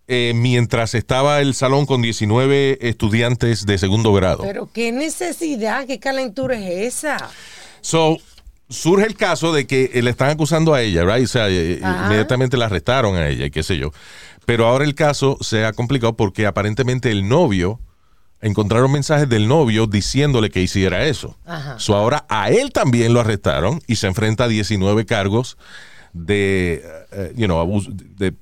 eh, 0.06 0.32
mientras 0.34 0.94
estaba 0.94 1.40
el 1.40 1.54
salón 1.54 1.86
con 1.86 2.02
19 2.02 2.78
estudiantes 2.88 3.66
de 3.66 3.78
segundo 3.78 4.12
grado. 4.12 4.42
Pero 4.42 4.68
qué 4.72 4.92
necesidad, 4.92 5.86
qué 5.86 5.98
calentura 5.98 6.56
es 6.56 6.94
esa. 6.94 7.30
So, 7.80 8.18
surge 8.68 9.06
el 9.06 9.16
caso 9.16 9.52
de 9.52 9.66
que 9.66 9.90
eh, 9.94 10.02
le 10.02 10.10
están 10.10 10.30
acusando 10.30 10.74
a 10.74 10.82
ella, 10.82 11.04
right? 11.04 11.24
O 11.24 11.28
sea, 11.28 11.48
eh, 11.48 11.80
Ajá. 11.82 12.06
inmediatamente 12.06 12.56
la 12.56 12.66
arrestaron 12.66 13.16
a 13.16 13.28
ella 13.28 13.46
y 13.46 13.50
qué 13.50 13.62
sé 13.62 13.78
yo. 13.78 13.92
Pero 14.44 14.66
ahora 14.66 14.84
el 14.84 14.94
caso 14.94 15.38
se 15.40 15.64
ha 15.64 15.72
complicado 15.72 16.16
porque 16.16 16.46
aparentemente 16.46 17.10
el 17.10 17.26
novio, 17.28 17.80
encontraron 18.42 18.92
mensajes 18.92 19.26
del 19.26 19.48
novio 19.48 19.86
diciéndole 19.86 20.50
que 20.50 20.60
hiciera 20.60 21.06
eso. 21.06 21.38
Ajá. 21.46 21.78
So, 21.78 21.96
ahora 21.96 22.26
a 22.28 22.50
él 22.50 22.72
también 22.72 23.14
lo 23.14 23.20
arrestaron 23.20 23.80
y 23.86 23.96
se 23.96 24.06
enfrenta 24.06 24.44
a 24.44 24.48
19 24.48 25.06
cargos 25.06 25.56
de, 26.12 26.84
eh, 27.12 27.32
you 27.36 27.46
know, 27.46 27.58
abuso, 27.58 27.90
de 27.92 28.34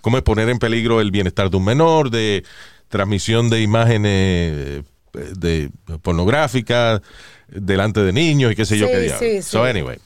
cómo 0.00 0.16
es 0.16 0.22
poner 0.22 0.48
en 0.48 0.58
peligro 0.58 1.00
el 1.00 1.10
bienestar 1.10 1.50
de 1.50 1.56
un 1.56 1.64
menor, 1.64 2.10
de 2.10 2.44
transmisión 2.88 3.50
de 3.50 3.62
imágenes 3.62 4.04
eh, 4.12 4.82
de 5.36 5.70
pornográficas 6.02 7.00
delante 7.48 8.00
de 8.00 8.12
niños 8.12 8.52
y 8.52 8.54
qué 8.56 8.64
sé 8.64 8.78
yo 8.78 8.86
Sí, 8.86 8.92
qué 8.92 9.00
diablo. 9.00 9.18
sí, 9.26 9.42
So, 9.42 9.64
sí. 9.64 9.70
anyway. 9.70 9.98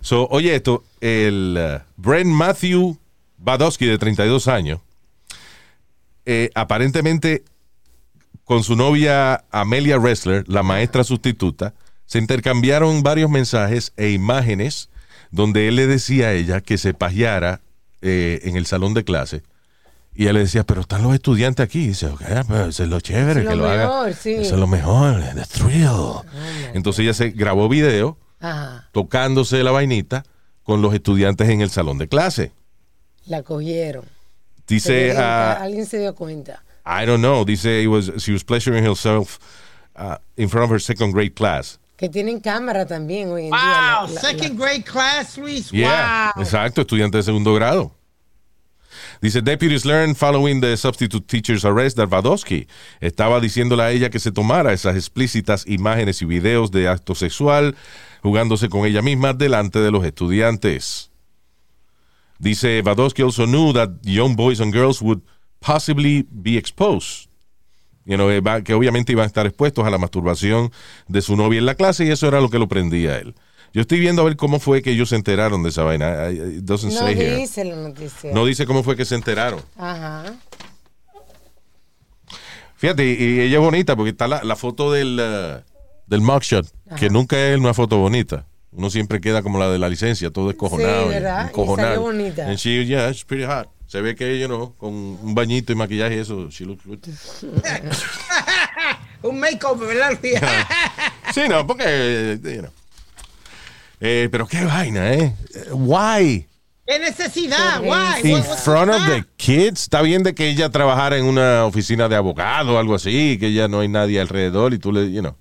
So, 0.00 0.28
oye 0.30 0.54
esto, 0.54 0.84
el 1.00 1.58
uh, 1.58 1.82
Brent 1.96 2.30
Matthew 2.30 2.96
Badowski 3.38 3.86
de 3.86 3.98
32 3.98 4.48
años, 4.48 4.80
eh, 6.24 6.50
aparentemente 6.54 7.44
con 8.44 8.62
su 8.62 8.76
novia 8.76 9.44
Amelia 9.50 9.98
Wrestler, 9.98 10.44
la 10.48 10.62
maestra 10.62 11.04
sustituta, 11.04 11.74
se 12.06 12.18
intercambiaron 12.18 13.02
varios 13.02 13.28
mensajes 13.30 13.92
e 13.96 14.10
imágenes 14.10 14.88
donde 15.32 15.66
él 15.68 15.76
le 15.76 15.86
decía 15.88 16.28
a 16.28 16.32
ella 16.32 16.60
que 16.60 16.78
se 16.78 16.94
pajeara 16.94 17.60
eh, 18.02 18.40
en 18.44 18.56
el 18.56 18.66
salón 18.66 18.94
de 18.94 19.04
clase. 19.04 19.42
Y 20.14 20.22
ella 20.22 20.32
le 20.32 20.40
decía, 20.40 20.64
pero 20.64 20.80
están 20.80 21.02
los 21.02 21.14
estudiantes 21.14 21.62
aquí. 21.64 21.84
Y 21.84 21.88
dice, 21.88 22.06
ok, 22.06 22.22
pero 22.48 22.66
eso 22.66 22.82
es 22.84 22.88
lo 22.88 23.00
chévere, 23.00 23.40
Es 23.42 23.48
que 23.48 23.54
lo 23.54 23.62
lo 23.64 23.68
haga. 23.70 23.82
mejor, 23.86 24.14
sí. 24.14 24.32
Eso 24.34 24.54
es 24.54 24.60
lo 24.60 24.66
mejor, 24.66 25.20
the 25.34 25.44
thrill. 25.44 26.22
Entonces 26.72 27.00
ella 27.00 27.12
se 27.14 27.30
grabó 27.30 27.68
video 27.68 28.16
Ajá, 28.40 28.88
tocándose 28.92 29.62
la 29.62 29.72
vainita 29.72 30.24
con 30.62 30.80
los 30.82 30.94
estudiantes 30.94 31.48
en 31.50 31.60
el 31.60 31.70
salón 31.70 31.98
de 31.98 32.08
clase. 32.08 32.52
la 33.26 33.42
cogieron. 33.42 34.04
Dice, 34.66 35.14
ah, 35.16 35.58
Alguien 35.60 35.84
se 35.86 35.98
dio 35.98 36.14
cuenta. 36.14 36.62
I 36.86 37.04
don't 37.06 37.20
know. 37.20 37.44
Dice 37.44 37.82
it 37.82 37.88
was 37.88 38.10
she 38.18 38.32
was 38.32 38.42
pleasuring 38.44 38.84
herself 38.84 39.38
uh, 39.96 40.16
in 40.36 40.48
front 40.48 40.64
of 40.64 40.70
her 40.70 40.80
second 40.80 41.12
grade 41.12 41.34
class. 41.34 41.78
Que 41.96 42.08
tienen 42.10 42.40
cámara 42.40 42.84
también 42.86 43.30
hoy 43.30 43.44
en 43.46 43.50
Wow, 43.50 43.58
día. 43.58 44.06
la- 44.14 44.20
second 44.20 44.58
grade 44.58 44.84
class, 44.84 45.38
Luis. 45.38 45.70
Yeah, 45.70 46.32
Wow. 46.36 46.42
exacto, 46.42 46.82
estudiante 46.82 47.16
de 47.16 47.22
segundo 47.22 47.54
grado. 47.54 47.92
Dice, 49.22 49.40
deputies 49.40 49.84
learned 49.86 50.14
following 50.16 50.60
the 50.60 50.76
substitute 50.76 51.26
teacher's 51.26 51.64
arrest 51.64 51.96
that 51.96 52.08
Vadosky 52.08 52.66
estaba 53.00 53.40
diciéndole 53.40 53.82
a 53.82 53.90
ella 53.90 54.10
que 54.10 54.18
se 54.18 54.30
tomara 54.30 54.72
esas 54.74 54.94
explícitas 54.94 55.64
imágenes 55.66 56.20
y 56.20 56.26
videos 56.26 56.70
de 56.70 56.86
acto 56.88 57.14
sexual 57.14 57.74
jugándose 58.22 58.68
con 58.68 58.84
ella 58.84 59.00
misma 59.00 59.32
delante 59.32 59.78
de 59.78 59.90
los 59.90 60.04
estudiantes. 60.04 61.10
Dice, 62.38 62.82
Vadosky 62.82 63.22
also 63.22 63.46
knew 63.46 63.72
that 63.72 63.88
young 64.02 64.36
boys 64.36 64.60
and 64.60 64.72
girls 64.74 65.00
would 65.00 65.22
possibly 65.60 66.26
be 66.30 66.58
exposed. 66.58 67.28
You 68.06 68.14
know, 68.14 68.30
eh, 68.30 68.40
que 68.64 68.72
obviamente 68.72 69.12
iban 69.12 69.24
a 69.24 69.26
estar 69.26 69.46
expuestos 69.46 69.84
a 69.84 69.90
la 69.90 69.98
masturbación 69.98 70.70
de 71.08 71.20
su 71.22 71.36
novia 71.36 71.58
en 71.58 71.66
la 71.66 71.74
clase 71.74 72.04
y 72.06 72.10
eso 72.10 72.28
era 72.28 72.40
lo 72.40 72.48
que 72.48 72.58
lo 72.58 72.68
prendía 72.68 73.12
a 73.12 73.18
él. 73.18 73.34
Yo 73.74 73.80
estoy 73.82 73.98
viendo 74.00 74.22
a 74.22 74.24
ver 74.24 74.36
cómo 74.36 74.60
fue 74.60 74.80
que 74.80 74.92
ellos 74.92 75.08
se 75.10 75.16
enteraron 75.16 75.62
de 75.62 75.68
esa 75.70 75.82
vaina. 75.82 76.30
I- 76.30 76.58
It 76.58 76.64
doesn't 76.64 76.92
No 76.92 76.98
say 77.00 77.14
here. 77.14 77.36
dice 77.36 77.64
la 77.64 77.76
noticia. 77.76 78.32
No 78.32 78.46
dice 78.46 78.64
cómo 78.64 78.82
fue 78.84 78.96
que 78.96 79.04
se 79.04 79.16
enteraron. 79.16 79.60
Ajá. 79.76 80.34
Fíjate, 82.76 83.04
y, 83.06 83.40
ella 83.40 83.56
es 83.56 83.62
bonita 83.62 83.96
porque 83.96 84.10
está 84.10 84.28
la, 84.28 84.44
la 84.44 84.54
foto 84.56 84.92
del, 84.92 85.18
uh, 85.18 85.62
del 86.06 86.20
mugshot, 86.20 86.66
que 86.98 87.08
nunca 87.10 87.36
es 87.48 87.58
una 87.58 87.74
foto 87.74 87.98
bonita. 87.98 88.46
Uno 88.70 88.90
siempre 88.90 89.20
queda 89.20 89.42
como 89.42 89.58
la 89.58 89.70
de 89.70 89.78
la 89.78 89.88
licencia, 89.88 90.30
todo 90.30 90.50
escojonado. 90.50 91.04
Sí, 91.04 91.08
¿verdad? 91.08 91.50
Y 91.50 91.76
salió 91.76 92.00
bonita. 92.02 92.46
And 92.48 92.56
she, 92.58 92.84
yeah, 92.84 93.10
she's 93.10 93.24
pretty 93.24 93.44
hot. 93.44 93.68
Se 93.96 94.02
ve 94.02 94.14
que, 94.14 94.38
you 94.38 94.46
know, 94.46 94.74
con 94.76 94.92
un 94.92 95.34
bañito 95.34 95.72
y 95.72 95.74
maquillaje 95.74 96.16
y 96.16 96.18
eso, 96.18 96.50
she 96.50 96.66
looks 96.66 96.84
good. 96.84 96.98
Un 99.22 99.40
makeover, 99.40 99.88
¿verdad? 99.88 100.18
Sí, 101.32 101.40
no, 101.48 101.66
porque, 101.66 101.84
eh, 101.86 102.38
you 102.42 102.60
know. 102.60 102.70
Eh, 103.98 104.28
pero 104.30 104.46
qué 104.46 104.66
vaina, 104.66 105.14
¿eh? 105.14 105.34
Why? 105.70 106.46
¿Qué 106.86 106.98
necesidad? 106.98 107.80
Why? 107.80 108.32
In 108.32 108.44
front 108.44 108.90
of 108.90 109.06
the 109.06 109.24
kids. 109.38 109.84
Está 109.84 110.02
bien 110.02 110.22
de 110.22 110.34
que 110.34 110.50
ella 110.50 110.68
trabajara 110.68 111.16
en 111.16 111.24
una 111.24 111.64
oficina 111.64 112.06
de 112.06 112.16
abogado 112.16 112.74
o 112.74 112.78
algo 112.78 112.96
así, 112.96 113.38
que 113.40 113.54
ya 113.54 113.66
no 113.66 113.80
hay 113.80 113.88
nadie 113.88 114.20
alrededor 114.20 114.74
y 114.74 114.78
tú 114.78 114.92
le, 114.92 115.10
you 115.10 115.22
know, 115.22 115.34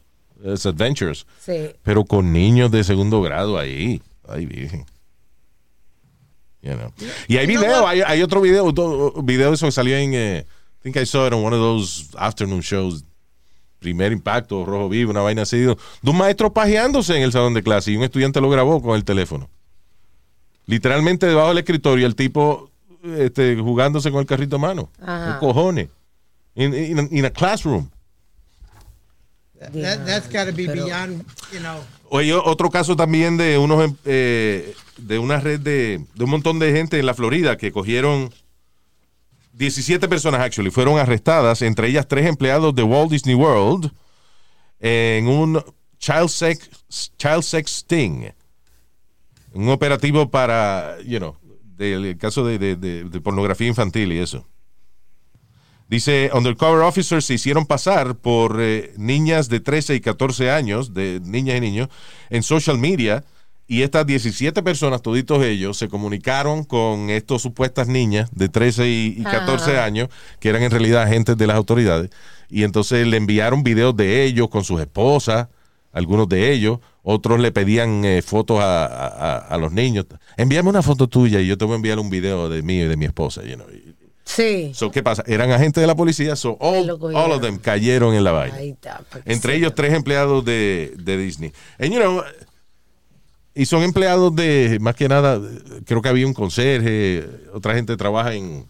it's 0.46 0.66
adventures. 0.66 1.28
Sí. 1.42 1.72
Pero 1.84 2.06
con 2.06 2.32
niños 2.32 2.72
de 2.72 2.86
segundo 2.86 3.22
grado 3.22 3.60
ahí. 3.60 4.02
Ay, 4.30 4.46
virgen. 4.46 4.86
You 6.66 6.74
know. 6.74 6.92
Y 7.28 7.38
hay 7.38 7.46
video, 7.46 7.88
hay, 7.88 8.02
hay 8.02 8.24
otro 8.24 8.42
video, 8.42 8.66
otro 8.66 9.14
video 9.22 9.50
de 9.50 9.56
eso 9.56 9.68
que 9.68 9.72
salió 9.72 9.96
en, 9.96 10.14
eh, 10.16 10.46
I 10.80 10.82
think 10.82 10.98
I 10.98 11.06
saw 11.06 11.28
it 11.28 11.34
on 11.34 11.44
one 11.44 11.56
of 11.56 11.62
those 11.62 12.10
afternoon 12.18 12.62
shows. 12.62 13.04
Primer 13.80 14.12
impacto, 14.12 14.66
rojo 14.66 14.90
vivo, 14.90 15.12
una 15.12 15.22
vaina 15.22 15.44
así. 15.44 15.60
De 15.60 15.76
un 16.04 16.18
maestro 16.18 16.52
pajeándose 16.52 17.16
en 17.16 17.22
el 17.22 17.32
salón 17.32 17.54
de 17.54 17.62
clase 17.62 17.92
y 17.92 17.98
un 17.98 18.04
estudiante 18.04 18.42
lo 18.42 18.50
grabó 18.50 18.82
con 18.82 18.96
el 18.96 19.04
teléfono. 19.04 19.48
Literalmente 20.66 21.28
debajo 21.28 21.50
del 21.50 21.60
escritorio, 21.60 22.08
el 22.08 22.16
tipo 22.16 22.72
este, 23.04 23.58
jugándose 23.58 24.10
con 24.10 24.22
el 24.22 24.26
carrito 24.26 24.56
a 24.56 24.60
mano. 24.60 24.90
Ajá. 25.00 25.34
¿Qué 25.34 25.40
cojones? 25.40 25.90
In, 26.56 26.74
in, 26.74 27.10
in 27.12 27.26
a 27.26 27.30
classroom. 27.30 27.92
That, 29.60 30.06
that's 30.06 30.28
got 30.28 30.46
to 30.46 30.52
be 30.52 30.68
beyond, 30.68 31.26
you 31.52 31.60
know. 31.60 31.84
Oye, 32.16 32.34
otro 32.34 32.70
caso 32.70 32.96
también 32.96 33.36
de 33.38 33.58
unos 33.58 33.84
em- 33.84 33.96
eh, 34.06 34.74
de 34.98 35.20
una 35.20 35.40
red 35.40 35.60
de, 35.60 36.06
un 36.20 36.30
montón 36.30 36.60
de 36.60 36.72
gente 36.72 36.98
en 36.98 37.06
la 37.06 37.14
Florida 37.14 37.58
que 37.58 37.72
cogieron 37.74 38.34
17 39.54 40.08
personas 40.08 40.40
actually 40.42 40.72
fueron 40.72 40.98
arrestadas, 40.98 41.62
entre 41.62 41.88
ellas 41.90 42.08
tres 42.08 42.26
empleados 42.26 42.74
de 42.74 42.84
Walt 42.84 43.12
Disney 43.12 43.36
World 43.36 43.92
en 44.80 45.28
un 45.28 45.62
child 45.98 46.30
sex 46.30 46.70
child 47.18 47.42
sex 47.42 47.72
sting, 47.80 48.28
un 49.54 49.70
operativo 49.70 50.30
para, 50.30 50.98
you 51.06 51.18
know, 51.20 51.36
del 51.78 52.18
caso 52.18 52.46
de- 52.46 52.58
de- 52.58 53.04
de 53.04 53.22
pornografía 53.22 53.68
infantil 53.68 54.14
y 54.14 54.20
eso. 54.20 54.48
Dice, 55.88 56.32
undercover 56.34 56.82
officers 56.82 57.26
se 57.26 57.36
hicieron 57.36 57.66
pasar 57.68 58.16
por 58.16 58.58
eh, 58.60 58.94
niñas 58.98 59.50
de 59.50 59.60
13 59.60 59.96
y 59.96 60.02
14 60.02 60.50
años, 60.50 60.94
de 60.94 61.22
niñas 61.24 61.58
y 61.58 61.62
niños, 61.62 61.90
en 62.30 62.42
social 62.44 62.78
media. 62.80 63.24
Y 63.68 63.82
estas 63.82 64.06
17 64.06 64.62
personas, 64.64 65.02
toditos 65.02 65.44
ellos, 65.44 65.78
se 65.78 65.88
comunicaron 65.88 66.64
con 66.64 67.10
estas 67.10 67.42
supuestas 67.42 67.88
niñas 67.88 68.30
de 68.32 68.48
13 68.50 68.88
y, 68.88 69.16
y 69.18 69.24
14 69.24 69.72
Ajá. 69.72 69.86
años, 69.86 70.10
que 70.40 70.50
eran 70.50 70.62
en 70.64 70.70
realidad 70.72 71.02
agentes 71.04 71.36
de 71.38 71.48
las 71.48 71.56
autoridades. 71.56 72.10
Y 72.50 72.64
entonces 72.64 73.08
le 73.08 73.18
enviaron 73.18 73.64
videos 73.64 73.96
de 73.96 74.24
ellos 74.24 74.50
con 74.50 74.64
sus 74.64 74.80
esposas, 74.82 75.48
algunos 75.94 76.30
de 76.30 76.52
ellos. 76.52 76.80
Otros 77.02 77.40
le 77.40 77.52
pedían 77.52 78.06
eh, 78.06 78.22
fotos 78.24 78.60
a- 78.62 79.38
a 79.38 79.58
los 79.58 79.72
niños. 79.72 80.06
Envíame 80.38 80.70
una 80.70 80.82
foto 80.84 81.08
tuya 81.08 81.40
y 81.42 81.48
yo 81.48 81.58
te 81.58 81.66
voy 81.66 81.74
a 81.74 81.76
enviar 81.78 81.98
un 82.00 82.10
video 82.10 82.50
de 82.50 82.62
mí 82.62 82.76
y 82.80 82.86
de 82.86 82.98
mi 82.98 83.06
esposa. 83.06 83.44
you 83.44 83.56
know. 83.56 83.66
Sí. 84.26 84.72
So, 84.74 84.90
¿Qué 84.92 85.04
pasa? 85.04 85.24
Eran 85.28 85.52
agentes 85.52 85.82
de 85.82 85.88
la 85.88 85.96
policía, 85.96 86.36
so 86.36 86.58
all, 86.60 86.90
all 86.90 87.32
of 87.32 87.42
them 87.42 87.58
cayeron 87.60 88.16
en 88.16 88.24
la 88.24 88.32
vaina. 88.32 88.56
Ahí 88.58 88.72
está. 88.72 89.04
Entre 89.24 89.56
ellos 89.56 89.74
tres 89.76 89.94
empleados 89.94 90.44
de, 90.44 90.94
de 90.98 91.18
Disney. 91.18 91.54
And, 91.80 91.94
you 91.94 92.00
know, 92.00 92.24
y 93.54 93.66
son 93.68 93.84
empleados 93.84 94.36
de, 94.36 94.80
más 94.82 94.96
que 94.96 95.08
nada, 95.08 95.40
creo 95.86 96.02
que 96.02 96.10
había 96.10 96.26
un 96.26 96.34
conserje, 96.34 97.26
otra 97.54 97.76
gente 97.76 97.96
trabaja 97.96 98.34
en, 98.34 98.66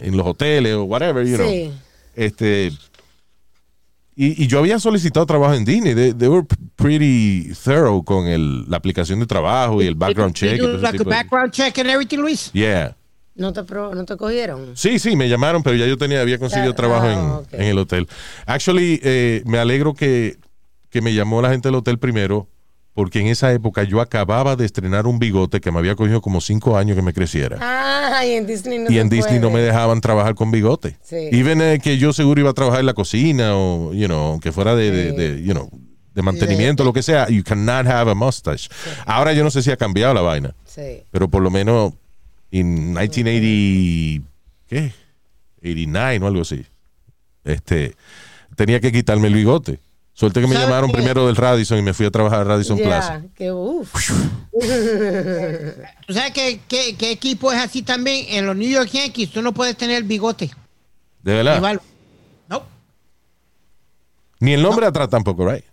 en 0.00 0.16
los 0.16 0.26
hoteles 0.26 0.74
o 0.74 0.84
whatever, 0.84 1.24
you 1.26 1.36
know. 1.36 1.48
Sí. 1.48 1.70
Este, 2.16 2.72
y, 4.16 4.44
y 4.44 4.46
yo 4.46 4.60
había 4.60 4.78
solicitado 4.78 5.26
trabajo 5.26 5.54
en 5.54 5.64
Disney. 5.64 5.94
They, 5.94 6.12
they 6.14 6.28
were 6.28 6.46
pretty 6.76 7.52
thorough 7.52 8.02
con 8.02 8.26
el, 8.26 8.68
la 8.70 8.78
aplicación 8.78 9.20
de 9.20 9.26
trabajo 9.26 9.82
y 9.82 9.86
el 9.86 9.94
background 9.94 10.34
check. 10.34 10.60
like 10.60 11.00
a 11.00 11.04
background 11.04 11.52
check 11.52 11.78
and 11.78 11.90
everything, 11.90 12.18
Luis. 12.18 12.50
Yeah. 12.52 12.96
¿No 13.36 13.52
te, 13.52 13.62
¿No 13.72 14.04
te 14.04 14.16
cogieron? 14.16 14.76
Sí, 14.76 14.98
sí, 14.98 15.16
me 15.16 15.28
llamaron, 15.28 15.62
pero 15.62 15.76
ya 15.76 15.86
yo 15.86 15.96
tenía, 15.98 16.20
había 16.20 16.38
conseguido 16.38 16.72
Ah, 16.72 16.76
trabajo 16.76 17.06
ah, 17.06 17.42
en, 17.52 17.62
en 17.62 17.68
el 17.68 17.78
hotel. 17.78 18.06
Actually, 18.46 19.00
eh, 19.02 19.42
me 19.44 19.58
alegro 19.58 19.92
que, 19.94 20.36
que 20.90 21.00
me 21.00 21.12
llamó 21.14 21.42
la 21.42 21.50
gente 21.50 21.68
del 21.68 21.74
hotel 21.74 21.98
primero, 21.98 22.48
porque 22.92 23.18
en 23.18 23.26
esa 23.26 23.52
época 23.52 23.82
yo 23.82 24.00
acababa 24.00 24.54
de 24.54 24.64
estrenar 24.64 25.08
un 25.08 25.18
bigote 25.18 25.60
que 25.60 25.72
me 25.72 25.80
había 25.80 25.96
cogido 25.96 26.20
como 26.20 26.40
cinco 26.40 26.76
años 26.76 26.94
que 26.94 27.02
me 27.02 27.12
creciera. 27.12 27.58
Ah, 27.60 28.24
y 28.24 28.34
en 28.34 28.46
Disney 28.46 28.78
no 28.78 28.88
y 28.92 28.98
en 29.00 29.08
Disney 29.08 29.40
no 29.40 29.50
me 29.50 29.58
dejaban 29.62 30.00
trabajar 30.00 30.36
con 30.36 30.52
bigote. 30.52 30.96
Sí. 31.02 31.16
Even 31.32 31.60
eh, 31.60 31.80
que 31.82 31.98
yo 31.98 32.12
seguro 32.12 32.40
iba 32.40 32.50
a 32.50 32.54
trabajar 32.54 32.78
en 32.80 32.86
la 32.86 32.94
cocina 32.94 33.56
o, 33.56 33.92
you 33.92 34.06
know, 34.06 34.38
que 34.38 34.52
fuera 34.52 34.76
de, 34.76 34.92
de- 34.92 35.10
de, 35.12 35.42
you 35.42 35.52
know, 35.54 35.68
de 36.14 36.22
mantenimiento, 36.22 36.84
lo 36.84 36.92
que 36.92 37.02
sea, 37.02 37.28
you 37.28 37.42
cannot 37.42 37.88
have 37.88 38.08
a 38.08 38.14
mustache. 38.14 38.68
Ahora 39.06 39.32
yo 39.32 39.42
no 39.42 39.50
sé 39.50 39.60
si 39.60 39.72
ha 39.72 39.76
cambiado 39.76 40.14
la 40.14 40.20
vaina 40.20 40.54
Sí. 40.64 41.02
pero 41.10 41.28
por 41.28 41.42
lo 41.42 41.50
menos 41.50 41.94
en 42.60 42.92
1980 42.94 44.28
¿qué? 44.68 44.92
89 45.58 46.18
o 46.22 46.26
algo 46.26 46.42
así 46.42 46.64
este 47.44 47.94
tenía 48.56 48.80
que 48.80 48.92
quitarme 48.92 49.28
el 49.28 49.34
bigote 49.34 49.80
suerte 50.12 50.40
que 50.40 50.46
me 50.46 50.54
¿Sabe 50.54 50.66
llamaron 50.66 50.90
qué? 50.90 50.96
primero 50.98 51.26
del 51.26 51.36
Radisson 51.36 51.78
y 51.78 51.82
me 51.82 51.92
fui 51.94 52.06
a 52.06 52.10
trabajar 52.10 52.40
a 52.42 52.44
Radisson 52.44 52.78
Plaza 52.78 53.20
Ya, 53.22 53.28
que 53.34 53.50
uff. 53.52 53.92
¿Tú 56.06 56.12
sabes 56.14 56.32
qué, 56.32 56.60
qué, 56.68 56.94
qué 56.96 57.10
equipo 57.10 57.52
es 57.52 57.58
así 57.60 57.82
también? 57.82 58.26
En 58.28 58.46
los 58.46 58.56
New 58.56 58.68
York 58.68 58.90
Yankees 58.92 59.30
tú 59.32 59.42
no 59.42 59.52
puedes 59.52 59.76
tener 59.76 60.04
bigote. 60.04 60.50
de 61.22 61.32
verdad. 61.34 61.80
No. 62.48 62.62
ni 64.40 64.52
el 64.52 64.62
nombre 64.62 64.86
atrás 64.86 65.08
tampoco 65.08 65.48
right 65.50 65.64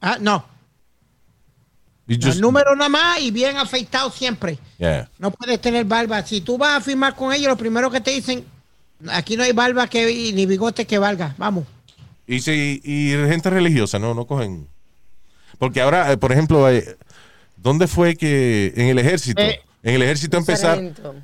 Ah, 0.00 0.18
no. 0.20 0.44
El 2.08 2.40
número 2.40 2.76
nada 2.76 2.88
más 2.88 3.20
y 3.20 3.30
bien 3.30 3.56
afeitado 3.56 4.10
siempre. 4.10 4.58
yeah. 4.78 5.08
No 5.18 5.30
puedes 5.30 5.60
tener 5.60 5.84
barba. 5.84 6.24
Si 6.24 6.40
tú 6.40 6.56
vas 6.56 6.76
a 6.76 6.80
firmar 6.80 7.14
con 7.16 7.32
ellos, 7.32 7.48
lo 7.48 7.56
primero 7.56 7.90
que 7.90 8.00
te 8.00 8.12
dicen, 8.12 8.44
aquí 9.08 9.36
no 9.36 9.42
hay 9.42 9.52
barba 9.52 9.88
que, 9.88 10.32
ni 10.32 10.46
bigote 10.46 10.86
que 10.86 10.98
valga. 10.98 11.34
Vamos. 11.36 11.64
y 12.26 12.40
si 12.40 12.80
y 12.84 13.10
gente 13.28 13.50
religiosa 13.50 13.98
no 13.98 14.12
no 14.14 14.26
cogen 14.26 14.66
porque 15.58 15.80
ahora 15.80 16.10
eh, 16.10 16.16
por 16.16 16.32
ejemplo 16.32 16.68
eh, 16.68 16.96
¿dónde 17.56 17.86
fue 17.86 18.16
que 18.16 18.72
en 18.76 18.88
el 18.88 18.98
ejército 18.98 19.42
Eh, 19.42 19.60
en 19.86 19.94
el 19.94 20.02
ejército 20.02 20.36
empezar, 20.36 20.82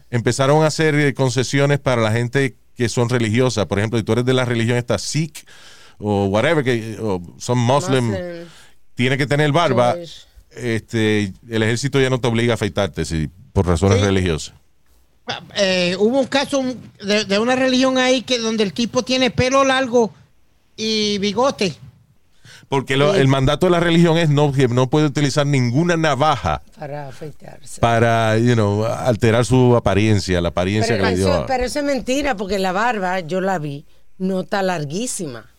empezaron 0.09 0.63
a 0.63 0.69
hacer 0.69 0.95
eh, 0.95 1.15
concesiones 1.15 1.81
para 1.81 2.01
la 2.01 2.13
gente 2.13 2.55
que 2.77 2.89
son 2.89 3.09
religiosas. 3.09 3.67
Por 3.67 3.81
ejemplo, 3.81 3.99
si 3.99 4.05
tú 4.05 4.13
eres 4.13 4.25
de 4.25 4.35
la 4.35 4.45
religión 4.45 4.77
esta 4.79 4.99
Sikh 4.99 5.45
o 5.99 6.27
whatever, 6.27 6.63
que 6.63 6.97
o 7.01 7.21
son 7.39 7.59
Muslim, 7.59 8.11
Muslim, 8.11 8.47
tiene 8.95 9.19
que 9.19 9.27
tener 9.27 9.51
barba. 9.51 9.95
Jewish. 9.95 10.27
Este, 10.57 11.33
el 11.49 11.63
ejército 11.63 12.01
ya 12.01 12.11
no 12.11 12.21
te 12.21 12.29
obliga 12.29 12.53
a 12.53 12.55
afeitarte 12.55 13.05
si, 13.05 13.29
por 13.53 13.67
razones 13.67 13.99
Sí. 13.99 14.05
religiosas. 14.05 14.55
Eh, 15.57 15.97
hubo 15.99 16.19
un 16.21 16.27
caso 16.27 16.63
de, 17.05 17.25
de 17.25 17.39
una 17.39 17.55
religión 17.57 17.97
ahí 17.97 18.23
que 18.23 18.39
donde 18.39 18.65
el 18.65 18.73
tipo 18.73 19.03
tiene 19.03 19.31
pelo 19.31 19.65
largo 19.65 20.13
y 20.77 21.19
bigote. 21.19 21.75
Porque 22.69 22.97
lo- 22.97 23.15
el 23.15 23.29
mandato 23.29 23.67
de 23.67 23.73
la 23.73 23.81
religión 23.81 24.17
es 24.19 24.31
no, 24.31 24.51
que 24.53 24.67
no 24.67 24.89
puede 24.89 25.07
utilizar 25.07 25.47
ninguna 25.47 25.97
navaja 25.97 26.63
Para 26.79 27.09
afeitarse. 27.09 27.81
para, 27.81 28.37
you 28.39 28.55
know, 28.55 28.85
alterar 28.87 29.45
su 29.45 29.77
apariencia, 29.77 30.41
la 30.41 30.49
apariencia 30.49 30.95
Pero 30.97 31.05
que 31.05 31.11
le 31.11 31.17
dio. 31.17 31.45
pero 31.47 31.65
eso 31.65 31.79
es 31.81 31.85
mentira, 31.85 32.35
porque 32.37 32.59
la 32.59 32.73
barba, 32.73 33.21
yo 33.21 33.41
la 33.43 33.59
vi, 33.59 33.85
no 34.19 34.41
está 34.41 34.63
larguísima. 34.63 35.51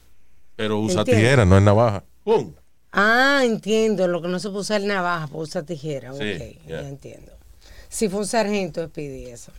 pero 0.55 0.79
usa 0.79 1.01
¿entiendes? 1.01 1.23
tijera, 1.23 1.45
no 1.45 1.57
es 1.57 1.63
navaja. 1.63 2.03
¡Pum! 2.23 2.51
Ah, 2.93 3.41
entiendo. 3.43 4.07
Lo 4.07 4.21
que 4.21 4.27
no 4.27 4.39
se 4.39 4.49
puede 4.49 4.61
usar 4.61 4.81
navaja, 4.81 5.27
puede 5.27 5.43
usar 5.43 5.63
tijera. 5.63 6.13
Sí, 6.13 6.17
ok, 6.19 6.67
yeah. 6.67 6.81
ya 6.83 6.87
entiendo. 6.89 7.31
Si 7.89 8.07
fue 8.09 8.19
un 8.21 8.27
sargento, 8.27 8.87
pide 8.89 9.31
eso. 9.31 9.51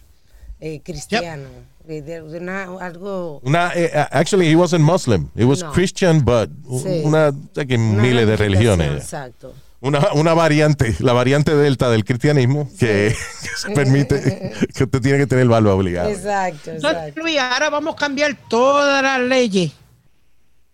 Eh, 0.60 0.80
cristiano. 0.82 1.48
de- 1.84 2.00
de- 2.00 2.22
de 2.22 2.38
una- 2.38 2.62
algo. 2.80 3.40
Una, 3.44 3.70
eh, 3.74 3.90
actually, 4.10 4.46
he 4.50 4.56
wasn't 4.56 4.82
Muslim. 4.82 5.28
He 5.36 5.44
was 5.44 5.60
No. 5.62 5.70
Christian, 5.72 6.24
but 6.24 6.48
Sí. 6.82 7.02
una, 7.04 7.30
que 7.52 7.74
una 7.76 8.00
miles 8.02 8.26
de 8.26 8.36
religiones. 8.38 9.02
Exacto. 9.02 9.52
Una, 9.82 10.14
una 10.14 10.32
variante, 10.32 10.94
la 11.00 11.12
variante 11.12 11.54
delta 11.54 11.90
del 11.90 12.06
cristianismo 12.06 12.70
que, 12.78 13.14
que 13.42 13.48
se 13.58 13.70
permite 13.74 14.52
que 14.74 14.84
usted 14.84 15.00
tiene 15.02 15.18
que 15.18 15.26
tener 15.26 15.46
barba 15.46 15.74
obligado. 15.74 16.08
Exacto, 16.08 16.70
Entonces, 16.70 16.90
exacto. 17.02 17.20
Luis, 17.20 17.38
ahora 17.38 17.68
vamos 17.68 17.94
a 17.96 17.98
cambiar 17.98 18.34
todas 18.48 19.02
las 19.02 19.20
leyes 19.20 19.72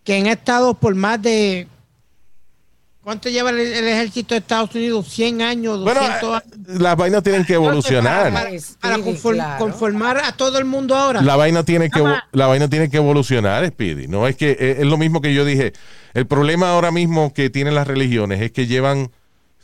que 0.05 0.15
han 0.15 0.27
estado 0.27 0.73
por 0.75 0.95
más 0.95 1.21
de... 1.21 1.67
¿Cuánto 3.03 3.29
lleva 3.29 3.49
el, 3.49 3.59
el 3.59 3.87
ejército 3.87 4.35
de 4.35 4.39
Estados 4.39 4.75
Unidos? 4.75 5.07
¿100 5.17 5.41
años? 5.41 5.83
Bueno, 5.83 6.01
200 6.01 6.37
eh, 6.37 6.77
las 6.79 6.95
vainas 6.95 7.23
tienen 7.23 7.43
que 7.45 7.53
evolucionar. 7.55 8.31
Para, 8.31 8.49
Speedy, 8.59 8.75
para 8.79 8.97
conform- 8.97 9.33
claro. 9.33 9.57
conformar 9.57 10.17
a 10.23 10.31
todo 10.33 10.59
el 10.59 10.65
mundo 10.65 10.95
ahora. 10.95 11.21
La 11.23 11.35
vaina 11.35 11.63
tiene 11.63 11.89
que 11.89 12.03
la 12.31 12.47
vaina 12.47 12.69
tiene 12.69 12.89
que 12.91 12.97
evolucionar, 12.97 13.67
Speedy. 13.67 14.07
No 14.07 14.27
es 14.27 14.35
que 14.35 14.51
eh, 14.51 14.75
es 14.79 14.85
lo 14.85 14.97
mismo 14.97 15.19
que 15.19 15.33
yo 15.33 15.45
dije. 15.45 15.73
El 16.13 16.27
problema 16.27 16.69
ahora 16.71 16.91
mismo 16.91 17.33
que 17.33 17.49
tienen 17.49 17.73
las 17.73 17.87
religiones 17.87 18.39
es 18.41 18.51
que 18.51 18.67
llevan 18.67 19.09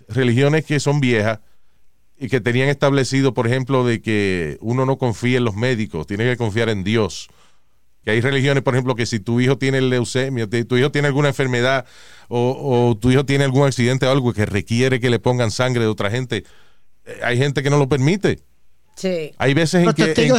religiones 0.09 0.65
que 0.65 0.79
son 0.79 0.99
viejas 0.99 1.39
y 2.17 2.29
que 2.29 2.41
tenían 2.41 2.69
establecido, 2.69 3.35
por 3.35 3.45
ejemplo, 3.45 3.85
de 3.85 4.01
que 4.01 4.57
uno 4.61 4.85
no 4.87 4.97
confía 4.97 5.37
en 5.37 5.43
los 5.45 5.55
médicos, 5.55 6.07
tiene 6.07 6.23
que 6.23 6.37
confiar 6.37 6.69
en 6.69 6.83
Dios. 6.83 7.27
Que 8.03 8.11
hay 8.11 8.21
religiones, 8.21 8.63
por 8.63 8.73
ejemplo, 8.73 8.95
que 8.95 9.05
si 9.05 9.19
tu 9.19 9.39
hijo 9.41 9.57
tiene 9.57 9.81
leucemia, 9.81 10.47
tu 10.47 10.77
hijo 10.77 10.91
tiene 10.91 11.07
alguna 11.09 11.27
enfermedad 11.29 11.85
o, 12.29 12.89
o 12.91 12.97
tu 12.97 13.11
hijo 13.11 13.25
tiene 13.25 13.43
algún 13.43 13.65
accidente 13.67 14.05
o 14.05 14.11
algo 14.11 14.33
que 14.33 14.45
requiere 14.45 14.99
que 14.99 15.09
le 15.09 15.19
pongan 15.19 15.51
sangre 15.51 15.81
de 15.83 15.89
otra 15.89 16.09
gente, 16.09 16.43
eh, 17.05 17.19
hay 17.23 17.37
gente 17.37 17.61
que 17.63 17.69
no 17.69 17.77
lo 17.77 17.89
permite. 17.89 18.39
Sí. 18.95 19.31
Hay 19.37 19.53
veces 19.53 19.81
en 19.81 19.85
que, 19.93 20.03
en 20.03 20.31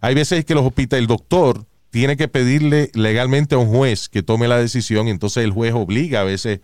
hay 0.00 0.14
veces 0.14 0.44
que 0.44 0.54
los 0.54 0.66
hospitales, 0.66 1.02
el 1.02 1.06
doctor 1.06 1.64
tiene 1.90 2.16
que 2.16 2.26
pedirle 2.28 2.90
legalmente 2.94 3.54
a 3.54 3.58
un 3.58 3.68
juez 3.68 4.08
que 4.08 4.22
tome 4.22 4.48
la 4.48 4.58
decisión 4.58 5.08
y 5.08 5.10
entonces 5.10 5.44
el 5.44 5.52
juez 5.52 5.72
obliga 5.74 6.20
a 6.22 6.24
veces 6.24 6.60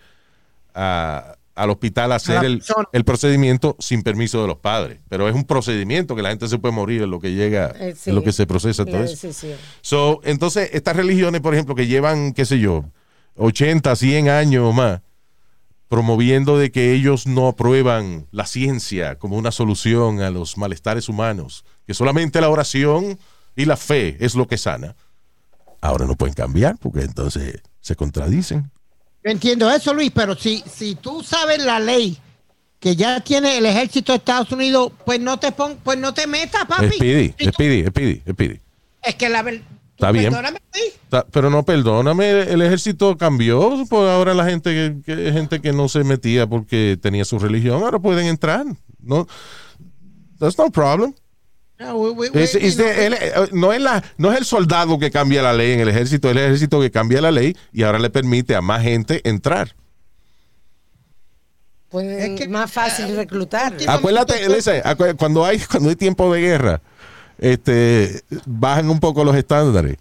a- 0.74 1.36
al 1.58 1.70
hospital 1.70 2.12
a 2.12 2.16
hacer 2.16 2.44
el, 2.44 2.62
el 2.92 3.04
procedimiento 3.04 3.76
sin 3.78 4.02
permiso 4.02 4.40
de 4.42 4.48
los 4.48 4.58
padres. 4.58 5.00
Pero 5.08 5.28
es 5.28 5.34
un 5.34 5.44
procedimiento 5.44 6.14
que 6.16 6.22
la 6.22 6.30
gente 6.30 6.48
se 6.48 6.58
puede 6.58 6.72
morir 6.74 7.02
en 7.02 7.10
lo 7.10 7.20
que 7.20 7.34
llega, 7.34 7.72
Eh, 7.78 7.94
sí. 7.96 8.10
en 8.10 8.16
lo 8.16 8.22
que 8.22 8.32
se 8.32 8.46
procesa 8.46 8.84
todo 8.84 9.02
eso. 9.02 9.26
decisión. 9.26 9.58
So, 9.80 10.20
entonces, 10.24 10.70
estas 10.72 10.96
religiones, 10.96 11.40
por 11.40 11.54
ejemplo, 11.54 11.74
que 11.74 11.86
llevan, 11.86 12.32
qué 12.32 12.44
sé 12.44 12.58
yo, 12.58 12.84
80, 13.36 13.94
100 13.96 14.28
años 14.28 14.64
o 14.64 14.72
más, 14.72 15.00
promoviendo 15.88 16.58
de 16.58 16.70
que 16.70 16.92
ellos 16.92 17.26
no 17.26 17.48
aprueban 17.48 18.26
la 18.30 18.46
ciencia 18.46 19.16
como 19.18 19.36
una 19.36 19.50
solución 19.52 20.20
a 20.20 20.30
los 20.30 20.58
malestares 20.58 21.08
humanos, 21.08 21.64
que 21.86 21.94
solamente 21.94 22.40
la 22.40 22.50
oración 22.50 23.18
y 23.56 23.64
la 23.64 23.76
fe 23.76 24.16
es 24.20 24.34
lo 24.34 24.46
que 24.46 24.58
sana. 24.58 24.96
Ahora 25.80 26.04
no 26.06 26.14
pueden 26.16 26.34
cambiar 26.34 26.76
porque 26.78 27.00
entonces 27.02 27.62
se 27.80 27.96
contradicen. 27.96 28.70
Yo 29.24 29.30
entiendo 29.30 29.70
eso, 29.70 29.92
Luis, 29.94 30.10
pero 30.14 30.34
si, 30.36 30.62
si 30.72 30.94
tú 30.94 31.22
sabes 31.22 31.64
la 31.64 31.80
ley 31.80 32.16
que 32.78 32.94
ya 32.94 33.20
tiene 33.20 33.58
el 33.58 33.66
ejército 33.66 34.12
de 34.12 34.18
Estados 34.18 34.52
Unidos, 34.52 34.92
pues 35.04 35.18
no 35.20 35.38
te 35.38 35.50
pon, 35.52 35.78
pues 35.82 35.98
no 35.98 36.14
te 36.14 36.26
metas, 36.26 36.64
papi. 36.66 36.90
Speedy, 36.92 37.34
Si 37.38 37.44
tú- 37.46 37.50
Speedy, 37.52 37.86
Speedy, 37.88 38.22
Speedy. 38.30 38.60
Es 39.02 39.14
que 39.16 39.28
la 39.28 39.42
verdad. 39.42 39.62
Está 39.96 40.12
bien. 40.12 40.26
Perdóname, 40.32 40.58
Pero 41.32 41.50
no, 41.50 41.64
perdóname, 41.64 42.42
el 42.42 42.62
ejército 42.62 43.16
cambió, 43.16 43.84
pues 43.90 44.08
ahora 44.08 44.32
la 44.32 44.44
gente 44.44 44.70
que, 44.72 45.02
que- 45.16 45.32
gente 45.32 45.60
que 45.60 45.72
no 45.72 45.88
se 45.88 46.04
metía 46.04 46.46
porque 46.46 46.96
tenía 47.02 47.24
su 47.24 47.36
religión, 47.40 47.82
ahora 47.82 47.98
pueden 47.98 48.26
entrar. 48.26 48.64
No, 49.02 49.26
that's 50.38 50.56
no 50.56 50.70
problem. 50.70 51.14
No, 51.78 51.94
we- 51.96 52.10
we- 52.10 52.30
we- 52.30 52.42
Es- 52.42 52.54
es 52.56 52.76
you 52.76 52.82
know, 52.82 52.86
de- 52.92 53.06
él- 53.06 53.14
eh, 53.14 53.32
no, 53.52 53.72
es 53.72 53.80
la, 53.80 54.02
no 54.16 54.32
es 54.32 54.38
el 54.38 54.44
soldado 54.44 54.98
que 54.98 55.10
cambia 55.12 55.42
la 55.42 55.52
ley 55.52 55.72
en 55.72 55.80
el 55.80 55.88
ejército, 55.88 56.28
es 56.28 56.36
el 56.36 56.42
ejército 56.42 56.80
que 56.80 56.90
cambia 56.90 57.20
la 57.20 57.30
ley 57.30 57.56
y 57.72 57.84
ahora 57.84 57.98
le 58.00 58.10
permite 58.10 58.54
a 58.56 58.60
más 58.60 58.82
gente 58.82 59.20
entrar. 59.28 59.74
Es 61.92 62.38
que- 62.40 62.48
más 62.48 62.70
fácil 62.70 63.16
reclutar. 63.16 63.72
Última- 63.72 63.94
Acuérdate, 63.94 64.34
acu- 64.84 65.16
cuando 65.16 65.44
hay 65.44 65.58
cuando 65.60 65.88
hay 65.88 65.96
tiempo 65.96 66.32
de 66.34 66.40
guerra, 66.40 66.80
este, 67.38 68.22
bajan 68.44 68.90
un 68.90 69.00
poco 69.00 69.24
los 69.24 69.34
estándares. 69.36 69.96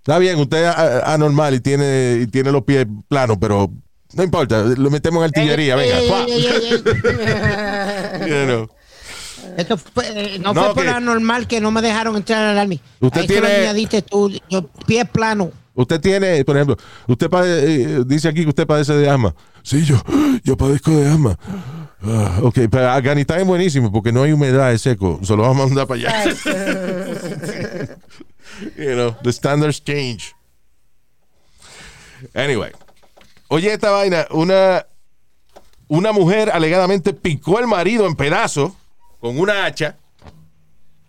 Está 0.00 0.18
bien, 0.18 0.38
usted 0.38 0.58
es 0.58 0.68
a- 0.68 1.12
anormal 1.14 1.54
y 1.54 1.60
tiene, 1.60 2.18
y 2.22 2.26
tiene 2.28 2.52
los 2.52 2.62
pies 2.64 2.86
planos, 3.08 3.36
pero 3.40 3.70
no 4.14 4.22
importa, 4.22 4.62
lo 4.62 4.90
metemos 4.90 5.18
en 5.20 5.24
artillería, 5.24 5.74
Ey, 5.74 5.80
venga. 5.80 5.98
ey, 5.98 6.08
¡fua! 6.08 6.24
ey, 6.28 6.46
ey, 6.46 6.82
ey. 8.24 8.28
You 8.28 8.46
know. 8.46 8.68
Esto 9.58 9.76
fue, 9.76 10.04
eh, 10.14 10.38
no, 10.38 10.54
No, 10.54 10.66
fue 10.66 10.74
por 10.84 10.88
anormal 10.88 11.48
que 11.48 11.60
no 11.60 11.72
me 11.72 11.82
dejaron 11.82 12.14
entrar 12.14 12.44
al 12.44 12.56
army. 12.58 12.80
Usted 13.00 13.22
Ahí 13.22 13.26
tiene- 13.26 13.48
añadiste 13.48 14.02
tú, 14.02 14.30
yo, 14.48 14.66
pie 14.86 15.04
plano. 15.04 15.50
Usted 15.74 16.00
tiene, 16.00 16.44
por 16.44 16.56
ejemplo, 16.56 16.76
usted 17.08 17.28
pade- 17.28 17.62
eh, 17.64 18.02
dice 18.06 18.28
aquí 18.28 18.42
que 18.44 18.48
usted 18.50 18.66
padece 18.68 18.92
de 18.94 19.10
asma. 19.10 19.34
Sí, 19.64 19.84
yo, 19.84 20.00
yo 20.44 20.56
padezco 20.56 20.92
de 20.92 21.08
asma. 21.08 21.36
Ah, 22.02 22.38
ok, 22.42 22.58
pero 22.70 22.88
Afganistán 22.90 23.40
es 23.40 23.46
buenísimo 23.46 23.90
porque 23.90 24.12
no 24.12 24.22
hay 24.22 24.30
humedad, 24.30 24.72
es 24.72 24.82
seco. 24.82 25.18
Se 25.24 25.34
lo 25.36 25.42
vamos 25.42 25.64
a 25.64 25.66
mandar 25.66 25.86
para 25.88 26.00
allá. 26.00 26.24
you 28.76 28.94
know, 28.94 29.16
the 29.24 29.32
standards 29.32 29.82
change. 29.82 30.34
Anyway. 32.34 32.70
Oye, 33.48 33.72
esta 33.72 33.90
vaina, 33.90 34.26
una, 34.30 34.86
una 35.88 36.12
mujer 36.12 36.50
alegadamente 36.52 37.12
picó 37.12 37.58
al 37.58 37.66
marido 37.66 38.06
en 38.06 38.14
pedazos 38.14 38.72
con 39.20 39.38
una 39.38 39.64
hacha 39.64 39.96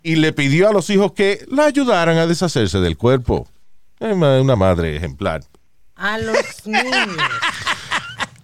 y 0.02 0.16
le 0.16 0.34
pidió 0.34 0.70
a 0.70 0.74
los 0.74 0.90
hijos 0.90 1.12
que 1.14 1.46
la 1.50 1.66
ayudaran 1.66 2.18
a 2.18 2.28
deshacerse 2.28 2.80
del 2.80 2.98
cuerpo. 2.98 3.48
Una 4.00 4.56
madre 4.56 4.96
ejemplar. 4.96 5.44
A 5.96 6.18
los 6.18 6.38
niños. 6.66 7.18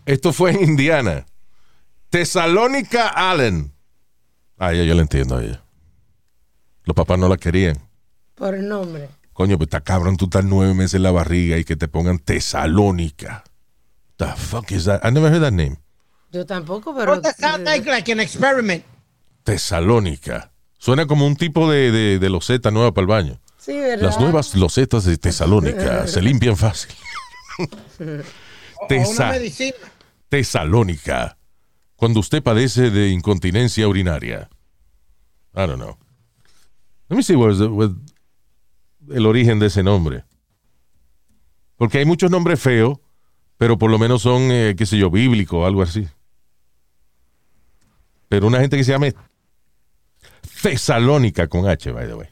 Esto 0.05 0.33
fue 0.33 0.51
en 0.51 0.63
Indiana. 0.63 1.25
Tesalónica 2.09 3.07
Allen. 3.07 3.73
Ah, 4.57 4.73
ya 4.73 4.83
yo 4.83 4.93
la 4.95 5.01
entiendo 5.01 5.37
a 5.37 5.43
ella. 5.43 5.61
Los 6.83 6.95
papás 6.95 7.17
no 7.17 7.27
la 7.27 7.37
querían. 7.37 7.77
Por 8.35 8.53
el 8.55 8.67
nombre. 8.67 9.09
Coño, 9.33 9.57
pues 9.57 9.67
está 9.67 9.81
cabrón, 9.81 10.15
tú 10.17 10.25
estás 10.25 10.45
nueve 10.45 10.73
meses 10.73 10.95
en 10.95 11.03
la 11.03 11.11
barriga 11.11 11.57
y 11.57 11.63
que 11.63 11.75
te 11.75 11.87
pongan 11.87 12.19
Tesalónica. 12.19 13.43
The 14.17 14.27
fuck 14.37 14.71
is 14.71 14.85
that? 14.85 15.01
I 15.03 15.11
never 15.11 15.29
heard 15.29 15.41
that 15.41 15.51
name. 15.51 15.77
Yo 16.31 16.45
tampoco, 16.45 16.95
pero. 16.95 17.21
Sounds 17.37 17.63
like, 17.63 17.89
like 17.89 18.09
an 18.11 18.19
experiment. 18.19 18.83
Tesalónica. 19.45 20.51
Suena 20.77 21.05
como 21.07 21.25
un 21.25 21.35
tipo 21.37 21.71
de, 21.71 21.91
de, 21.91 22.19
de 22.19 22.29
loseta 22.29 22.71
nueva 22.71 22.93
para 22.93 23.03
el 23.03 23.07
baño. 23.07 23.41
Sí, 23.57 23.73
¿verdad? 23.73 24.03
Las 24.07 24.19
nuevas 24.19 24.53
losetas 24.55 25.05
de 25.05 25.17
Tesalónica 25.17 26.05
se 26.07 26.21
limpian 26.21 26.57
fácil. 26.57 26.93
Tesa-. 28.89 29.33
Tesalónica. 30.29 31.37
Cuando 31.95 32.19
usted 32.19 32.43
padece 32.43 32.89
de 32.91 33.09
incontinencia 33.09 33.87
urinaria. 33.87 34.49
I 35.55 35.59
don't 35.67 35.75
know. 35.77 35.97
Let 37.07 37.15
me 37.15 37.23
see 37.23 37.35
where's 37.35 37.59
the- 37.59 37.95
el 39.15 39.25
origen 39.25 39.59
de 39.59 39.67
ese 39.67 39.83
nombre. 39.83 40.25
Porque 41.77 41.99
hay 41.99 42.05
muchos 42.05 42.31
nombres 42.31 42.59
feos, 42.59 42.97
pero 43.57 43.77
por 43.77 43.91
lo 43.91 43.99
menos 43.99 44.23
son, 44.23 44.51
eh, 44.51 44.75
qué 44.77 44.85
sé 44.85 44.97
yo, 44.97 45.09
bíblicos 45.11 45.59
o 45.59 45.65
algo 45.65 45.81
así. 45.83 46.07
Pero 48.27 48.47
una 48.47 48.59
gente 48.59 48.75
que 48.75 48.83
se 48.83 48.91
llame 48.91 49.13
Tesalónica 50.69 51.47
con 51.47 51.67
H, 51.67 51.91
by 51.91 52.07
the 52.07 52.15
way. 52.15 52.27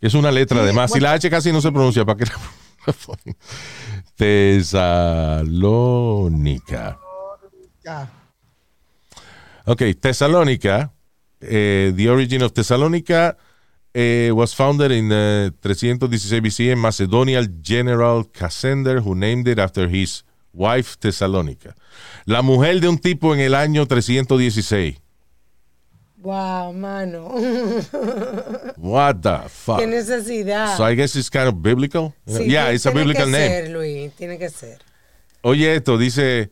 Es 0.00 0.14
una 0.14 0.30
letra 0.30 0.64
de 0.64 0.72
más. 0.72 0.92
Si 0.92 1.00
la 1.00 1.12
H 1.12 1.28
casi 1.28 1.52
no 1.52 1.60
se 1.60 1.70
pronuncia, 1.70 2.04
¿para 2.04 2.18
qué? 2.18 2.24
la- 2.26 2.38
Tesalónica. 4.16 6.98
Ya. 7.84 8.10
Okay, 9.66 9.94
Thessalonica. 9.94 10.92
eh, 11.40 11.92
the 11.94 12.08
origin 12.10 12.42
of 12.42 12.52
Thessalonica 12.52 13.36
eh, 13.94 14.30
was 14.34 14.54
founded 14.54 14.90
in 14.92 15.12
uh, 15.12 15.50
316 15.60 16.40
BC 16.40 16.72
in 16.72 16.78
Macedonian 16.78 17.60
general 17.62 18.24
Cassander, 18.32 19.00
who 19.00 19.14
named 19.14 19.46
it 19.46 19.58
after 19.58 19.88
his 19.88 20.24
wife 20.52 20.96
Thessalonica. 20.98 21.74
La 22.24 22.42
mujer 22.42 22.80
de 22.80 22.88
un 22.88 22.98
tipo 22.98 23.34
en 23.34 23.40
el 23.40 23.54
año 23.54 23.86
316. 23.86 24.98
Wow, 26.20 26.72
mano. 26.72 27.28
What 28.76 29.16
the 29.22 29.48
fuck? 29.48 29.78
Qué 29.78 29.86
necesidad. 29.86 30.76
So 30.76 30.84
I 30.84 30.94
guess 30.96 31.14
it's 31.16 31.30
kind 31.30 31.46
of 31.48 31.62
biblical. 31.62 32.12
Sí, 32.26 32.46
yeah, 32.48 32.64
tiene- 32.64 32.74
it's 32.74 32.86
a 32.86 32.90
tiene 32.90 33.00
biblical 33.04 33.24
que 33.26 33.32
name. 33.32 33.48
Ser, 33.48 33.68
Luis, 33.70 34.12
tiene 34.14 34.38
que 34.38 34.48
ser. 34.50 34.78
Oye, 35.42 35.76
esto 35.76 35.96
dice. 35.96 36.50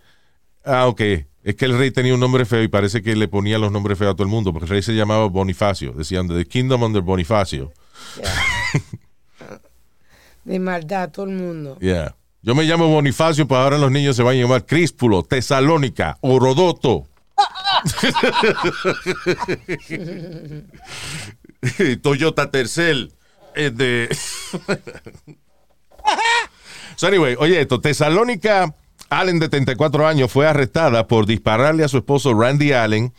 Ah, 0.64 0.86
ok. 0.86 1.00
Es 1.42 1.54
que 1.54 1.64
el 1.64 1.78
rey 1.78 1.90
tenía 1.90 2.14
un 2.14 2.20
nombre 2.20 2.44
feo 2.44 2.62
y 2.62 2.68
parece 2.68 3.02
que 3.02 3.14
le 3.14 3.28
ponía 3.28 3.58
los 3.58 3.70
nombres 3.70 3.98
feos 3.98 4.12
a 4.12 4.14
todo 4.14 4.24
el 4.24 4.28
mundo, 4.30 4.52
porque 4.52 4.64
el 4.64 4.70
rey 4.70 4.82
se 4.82 4.94
llamaba 4.94 5.26
Bonifacio. 5.26 5.92
Decían 5.92 6.28
The 6.28 6.44
Kingdom 6.44 6.82
under 6.82 7.02
Bonifacio. 7.02 7.72
De 10.44 10.58
maldad, 10.58 11.10
todo 11.10 11.26
el 11.26 11.32
mundo. 11.32 11.76
Yeah. 11.80 12.14
Yo 12.42 12.54
me 12.54 12.62
llamo 12.64 12.86
Bonifacio, 12.88 13.46
pues 13.48 13.58
ahora 13.58 13.78
los 13.78 13.90
niños 13.90 14.14
se 14.16 14.22
van 14.22 14.36
a 14.36 14.40
llamar 14.40 14.64
Críspulo, 14.64 15.24
Tesalónica, 15.24 16.18
Orodoto. 16.20 17.06
Toyota 22.02 22.50
Tercel. 22.50 23.12
eh, 23.54 23.70
de... 23.70 24.08
so 26.96 27.06
anyway, 27.06 27.36
oye 27.38 27.60
esto, 27.60 27.80
Tesalónica 27.80 28.74
Allen 29.08 29.38
de 29.38 29.48
34 29.48 30.06
años 30.06 30.30
fue 30.30 30.46
arrestada 30.46 31.06
por 31.06 31.26
dispararle 31.26 31.84
a 31.84 31.88
su 31.88 31.98
esposo 31.98 32.34
Randy 32.34 32.72
Allen 32.72 33.12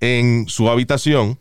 en 0.00 0.48
su 0.48 0.68
habitación 0.68 1.38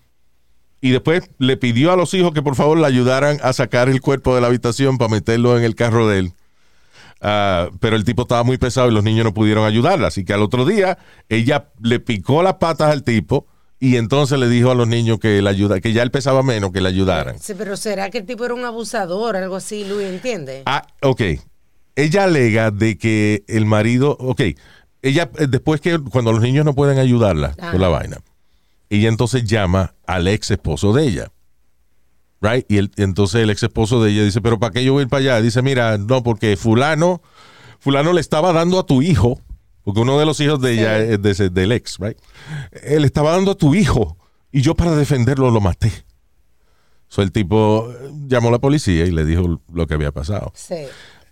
y 0.81 0.91
después 0.91 1.23
le 1.39 1.57
pidió 1.57 1.91
a 1.91 1.95
los 1.95 2.13
hijos 2.13 2.33
que 2.33 2.41
por 2.41 2.55
favor 2.55 2.77
le 2.77 2.85
ayudaran 2.85 3.39
a 3.41 3.53
sacar 3.53 3.89
el 3.89 4.01
cuerpo 4.01 4.35
de 4.35 4.41
la 4.41 4.47
habitación 4.47 4.97
para 4.97 5.09
meterlo 5.09 5.57
en 5.57 5.63
el 5.63 5.75
carro 5.75 6.07
de 6.07 6.19
él. 6.19 6.33
Ah, 7.27 7.71
pero 7.79 7.95
el 7.95 8.03
tipo 8.03 8.21
estaba 8.21 8.43
muy 8.43 8.59
pesado 8.59 8.87
y 8.87 8.93
los 8.93 9.03
niños 9.03 9.25
no 9.25 9.33
pudieron 9.33 9.65
ayudarla. 9.65 10.09
Así 10.09 10.23
que 10.23 10.33
al 10.33 10.43
otro 10.43 10.63
día 10.63 10.99
ella 11.27 11.71
le 11.81 11.99
picó 11.99 12.43
las 12.43 12.55
patas 12.55 12.91
al 12.91 13.01
tipo 13.01 13.47
y 13.79 13.95
entonces 13.95 14.37
le 14.37 14.47
dijo 14.47 14.69
a 14.69 14.75
los 14.75 14.87
niños 14.87 15.17
que, 15.19 15.41
la 15.41 15.49
ayuda, 15.49 15.81
que 15.81 15.91
ya 15.91 16.03
él 16.03 16.11
pesaba 16.11 16.43
menos 16.43 16.71
que 16.71 16.81
le 16.81 16.89
ayudaran. 16.89 17.39
Sí, 17.39 17.55
pero 17.57 17.77
¿será 17.77 18.11
que 18.11 18.19
el 18.19 18.27
tipo 18.27 18.45
era 18.45 18.53
un 18.53 18.63
abusador, 18.63 19.35
algo 19.37 19.55
así, 19.55 19.85
Luis, 19.85 20.05
entiende? 20.05 20.61
Ah, 20.67 20.85
ok. 21.01 21.21
Ella 21.95 22.25
alega 22.25 22.69
de 22.69 22.99
que 22.99 23.43
el 23.47 23.65
marido, 23.65 24.15
ok, 24.19 24.41
ella 25.01 25.31
eh, 25.39 25.47
después 25.49 25.81
que 25.81 25.97
cuando 25.97 26.31
los 26.31 26.41
niños 26.41 26.63
no 26.63 26.75
pueden 26.75 26.99
ayudarla 26.99 27.55
Ajá. 27.57 27.71
con 27.71 27.81
la 27.81 27.87
vaina, 27.87 28.17
ella 28.91 29.09
entonces 29.09 29.45
llama 29.45 29.95
al 30.05 30.27
ex 30.27 30.51
esposo 30.51 30.93
de 30.93 31.07
ella. 31.07 31.31
Right? 32.51 32.65
Y 32.69 32.77
el- 32.77 32.91
entonces 32.97 33.41
el 33.41 33.49
ex 33.49 33.63
esposo 33.63 34.03
de 34.03 34.11
ella 34.11 34.23
dice, 34.23 34.41
pero 34.41 34.59
¿para 34.59 34.71
qué 34.71 34.83
yo 34.83 34.93
voy 34.93 35.01
a 35.01 35.03
ir 35.03 35.09
para 35.09 35.21
allá? 35.21 35.41
Dice, 35.41 35.61
mira, 35.61 35.97
no, 35.97 36.21
porque 36.21 36.57
fulano, 36.57 37.21
fulano 37.79 38.13
le 38.13 38.21
estaba 38.21 38.53
dando 38.53 38.77
a 38.79 38.85
tu 38.85 39.01
hijo, 39.01 39.39
porque 39.83 40.01
uno 40.01 40.19
de 40.19 40.25
los 40.25 40.39
hijos 40.41 40.61
de 40.61 40.73
ella 40.73 40.99
es 40.99 41.21
de 41.21 41.31
ese- 41.31 41.49
del 41.49 41.71
ex, 41.71 41.97
right? 41.99 42.17
Él 42.83 43.05
estaba 43.05 43.31
dando 43.31 43.51
a 43.51 43.55
tu 43.55 43.73
hijo 43.73 44.17
y 44.51 44.61
yo 44.61 44.75
para 44.75 44.95
defenderlo 44.95 45.49
lo 45.49 45.61
maté. 45.61 45.91
So 47.07 47.21
el 47.21 47.31
tipo 47.31 47.89
eh, 47.91 48.11
llamó 48.27 48.49
a 48.49 48.51
la 48.51 48.59
policía 48.59 49.05
y 49.05 49.11
le 49.11 49.25
dijo 49.25 49.61
lo 49.73 49.87
que 49.87 49.93
había 49.93 50.11
pasado. 50.11 50.51
Sí. 50.55 50.75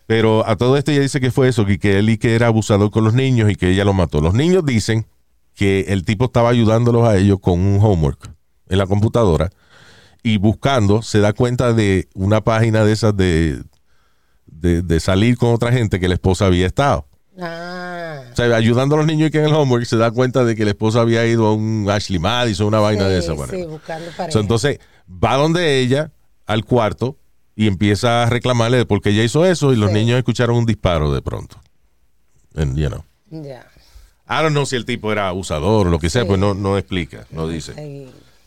Pero 0.05 0.47
a 0.47 0.55
todo 0.55 0.77
esto 0.77 0.91
ella 0.91 1.01
dice 1.01 1.19
que 1.19 1.31
fue 1.31 1.47
eso, 1.47 1.65
que, 1.65 1.79
que 1.79 1.97
él 1.99 2.09
y 2.09 2.17
que 2.17 2.35
era 2.35 2.47
abusador 2.47 2.91
con 2.91 3.03
los 3.03 3.13
niños 3.13 3.49
y 3.51 3.55
que 3.55 3.69
ella 3.71 3.85
lo 3.85 3.93
mató. 3.93 4.21
Los 4.21 4.33
niños 4.33 4.65
dicen 4.65 5.05
que 5.55 5.85
el 5.89 6.03
tipo 6.05 6.25
estaba 6.25 6.49
ayudándolos 6.49 7.07
a 7.07 7.17
ellos 7.17 7.39
con 7.41 7.59
un 7.59 7.79
homework 7.81 8.31
en 8.69 8.77
la 8.77 8.85
computadora 8.87 9.49
y 10.23 10.37
buscando 10.37 11.01
se 11.01 11.19
da 11.19 11.33
cuenta 11.33 11.73
de 11.73 12.07
una 12.13 12.41
página 12.41 12.83
de 12.85 12.91
esas 12.93 13.15
de, 13.15 13.61
de, 14.45 14.81
de 14.81 14.99
salir 14.99 15.37
con 15.37 15.53
otra 15.53 15.71
gente 15.71 15.99
que 15.99 16.07
la 16.07 16.13
esposa 16.15 16.45
había 16.45 16.65
estado. 16.65 17.07
Ah. 17.39 18.21
O 18.31 18.35
sea, 18.35 18.55
ayudando 18.55 18.95
a 18.95 18.99
los 18.99 19.07
niños 19.07 19.27
y 19.27 19.31
que 19.31 19.39
en 19.39 19.45
el 19.45 19.53
homework 19.53 19.85
se 19.85 19.97
da 19.97 20.11
cuenta 20.11 20.43
de 20.45 20.55
que 20.55 20.63
la 20.65 20.71
esposa 20.71 21.01
había 21.01 21.25
ido 21.25 21.47
a 21.47 21.53
un 21.53 21.87
Ashley 21.89 22.19
Madison, 22.19 22.67
una 22.67 22.79
vaina 22.79 23.07
de 23.07 23.19
esa. 23.19 23.33
sí, 23.47 23.63
buscando. 23.67 24.09
So, 24.31 24.39
entonces 24.39 24.79
va 25.07 25.35
donde 25.35 25.79
ella, 25.79 26.11
al 26.45 26.63
cuarto, 26.65 27.17
y 27.55 27.67
empieza 27.67 28.23
a 28.23 28.29
reclamarle 28.29 28.77
de 28.77 28.85
por 28.85 29.01
qué 29.01 29.09
ella 29.11 29.23
hizo 29.23 29.45
eso 29.45 29.73
y 29.73 29.75
los 29.75 29.89
Sí. 29.89 29.95
niños 29.95 30.17
escucharon 30.17 30.55
un 30.57 30.65
disparo 30.65 31.13
de 31.13 31.21
pronto. 31.21 31.59
And, 32.55 32.77
you 32.77 32.87
know. 32.87 33.03
Ya. 33.29 33.67
I 34.27 34.41
don't 34.41 34.51
know 34.53 34.65
si 34.65 34.75
el 34.75 34.85
tipo 34.85 35.11
era 35.11 35.27
abusador 35.27 35.87
o 35.87 35.89
lo 35.91 35.99
que 35.99 36.09
sea, 36.09 36.25
pues 36.25 36.39
no, 36.39 36.53
no 36.55 36.77
explica, 36.77 37.27
no 37.31 37.47
dice. 37.47 37.73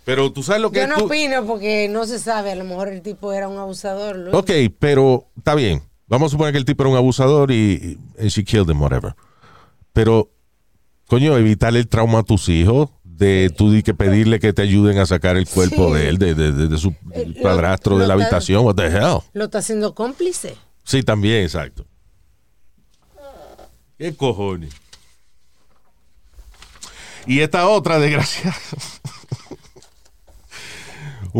Pero 0.07 0.33
tú 0.33 0.43
sabes 0.45 0.63
lo 0.63 0.71
que 0.71 0.79
Yo 0.81 0.87
no 0.87 0.97
tú- 0.99 1.05
opino 1.07 1.45
porque 1.45 1.89
no 1.89 2.07
se 2.07 2.21
sabe. 2.21 2.53
A 2.53 2.55
lo 2.55 2.63
mejor 2.65 2.87
el 2.89 3.03
tipo 3.03 3.33
era 3.33 3.49
un 3.49 3.59
abusador. 3.59 4.15
Luis. 4.17 4.35
Ok, 4.37 4.51
pero 4.79 5.27
está 5.37 5.55
bien. 5.57 5.83
Vamos 6.07 6.29
a 6.29 6.31
suponer 6.31 6.53
que 6.53 6.59
el 6.59 6.65
tipo 6.65 6.85
era 6.85 6.91
un 6.91 6.97
abusador 6.97 7.51
y, 7.51 7.99
y 8.19 8.29
she 8.29 8.45
killed 8.45 8.71
him, 8.71 8.81
whatever. 8.81 9.17
Pero, 9.93 10.31
coño, 11.09 11.37
evitarle 11.37 11.81
el 11.81 11.89
trauma 11.89 12.21
a 12.21 12.23
tus 12.23 12.49
hijos 12.49 12.91
de 13.03 13.51
tú 13.57 13.73
di 13.73 13.83
que 13.83 13.95
pedirle 13.95 14.39
que 14.39 14.53
te 14.53 14.63
ayuden 14.63 14.99
a 14.99 15.07
sacar 15.07 15.37
el 15.37 15.49
cuerpo 15.49 15.89
Sí. 15.89 15.95
de 15.95 16.09
él, 16.09 16.19
de, 16.19 16.35
de- 16.37 16.53
de- 16.53 16.69
de 16.69 16.79
su 16.79 16.95
Eh, 17.13 17.33
lo- 17.35 17.43
padrastro 17.43 17.99
de 17.99 18.07
la 18.07 18.15
habitación. 18.15 18.65
What 18.65 18.77
the 18.77 18.87
hell? 18.87 19.19
Lo 19.33 19.47
está 19.47 19.59
haciendo 19.59 19.93
cómplice. 19.95 20.55
Sí, 20.85 21.03
también, 21.03 21.43
exacto. 21.43 21.85
¿Qué 23.99 24.15
cojones? 24.15 24.73
Y 27.27 27.41
esta 27.41 27.67
otra, 27.69 27.99
desgracia. 27.99 28.55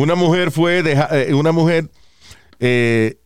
Una 0.03 0.15
mujer 0.15 0.51
fue, 0.51 0.83
deja- 0.83 1.09
eh, 1.13 1.35
una 1.35 1.53
mujer 1.53 1.91
eh, 2.61 3.19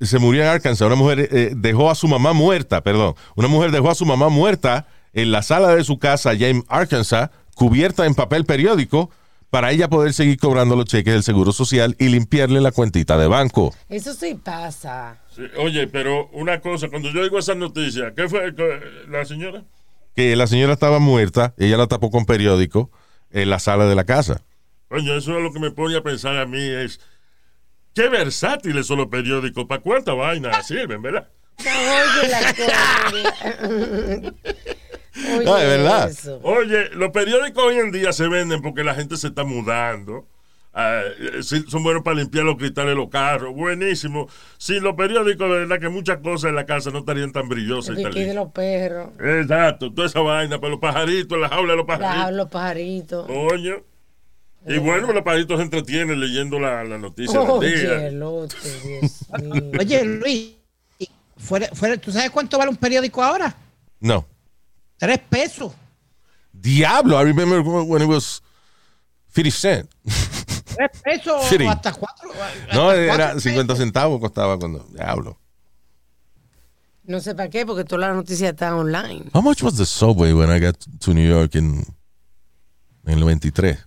se 0.00 0.18
murió 0.18 0.42
en 0.42 0.48
Arkansas. 0.48 0.86
Una 0.86 0.96
mujer 0.96 1.28
eh, 1.32 1.52
dejó 1.56 1.90
a 1.90 1.94
su 1.94 2.08
mamá 2.08 2.32
muerta, 2.32 2.82
perdón. 2.82 3.14
Una 3.34 3.48
mujer 3.48 3.70
dejó 3.70 3.90
a 3.90 3.94
su 3.94 4.04
mamá 4.04 4.28
muerta 4.28 4.86
en 5.12 5.32
la 5.32 5.42
sala 5.42 5.74
de 5.74 5.84
su 5.84 5.98
casa 5.98 6.30
allá 6.30 6.48
en 6.48 6.64
Arkansas, 6.68 7.30
cubierta 7.54 8.04
en 8.06 8.14
papel 8.14 8.44
periódico, 8.44 9.10
para 9.48 9.70
ella 9.70 9.88
poder 9.88 10.12
seguir 10.12 10.38
cobrando 10.38 10.76
los 10.76 10.84
cheques 10.86 11.14
del 11.14 11.22
Seguro 11.22 11.52
Social 11.52 11.96
y 11.98 12.08
limpiarle 12.08 12.60
la 12.60 12.72
cuentita 12.72 13.16
de 13.16 13.26
banco. 13.28 13.72
Eso 13.88 14.12
sí 14.12 14.34
pasa. 14.34 15.18
Sí, 15.34 15.42
Oye, 15.58 15.86
pero 15.86 16.28
una 16.32 16.60
cosa, 16.60 16.88
cuando 16.88 17.10
yo 17.10 17.22
digo 17.22 17.38
esa 17.38 17.54
noticia, 17.54 18.12
¿qué 18.14 18.28
fue 18.28 18.54
que- 18.54 18.80
la 19.08 19.24
señora? 19.24 19.62
que 20.14 20.34
la 20.34 20.46
señora 20.46 20.72
estaba 20.72 20.98
muerta, 20.98 21.54
ella 21.58 21.76
la 21.76 21.86
tapó 21.86 22.10
con 22.10 22.24
periódico 22.26 22.90
en 23.30 23.48
la 23.50 23.58
sala 23.58 23.86
de 23.86 23.94
la 23.94 24.04
casa. 24.04 24.42
Coño, 24.88 25.14
eso 25.16 25.36
es 25.36 25.42
lo 25.42 25.52
que 25.52 25.58
me 25.60 25.70
pone 25.70 25.96
a 25.96 26.02
pensar 26.02 26.36
a 26.36 26.46
mí 26.46 26.58
es 26.60 27.00
qué 27.94 28.08
versátiles 28.08 28.86
son 28.86 28.98
los 28.98 29.08
periódicos, 29.08 29.64
para 29.66 29.80
cuánta 29.82 30.12
vaina 30.14 30.62
sirven, 30.62 31.02
¿verdad? 31.02 31.28
Oye, 31.58 32.28
la. 32.28 32.40
Oye, 35.16 35.44
No, 35.44 35.54
de 35.56 35.66
verdad. 35.66 36.10
eso. 36.10 36.40
Oye, 36.42 36.90
los 36.90 37.10
periódicos 37.10 37.64
hoy 37.64 37.76
en 37.78 37.90
día 37.90 38.12
se 38.12 38.28
venden 38.28 38.60
porque 38.62 38.84
la 38.84 38.94
gente 38.94 39.16
se 39.16 39.28
está 39.28 39.44
mudando. 39.44 40.26
Ah, 40.78 41.00
eh, 41.18 41.42
son 41.42 41.82
buenos 41.82 42.02
para 42.02 42.16
limpiar 42.18 42.44
los 42.44 42.56
cristales 42.58 42.90
de 42.90 42.96
los 42.96 43.08
carros. 43.08 43.54
Buenísimo. 43.54 44.28
Sin 44.58 44.82
los 44.82 44.94
periódicos, 44.94 45.50
de 45.50 45.56
verdad 45.60 45.80
que 45.80 45.88
muchas 45.88 46.18
cosas 46.18 46.50
en 46.50 46.54
la 46.54 46.66
casa 46.66 46.90
no 46.90 46.98
estarían 46.98 47.32
tan 47.32 47.48
brillosas 47.48 47.96
El 47.96 48.14
y 48.14 48.24
de 48.24 48.34
los 48.34 48.52
perros. 48.52 49.08
Exacto, 49.18 49.90
toda 49.90 50.06
esa 50.06 50.20
vaina, 50.20 50.58
para 50.60 50.72
los 50.72 50.80
pajaritos, 50.80 51.38
la 51.38 51.48
jaula 51.48 51.72
de 51.72 51.76
los 51.78 51.88
La- 51.88 51.98
pajaritos. 51.98 52.32
los 52.34 52.48
pajaritos. 52.50 53.26
Coño. 53.26 53.76
Y 54.68 54.78
bueno, 54.78 55.12
los 55.12 55.22
pajaritos 55.22 55.58
se 55.58 55.62
entretienen 55.62 56.18
leyendo 56.18 56.58
la, 56.58 56.82
la 56.82 56.98
noticia 56.98 57.40
Oye, 57.40 58.08
el 58.08 58.18
Dios 58.18 58.84
mío. 58.84 59.72
Oye, 59.78 60.04
Luis, 60.04 60.56
fuera, 61.36 61.68
fuera, 61.72 61.96
¿tú 61.96 62.10
sabes 62.10 62.30
cuánto 62.30 62.58
vale 62.58 62.70
un 62.70 62.76
periódico 62.76 63.22
ahora? 63.22 63.56
No. 64.00 64.26
Tres 64.96 65.20
pesos. 65.30 65.72
Diablo, 66.52 67.20
I 67.20 67.24
remember 67.24 67.60
when 67.60 68.02
it 68.02 68.08
was 68.08 68.42
50 69.34 69.50
cent. 69.50 69.90
Tres 70.04 71.00
pesos 71.02 71.34
o 71.52 71.70
hasta 71.70 71.92
cuatro. 71.92 72.30
No, 72.72 72.92
era 72.92 73.16
cuatro 73.16 73.40
50 73.40 73.72
pesos. 73.72 73.78
centavos 73.78 74.20
costaba 74.20 74.58
cuando. 74.58 74.80
Diablo. 74.92 75.38
No 77.04 77.20
sé 77.20 77.34
para 77.36 77.48
qué, 77.48 77.64
porque 77.64 77.84
toda 77.84 78.08
la 78.08 78.14
noticia 78.14 78.48
está 78.48 78.74
online. 78.74 79.26
How 79.32 79.40
much 79.42 79.62
was 79.62 79.76
the 79.76 79.86
subway 79.86 80.32
when 80.32 80.50
I 80.50 80.58
got 80.58 80.76
to 81.00 81.14
New 81.14 81.26
York 81.26 81.54
in, 81.54 81.84
en 83.04 83.12
el 83.12 83.20
93? 83.20 83.78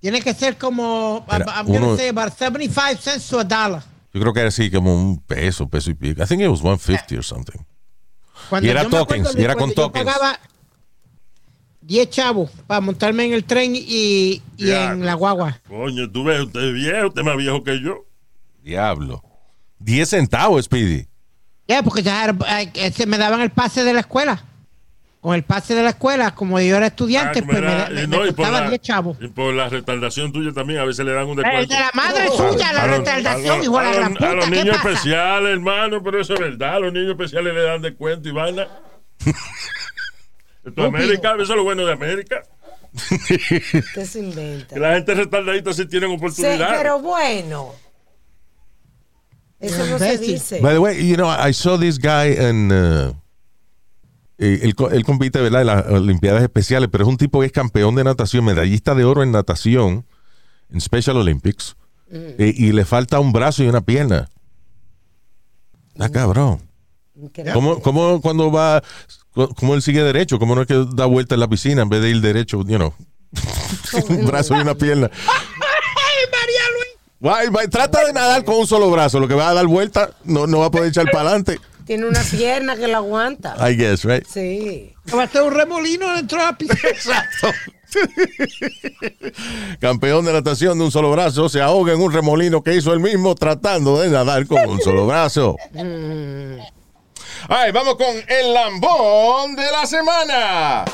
Tiene 0.00 0.22
que 0.22 0.32
ser 0.34 0.56
como, 0.56 1.24
Era 1.30 1.44
I'm 1.60 1.66
gonna 1.66 1.86
uno- 1.88 1.96
say 1.96 2.08
about 2.08 2.32
75 2.36 3.00
cents 3.00 3.28
to 3.28 3.38
a 3.40 3.44
dollar. 3.44 3.82
Yo 4.12 4.20
creo 4.20 4.32
que 4.32 4.40
era 4.40 4.48
así 4.48 4.70
como 4.70 4.94
un 4.94 5.18
peso, 5.20 5.68
peso 5.68 5.90
y 5.90 5.94
pico. 5.94 6.22
I 6.22 6.26
think 6.26 6.40
it 6.42 6.48
was 6.48 6.60
150 6.60 7.16
or 7.16 7.22
something. 7.24 7.60
Cuando 8.48 8.66
Y 8.66 8.70
era 8.70 8.84
tokens, 8.88 9.34
y 9.36 9.42
era 9.42 9.54
con 9.54 9.72
cuando 9.72 9.74
yo 9.76 9.82
tokens. 9.88 10.04
pagaba 10.06 10.40
10 11.82 12.10
chavos 12.10 12.50
para 12.66 12.80
montarme 12.80 13.24
en 13.26 13.32
el 13.34 13.44
tren 13.44 13.74
y, 13.76 14.42
y 14.56 14.70
en 14.70 15.04
la 15.04 15.14
guagua. 15.14 15.60
Coño, 15.68 16.10
tú 16.10 16.24
ves, 16.24 16.40
usted 16.42 16.60
es 16.60 16.74
viejo, 16.74 17.08
usted 17.08 17.20
es 17.20 17.26
más 17.26 17.36
viejo 17.36 17.62
que 17.62 17.80
yo. 17.82 18.06
Diablo. 18.62 19.22
10 19.78 20.08
centavos, 20.08 20.64
Speedy. 20.64 21.06
Ya, 21.68 21.82
porque 21.82 22.02
ya 22.02 22.24
era- 22.24 22.60
eh, 22.62 22.70
eh, 22.74 22.92
se 22.92 23.06
me 23.06 23.16
daban 23.16 23.40
el 23.40 23.50
pase 23.50 23.84
de 23.84 23.92
la 23.94 24.00
escuela. 24.00 24.44
Con 25.20 25.34
el 25.34 25.42
pase 25.42 25.74
de 25.74 25.82
la 25.82 25.90
escuela, 25.90 26.34
como 26.34 26.58
yo 26.60 26.76
era 26.78 26.86
estudiante, 26.86 27.40
Ah, 27.40 27.42
pues 27.44 27.60
me, 27.60 27.66
era- 27.68 27.88
me- 27.90 28.02
y 28.02 28.06
me 28.06 28.16
no, 28.16 28.26
costaba 28.34 28.60
la- 28.62 28.68
10 28.70 28.80
chavos. 28.80 29.18
Y 29.20 29.28
por 29.28 29.52
la 29.52 29.68
retardación 29.68 30.32
tuya 30.32 30.50
también, 30.52 30.80
a 30.80 30.84
veces 30.84 31.04
le 31.04 31.12
dan 31.12 31.26
un 31.26 31.38
El 31.38 31.44
descuento. 31.44 31.74
de 31.74 31.80
la 31.80 31.90
madre 31.92 32.28
suya, 32.28 32.72
la 32.72 32.82
A 32.82 32.86
retardación, 32.86 33.52
a 33.52 33.56
los- 33.58 33.64
hijo 33.66 33.78
de 33.78 33.84
la 33.84 33.90
a 33.90 33.94
gran 33.94 34.14
los- 34.14 34.22
A 34.22 34.32
los 34.34 34.44
puta, 34.46 34.50
¿qué 34.56 34.64
niños 34.64 34.76
pasa? 34.78 34.88
especiales, 34.88 35.50
hermano, 35.52 36.02
pero 36.02 36.20
eso 36.22 36.32
es 36.34 36.40
verdad. 36.40 36.74
A 36.76 36.80
los 36.80 36.92
niños 36.94 37.10
especiales 37.10 37.52
le 37.52 37.62
dan 37.62 37.82
descuento 37.82 38.28
y 38.30 38.32
vaina. 38.32 38.66
Esto 40.64 40.80
es 40.82 40.86
América, 40.88 41.32
eso 41.34 41.42
es 41.42 41.48
lo 41.50 41.64
bueno 41.64 41.84
de 41.84 41.92
América. 41.92 42.42
Usted 42.94 44.04
se 44.06 44.20
inventa. 44.20 44.74
Que 44.74 44.80
la 44.80 44.94
gente 44.94 45.14
retardadita 45.14 45.72
sí 45.74 45.84
tienen 45.86 46.08
Sí, 46.10 46.16
oportunidad. 46.16 46.76
pero 46.78 46.98
bueno. 46.98 47.74
Eso 49.58 49.84
no 49.84 49.98
se 49.98 50.16
dice. 50.16 50.60
By 50.60 50.72
the 50.72 50.78
way, 50.78 51.06
you 51.06 51.16
know, 51.16 51.28
I 51.30 51.52
saw 51.52 51.78
this 51.78 51.98
guy 51.98 52.32
en. 52.38 52.72
uh, 52.72 53.12
eh, 54.40 54.60
él, 54.62 54.74
co- 54.74 54.90
él 54.90 55.04
compite, 55.04 55.40
¿verdad? 55.40 55.60
En 55.60 55.66
las 55.68 55.86
Olimpiadas 55.86 56.42
Especiales, 56.42 56.88
pero 56.90 57.04
es 57.04 57.08
un 57.08 57.16
tipo 57.18 57.40
que 57.40 57.46
es 57.46 57.52
campeón 57.52 57.94
de 57.94 58.02
natación, 58.04 58.44
medallista 58.44 58.94
de 58.94 59.04
oro 59.04 59.22
en 59.22 59.30
natación, 59.32 60.04
en 60.72 60.80
Special 60.80 61.16
Olympics, 61.16 61.76
eh, 62.10 62.52
y 62.56 62.72
le 62.72 62.84
falta 62.84 63.20
un 63.20 63.32
brazo 63.32 63.62
y 63.62 63.68
una 63.68 63.80
pierna. 63.82 64.28
Está 65.92 66.10
cabrón. 66.10 66.60
Increíble. 67.14 67.52
¿Cómo, 67.52 67.80
cómo 67.80 68.20
cuando 68.20 68.50
va, 68.50 68.82
cómo 69.56 69.74
él 69.74 69.82
sigue 69.82 70.02
derecho? 70.02 70.38
¿Cómo 70.38 70.54
no 70.54 70.62
es 70.62 70.66
que 70.68 70.86
da 70.94 71.04
vuelta 71.06 71.34
en 71.34 71.40
la 71.40 71.48
piscina 71.48 71.82
en 71.82 71.88
vez 71.88 72.00
de 72.02 72.10
ir 72.10 72.20
derecho? 72.20 72.62
You 72.64 72.76
know, 72.78 72.94
un 74.08 74.26
brazo 74.26 74.56
y 74.56 74.60
una 74.60 74.74
pierna. 74.74 75.10
¡Ay, 75.12 76.24
María 77.50 77.58
Luis! 77.60 77.70
Trata 77.70 78.04
de 78.06 78.12
nadar 78.14 78.44
con 78.44 78.56
un 78.56 78.66
solo 78.66 78.90
brazo. 78.90 79.20
Lo 79.20 79.28
que 79.28 79.34
va 79.34 79.50
a 79.50 79.54
dar 79.54 79.66
vuelta 79.66 80.10
no, 80.24 80.46
no 80.46 80.60
va 80.60 80.66
a 80.66 80.70
poder 80.70 80.88
echar 80.88 81.04
para 81.12 81.28
adelante. 81.28 81.60
Tiene 81.90 82.06
una 82.06 82.22
pierna 82.22 82.76
que 82.76 82.86
la 82.86 82.98
aguanta. 82.98 83.56
I 83.68 83.74
guess, 83.74 84.04
right? 84.04 84.24
Sí. 84.24 84.94
Va 85.12 85.24
a 85.24 85.26
ser 85.26 85.42
un 85.42 85.52
remolino 85.52 86.14
dentro 86.14 86.38
de 86.38 86.44
la 86.44 86.56
piscina. 86.56 86.88
Exacto. 86.88 87.48
Campeón 89.80 90.24
de 90.24 90.32
natación 90.32 90.78
de 90.78 90.84
un 90.84 90.92
solo 90.92 91.10
brazo 91.10 91.48
se 91.48 91.60
ahoga 91.60 91.92
en 91.92 92.00
un 92.00 92.12
remolino 92.12 92.62
que 92.62 92.76
hizo 92.76 92.92
él 92.92 93.00
mismo 93.00 93.34
tratando 93.34 94.00
de 94.00 94.08
nadar 94.08 94.46
con 94.46 94.68
un 94.68 94.80
solo 94.80 95.04
brazo. 95.04 95.56
Ay, 97.48 97.72
vamos 97.72 97.96
con 97.96 98.14
el 98.28 98.54
lambón 98.54 99.56
de 99.56 99.72
la 99.72 99.84
semana. 99.84 100.84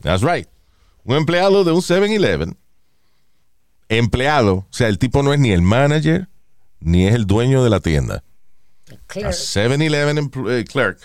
That's 0.00 0.22
right. 0.22 0.48
Un 1.04 1.18
empleado 1.18 1.62
de 1.62 1.70
un 1.70 1.82
7-Eleven. 1.82 2.56
Empleado, 3.88 4.54
o 4.54 4.66
sea, 4.72 4.88
el 4.88 4.98
tipo 4.98 5.22
no 5.22 5.32
es 5.32 5.38
ni 5.38 5.52
el 5.52 5.62
manager 5.62 6.26
ni 6.80 7.06
es 7.06 7.14
el 7.14 7.28
dueño 7.28 7.62
de 7.62 7.70
la 7.70 7.78
tienda. 7.78 8.24
Claro. 9.06 9.28
A 9.28 9.32
7-Eleven 9.32 10.18
empl- 10.18 10.50
eh, 10.50 10.64
clerk 10.64 10.98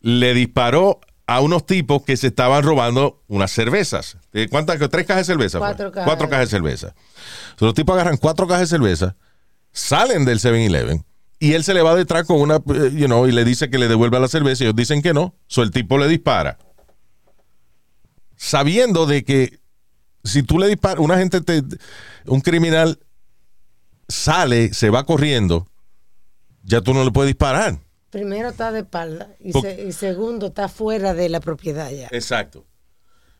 le 0.00 0.34
disparó 0.34 1.00
a 1.26 1.40
unos 1.40 1.64
tipos 1.64 2.02
que 2.02 2.16
se 2.16 2.26
estaban 2.26 2.64
robando 2.64 3.22
unas 3.28 3.52
cervezas. 3.52 4.16
Eh, 4.32 4.48
¿Cuántas? 4.50 4.78
¿Tres 4.90 5.06
cajas 5.06 5.26
de 5.26 5.32
cerveza? 5.32 5.58
fue? 5.58 5.68
Cuatro 5.68 5.92
cajas. 5.92 6.06
Cuatro 6.08 6.28
cajas 6.28 6.46
de 6.50 6.56
cerveza. 6.56 6.94
Los 7.58 7.74
tipos 7.74 7.94
agarran 7.94 8.16
cuatro 8.16 8.46
cajas 8.46 8.62
de 8.68 8.76
cerveza, 8.76 9.16
salen 9.70 10.24
del 10.24 10.40
7-Eleven 10.40 11.04
y 11.38 11.52
él 11.54 11.62
se 11.64 11.74
le 11.74 11.82
va 11.82 11.94
detrás 11.94 12.24
con 12.26 12.40
una, 12.40 12.56
eh, 12.56 12.90
you 12.92 13.06
know, 13.06 13.26
y 13.26 13.32
le 13.32 13.44
dice 13.44 13.70
que 13.70 13.78
le 13.78 13.88
devuelva 13.88 14.18
la 14.18 14.28
cerveza 14.28 14.64
y 14.64 14.66
ellos 14.66 14.76
dicen 14.76 15.00
que 15.02 15.14
no. 15.14 15.34
So, 15.46 15.62
el 15.62 15.70
tipo 15.70 15.96
le 15.98 16.08
dispara. 16.08 16.58
Sabiendo 18.36 19.06
de 19.06 19.24
que 19.24 19.60
si 20.24 20.42
tú 20.42 20.58
le 20.58 20.66
disparas, 20.68 20.98
una 20.98 21.16
gente, 21.18 21.40
te, 21.40 21.62
un 22.26 22.40
criminal 22.40 22.98
sale, 24.08 24.72
se 24.74 24.90
va 24.90 25.04
corriendo, 25.04 25.66
ya 26.62 26.80
tú 26.80 26.94
no 26.94 27.04
le 27.04 27.10
puedes 27.10 27.28
disparar. 27.28 27.78
Primero 28.10 28.50
está 28.50 28.72
de 28.72 28.80
espalda 28.80 29.28
y, 29.40 29.52
Por- 29.52 29.62
se- 29.62 29.84
y 29.88 29.92
segundo 29.92 30.48
está 30.48 30.68
fuera 30.68 31.14
de 31.14 31.28
la 31.28 31.40
propiedad 31.40 31.90
ya. 31.90 32.08
Exacto. 32.10 32.64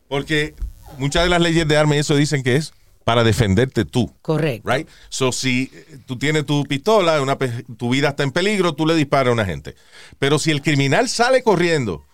Porque 0.08 0.54
muchas 0.98 1.24
de 1.24 1.28
las 1.28 1.40
leyes 1.40 1.66
de 1.68 1.76
armas 1.76 1.96
y 1.96 2.00
eso 2.00 2.16
dicen 2.16 2.42
que 2.42 2.56
es 2.56 2.72
para 3.04 3.24
defenderte 3.24 3.84
tú. 3.84 4.12
Correcto. 4.22 4.70
Right? 4.70 4.88
So, 5.08 5.32
si 5.32 5.70
eh, 5.74 5.98
tú 6.06 6.18
tienes 6.18 6.46
tu 6.46 6.64
pistola, 6.64 7.20
una 7.20 7.36
tu 7.76 7.90
vida 7.90 8.10
está 8.10 8.22
en 8.22 8.30
peligro, 8.30 8.74
tú 8.74 8.86
le 8.86 8.94
disparas 8.94 9.28
a 9.30 9.32
una 9.32 9.44
gente. 9.44 9.74
Pero 10.18 10.38
si 10.38 10.50
el 10.50 10.62
criminal 10.62 11.08
sale 11.08 11.42
corriendo 11.42 12.04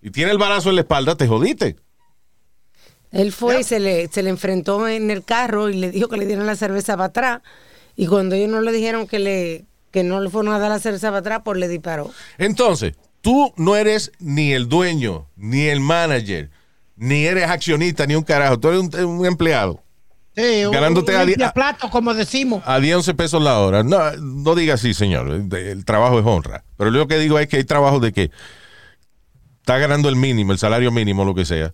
y 0.00 0.10
tiene 0.10 0.30
el 0.32 0.38
balazo 0.38 0.70
en 0.70 0.76
la 0.76 0.80
espalda, 0.82 1.16
te 1.16 1.26
jodiste. 1.28 1.76
Él 3.12 3.32
fue 3.32 3.60
y 3.60 3.64
se 3.64 3.78
le, 3.78 4.08
se 4.08 4.22
le 4.24 4.30
enfrentó 4.30 4.88
en 4.88 5.10
el 5.10 5.22
carro 5.24 5.68
y 5.68 5.74
le 5.74 5.90
dijo 5.92 6.08
que 6.08 6.16
le 6.16 6.26
dieran 6.26 6.46
la 6.46 6.56
cerveza 6.56 6.96
para 6.96 7.04
atrás. 7.06 7.42
Y 7.94 8.06
cuando 8.06 8.34
ellos 8.34 8.50
no 8.50 8.60
le 8.60 8.72
dijeron 8.72 9.06
que 9.06 9.20
le 9.20 9.64
que 9.94 10.02
no 10.02 10.20
le 10.20 10.28
fueron 10.28 10.52
a 10.52 10.58
dar 10.58 10.70
la 10.70 10.80
cerveza 10.80 11.06
para 11.10 11.18
atrás, 11.20 11.42
pues 11.44 11.56
le 11.56 11.68
disparó. 11.68 12.10
Entonces, 12.36 12.94
tú 13.20 13.54
no 13.56 13.76
eres 13.76 14.10
ni 14.18 14.52
el 14.52 14.68
dueño, 14.68 15.28
ni 15.36 15.62
el 15.68 15.78
manager, 15.78 16.50
ni 16.96 17.24
eres 17.26 17.48
accionista, 17.48 18.04
ni 18.04 18.16
un 18.16 18.24
carajo. 18.24 18.58
Tú 18.58 18.68
eres 18.70 18.80
un, 18.80 19.04
un 19.20 19.24
empleado. 19.24 19.84
Sí, 20.36 20.64
un- 20.64 20.72
Ganándote 20.72 21.12
un 21.14 21.18
a 21.18 21.20
di- 21.20 21.26
limpiaplato, 21.28 21.88
como 21.90 22.12
decimos. 22.12 22.60
A 22.66 22.80
10, 22.80 22.96
11 22.96 23.14
pesos 23.14 23.40
la 23.40 23.60
hora. 23.60 23.84
No, 23.84 23.98
no 24.16 24.56
diga 24.56 24.74
así, 24.74 24.94
señor. 24.94 25.28
El, 25.30 25.54
el 25.54 25.84
trabajo 25.84 26.18
es 26.18 26.26
honra. 26.26 26.64
Pero 26.76 26.90
lo 26.90 27.06
que 27.06 27.18
digo 27.18 27.38
es 27.38 27.46
que 27.46 27.58
hay 27.58 27.64
trabajos 27.64 28.02
de 28.02 28.12
que 28.12 28.32
está 29.60 29.78
ganando 29.78 30.08
el 30.08 30.16
mínimo, 30.16 30.50
el 30.50 30.58
salario 30.58 30.90
mínimo, 30.90 31.24
lo 31.24 31.36
que 31.36 31.44
sea. 31.44 31.72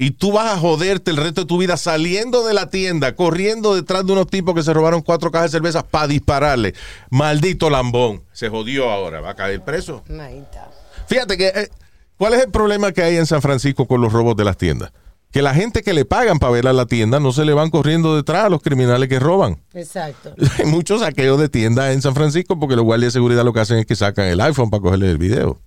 Y 0.00 0.12
tú 0.12 0.30
vas 0.30 0.52
a 0.54 0.58
joderte 0.58 1.10
el 1.10 1.16
resto 1.16 1.40
de 1.40 1.46
tu 1.48 1.58
vida 1.58 1.76
saliendo 1.76 2.46
de 2.46 2.54
la 2.54 2.70
tienda, 2.70 3.16
corriendo 3.16 3.74
detrás 3.74 4.06
de 4.06 4.12
unos 4.12 4.28
tipos 4.28 4.54
que 4.54 4.62
se 4.62 4.72
robaron 4.72 5.02
cuatro 5.02 5.32
cajas 5.32 5.50
de 5.50 5.56
cerveza 5.56 5.84
para 5.84 6.06
dispararle. 6.06 6.72
Maldito 7.10 7.68
lambón. 7.68 8.22
Se 8.32 8.48
jodió 8.48 8.90
ahora. 8.90 9.20
Va 9.20 9.30
a 9.30 9.34
caer 9.34 9.64
preso. 9.64 10.04
Fíjate 11.08 11.36
que, 11.36 11.48
eh, 11.48 11.68
¿cuál 12.16 12.34
es 12.34 12.44
el 12.44 12.50
problema 12.52 12.92
que 12.92 13.02
hay 13.02 13.16
en 13.16 13.26
San 13.26 13.42
Francisco 13.42 13.88
con 13.88 14.00
los 14.00 14.12
robos 14.12 14.36
de 14.36 14.44
las 14.44 14.56
tiendas? 14.56 14.92
Que 15.32 15.42
la 15.42 15.52
gente 15.52 15.82
que 15.82 15.92
le 15.92 16.04
pagan 16.04 16.38
para 16.38 16.52
ver 16.52 16.68
a 16.68 16.72
la 16.72 16.86
tienda 16.86 17.18
no 17.18 17.32
se 17.32 17.44
le 17.44 17.52
van 17.52 17.70
corriendo 17.70 18.14
detrás 18.14 18.44
a 18.44 18.48
los 18.48 18.62
criminales 18.62 19.08
que 19.08 19.18
roban. 19.18 19.60
Exacto. 19.74 20.32
Hay 20.58 20.66
muchos 20.66 21.00
saqueos 21.00 21.40
de 21.40 21.48
tiendas 21.48 21.92
en 21.92 22.02
San 22.02 22.14
Francisco 22.14 22.58
porque 22.58 22.76
los 22.76 22.84
guardias 22.84 23.12
de 23.12 23.18
seguridad 23.18 23.44
lo 23.44 23.52
que 23.52 23.60
hacen 23.60 23.78
es 23.78 23.86
que 23.86 23.96
sacan 23.96 24.26
el 24.26 24.40
iPhone 24.40 24.70
para 24.70 24.80
cogerle 24.80 25.10
el 25.10 25.18
video 25.18 25.58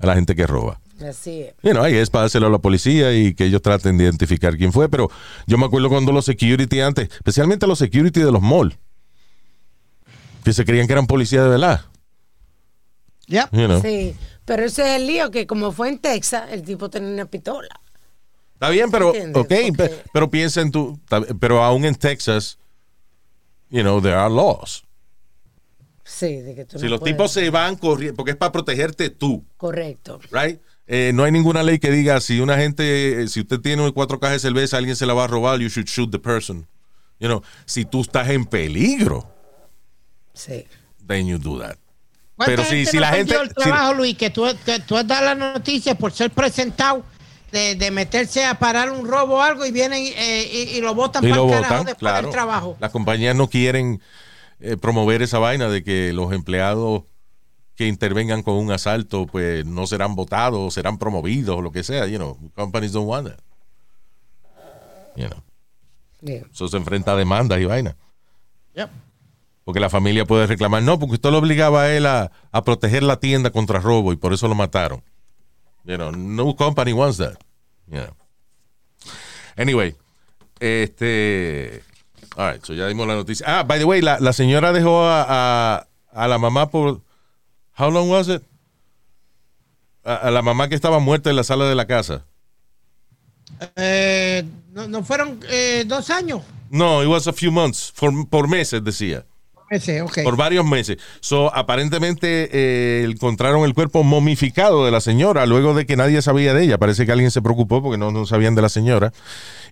a 0.00 0.06
la 0.06 0.16
gente 0.16 0.34
que 0.34 0.44
roba. 0.44 0.80
Así 1.02 1.42
es. 1.42 1.54
Bueno, 1.62 1.82
ahí 1.82 1.94
es 1.96 2.08
para 2.10 2.22
dárselo 2.22 2.46
a 2.46 2.50
la 2.50 2.58
policía 2.58 3.12
y 3.14 3.34
que 3.34 3.46
ellos 3.46 3.62
traten 3.62 3.98
de 3.98 4.04
identificar 4.04 4.56
quién 4.56 4.72
fue. 4.72 4.88
Pero 4.88 5.10
yo 5.46 5.58
me 5.58 5.66
acuerdo 5.66 5.88
cuando 5.88 6.12
los 6.12 6.24
security 6.24 6.80
antes, 6.80 7.08
especialmente 7.10 7.66
los 7.66 7.78
security 7.78 8.20
de 8.20 8.30
los 8.30 8.40
malls, 8.42 8.76
que 10.44 10.52
se 10.52 10.64
creían 10.64 10.86
que 10.86 10.92
eran 10.92 11.06
policías 11.06 11.42
de 11.44 11.50
verdad. 11.50 11.80
Yep. 13.26 13.48
you 13.52 13.66
know. 13.66 13.80
Sí. 13.80 14.14
Pero 14.44 14.64
ese 14.64 14.82
es 14.82 15.00
el 15.00 15.06
lío 15.06 15.30
que 15.30 15.46
como 15.46 15.72
fue 15.72 15.88
en 15.88 15.98
Texas, 15.98 16.44
el 16.52 16.62
tipo 16.62 16.90
tenía 16.90 17.08
una 17.10 17.24
pistola. 17.24 17.68
Está 18.52 18.68
bien, 18.68 18.90
pero, 18.90 19.14
¿Entiendes? 19.14 19.42
ok, 19.42 19.48
pe- 19.48 19.72
Porque- 19.88 20.02
pero 20.12 20.30
piensa 20.30 20.60
en 20.60 20.70
tu, 20.70 21.00
pero 21.40 21.62
aún 21.62 21.84
en 21.86 21.94
Texas, 21.94 22.58
you 23.70 23.80
know, 23.80 24.00
there 24.00 24.14
are 24.14 24.32
laws. 24.32 24.84
Sí, 26.04 26.36
de 26.42 26.54
que 26.54 26.64
tú 26.66 26.78
Si 26.78 26.84
no 26.84 26.90
los 26.90 27.00
puedes- 27.00 27.14
tipos 27.14 27.32
se 27.32 27.48
van 27.50 27.76
corriendo, 27.76 28.14
porque 28.16 28.32
es 28.32 28.36
para 28.36 28.52
protegerte 28.52 29.08
tú. 29.10 29.44
Correcto. 29.56 30.20
right? 30.30 30.60
Eh, 30.86 31.12
no 31.14 31.24
hay 31.24 31.32
ninguna 31.32 31.62
ley 31.62 31.78
que 31.78 31.90
diga 31.90 32.20
si 32.20 32.40
una 32.40 32.56
gente, 32.58 33.26
si 33.28 33.40
usted 33.40 33.60
tiene 33.60 33.90
cuatro 33.92 34.20
cajas 34.20 34.34
de 34.42 34.48
cerveza, 34.48 34.76
alguien 34.76 34.96
se 34.96 35.06
la 35.06 35.14
va 35.14 35.24
a 35.24 35.26
robar, 35.26 35.58
you 35.60 35.68
should 35.68 35.86
shoot 35.88 36.10
the 36.10 36.18
person. 36.18 36.66
You 37.18 37.28
know, 37.28 37.42
si 37.64 37.84
tú 37.84 38.02
estás 38.02 38.28
en 38.28 38.44
peligro, 38.44 39.26
Sí. 40.34 40.66
then 41.06 41.26
you 41.26 41.38
do 41.38 41.58
that. 41.60 41.76
¿Cuánta 42.36 42.56
Pero 42.56 42.64
si, 42.68 42.84
si 42.84 42.96
no 42.96 43.02
la 43.02 43.12
gente, 43.12 43.34
el 43.36 43.48
si- 43.48 43.54
trabajo, 43.54 43.94
Luis, 43.94 44.16
que 44.18 44.28
tú, 44.30 44.44
que 44.66 44.80
tú 44.80 44.96
has 44.96 45.06
dado 45.06 45.24
la 45.24 45.34
noticia 45.34 45.94
por 45.94 46.12
ser 46.12 46.30
presentado 46.32 47.04
de, 47.52 47.76
de 47.76 47.90
meterse 47.92 48.44
a 48.44 48.58
parar 48.58 48.90
un 48.90 49.06
robo 49.06 49.36
o 49.36 49.40
algo 49.40 49.64
y 49.64 49.70
vienen 49.70 50.02
eh, 50.04 50.50
y, 50.52 50.76
y 50.76 50.80
lo 50.80 50.94
botan 50.94 51.24
y 51.24 51.28
para 51.30 51.36
lo 51.36 51.44
el 51.44 51.50
carajo 51.52 51.68
votan, 51.74 51.86
después 51.86 51.98
claro. 52.00 52.26
del 52.26 52.32
trabajo. 52.32 52.76
Las 52.80 52.90
compañías 52.90 53.36
no 53.36 53.48
quieren 53.48 54.02
eh, 54.58 54.76
promover 54.76 55.22
esa 55.22 55.38
vaina 55.38 55.68
de 55.68 55.84
que 55.84 56.12
los 56.12 56.32
empleados 56.32 57.04
que 57.76 57.86
intervengan 57.88 58.42
con 58.42 58.54
un 58.54 58.70
asalto, 58.70 59.26
pues 59.26 59.64
no 59.66 59.86
serán 59.86 60.14
votados, 60.14 60.60
o 60.60 60.70
serán 60.70 60.98
promovidos, 60.98 61.56
o 61.56 61.62
lo 61.62 61.72
que 61.72 61.82
sea. 61.82 62.06
You 62.06 62.18
know, 62.18 62.38
companies 62.54 62.92
don't 62.92 63.08
want 63.08 63.28
that. 63.28 63.40
You 65.16 65.28
know, 65.28 65.42
Bien. 66.20 66.46
eso 66.52 66.68
se 66.68 66.76
enfrenta 66.76 67.12
a 67.12 67.16
demandas 67.16 67.60
y 67.60 67.64
vaina. 67.64 67.96
Yep. 68.74 68.90
Porque 69.64 69.80
la 69.80 69.88
familia 69.88 70.24
puede 70.24 70.46
reclamar, 70.46 70.82
no, 70.82 70.98
porque 70.98 71.14
usted 71.14 71.30
lo 71.30 71.38
obligaba 71.38 71.82
a 71.82 71.96
él 71.96 72.06
a, 72.06 72.30
a 72.52 72.64
proteger 72.64 73.02
la 73.02 73.18
tienda 73.18 73.50
contra 73.50 73.80
robo 73.80 74.12
y 74.12 74.16
por 74.16 74.32
eso 74.32 74.46
lo 74.48 74.54
mataron. 74.54 75.02
You 75.84 75.96
know, 75.96 76.12
no 76.12 76.54
company 76.56 76.92
wants 76.92 77.18
that. 77.18 77.38
You 77.86 78.00
know. 78.00 78.16
Anyway, 79.56 79.94
este. 80.60 81.82
All 82.36 82.52
right, 82.52 82.64
so 82.64 82.74
ya 82.74 82.88
dimos 82.88 83.06
la 83.06 83.14
noticia. 83.14 83.46
Ah, 83.46 83.62
by 83.62 83.78
the 83.78 83.84
way, 83.84 84.00
la, 84.00 84.18
la 84.18 84.32
señora 84.32 84.72
dejó 84.72 85.04
a, 85.04 85.24
a, 85.28 85.86
a 86.10 86.28
la 86.28 86.38
mamá 86.38 86.70
por. 86.70 87.02
How 87.76 87.90
long 87.90 88.08
was 88.08 88.28
it? 88.28 88.42
A, 90.04 90.14
a 90.14 90.30
la 90.30 90.42
mamá 90.42 90.68
que 90.68 90.74
estaba 90.74 90.98
muerta 90.98 91.30
en 91.30 91.36
la 91.36 91.44
sala 91.44 91.64
de 91.66 91.74
la 91.74 91.86
casa. 91.86 92.24
Eh, 93.76 94.44
no, 94.72 94.88
no 94.88 95.02
fueron 95.02 95.40
eh, 95.48 95.84
dos 95.86 96.10
años. 96.10 96.42
No, 96.70 97.02
it 97.02 97.08
was 97.08 97.26
a 97.26 97.32
few 97.32 97.52
months, 97.52 97.92
por, 97.98 98.28
por 98.28 98.48
meses 98.48 98.82
decía. 98.82 99.24
Ese, 99.70 100.02
ok. 100.02 100.22
por 100.22 100.36
varios 100.36 100.64
meses. 100.64 100.98
So, 101.20 101.52
aparentemente 101.54 102.50
eh, 102.52 103.04
encontraron 103.04 103.64
el 103.64 103.74
cuerpo 103.74 104.04
momificado 104.04 104.84
de 104.84 104.90
la 104.90 105.00
señora 105.00 105.46
luego 105.46 105.74
de 105.74 105.86
que 105.86 105.96
nadie 105.96 106.20
sabía 106.22 106.52
de 106.54 106.64
ella. 106.64 106.78
Parece 106.78 107.06
que 107.06 107.12
alguien 107.12 107.30
se 107.30 107.42
preocupó 107.42 107.82
porque 107.82 107.98
no, 107.98 108.10
no 108.10 108.26
sabían 108.26 108.54
de 108.54 108.62
la 108.62 108.68
señora. 108.68 109.12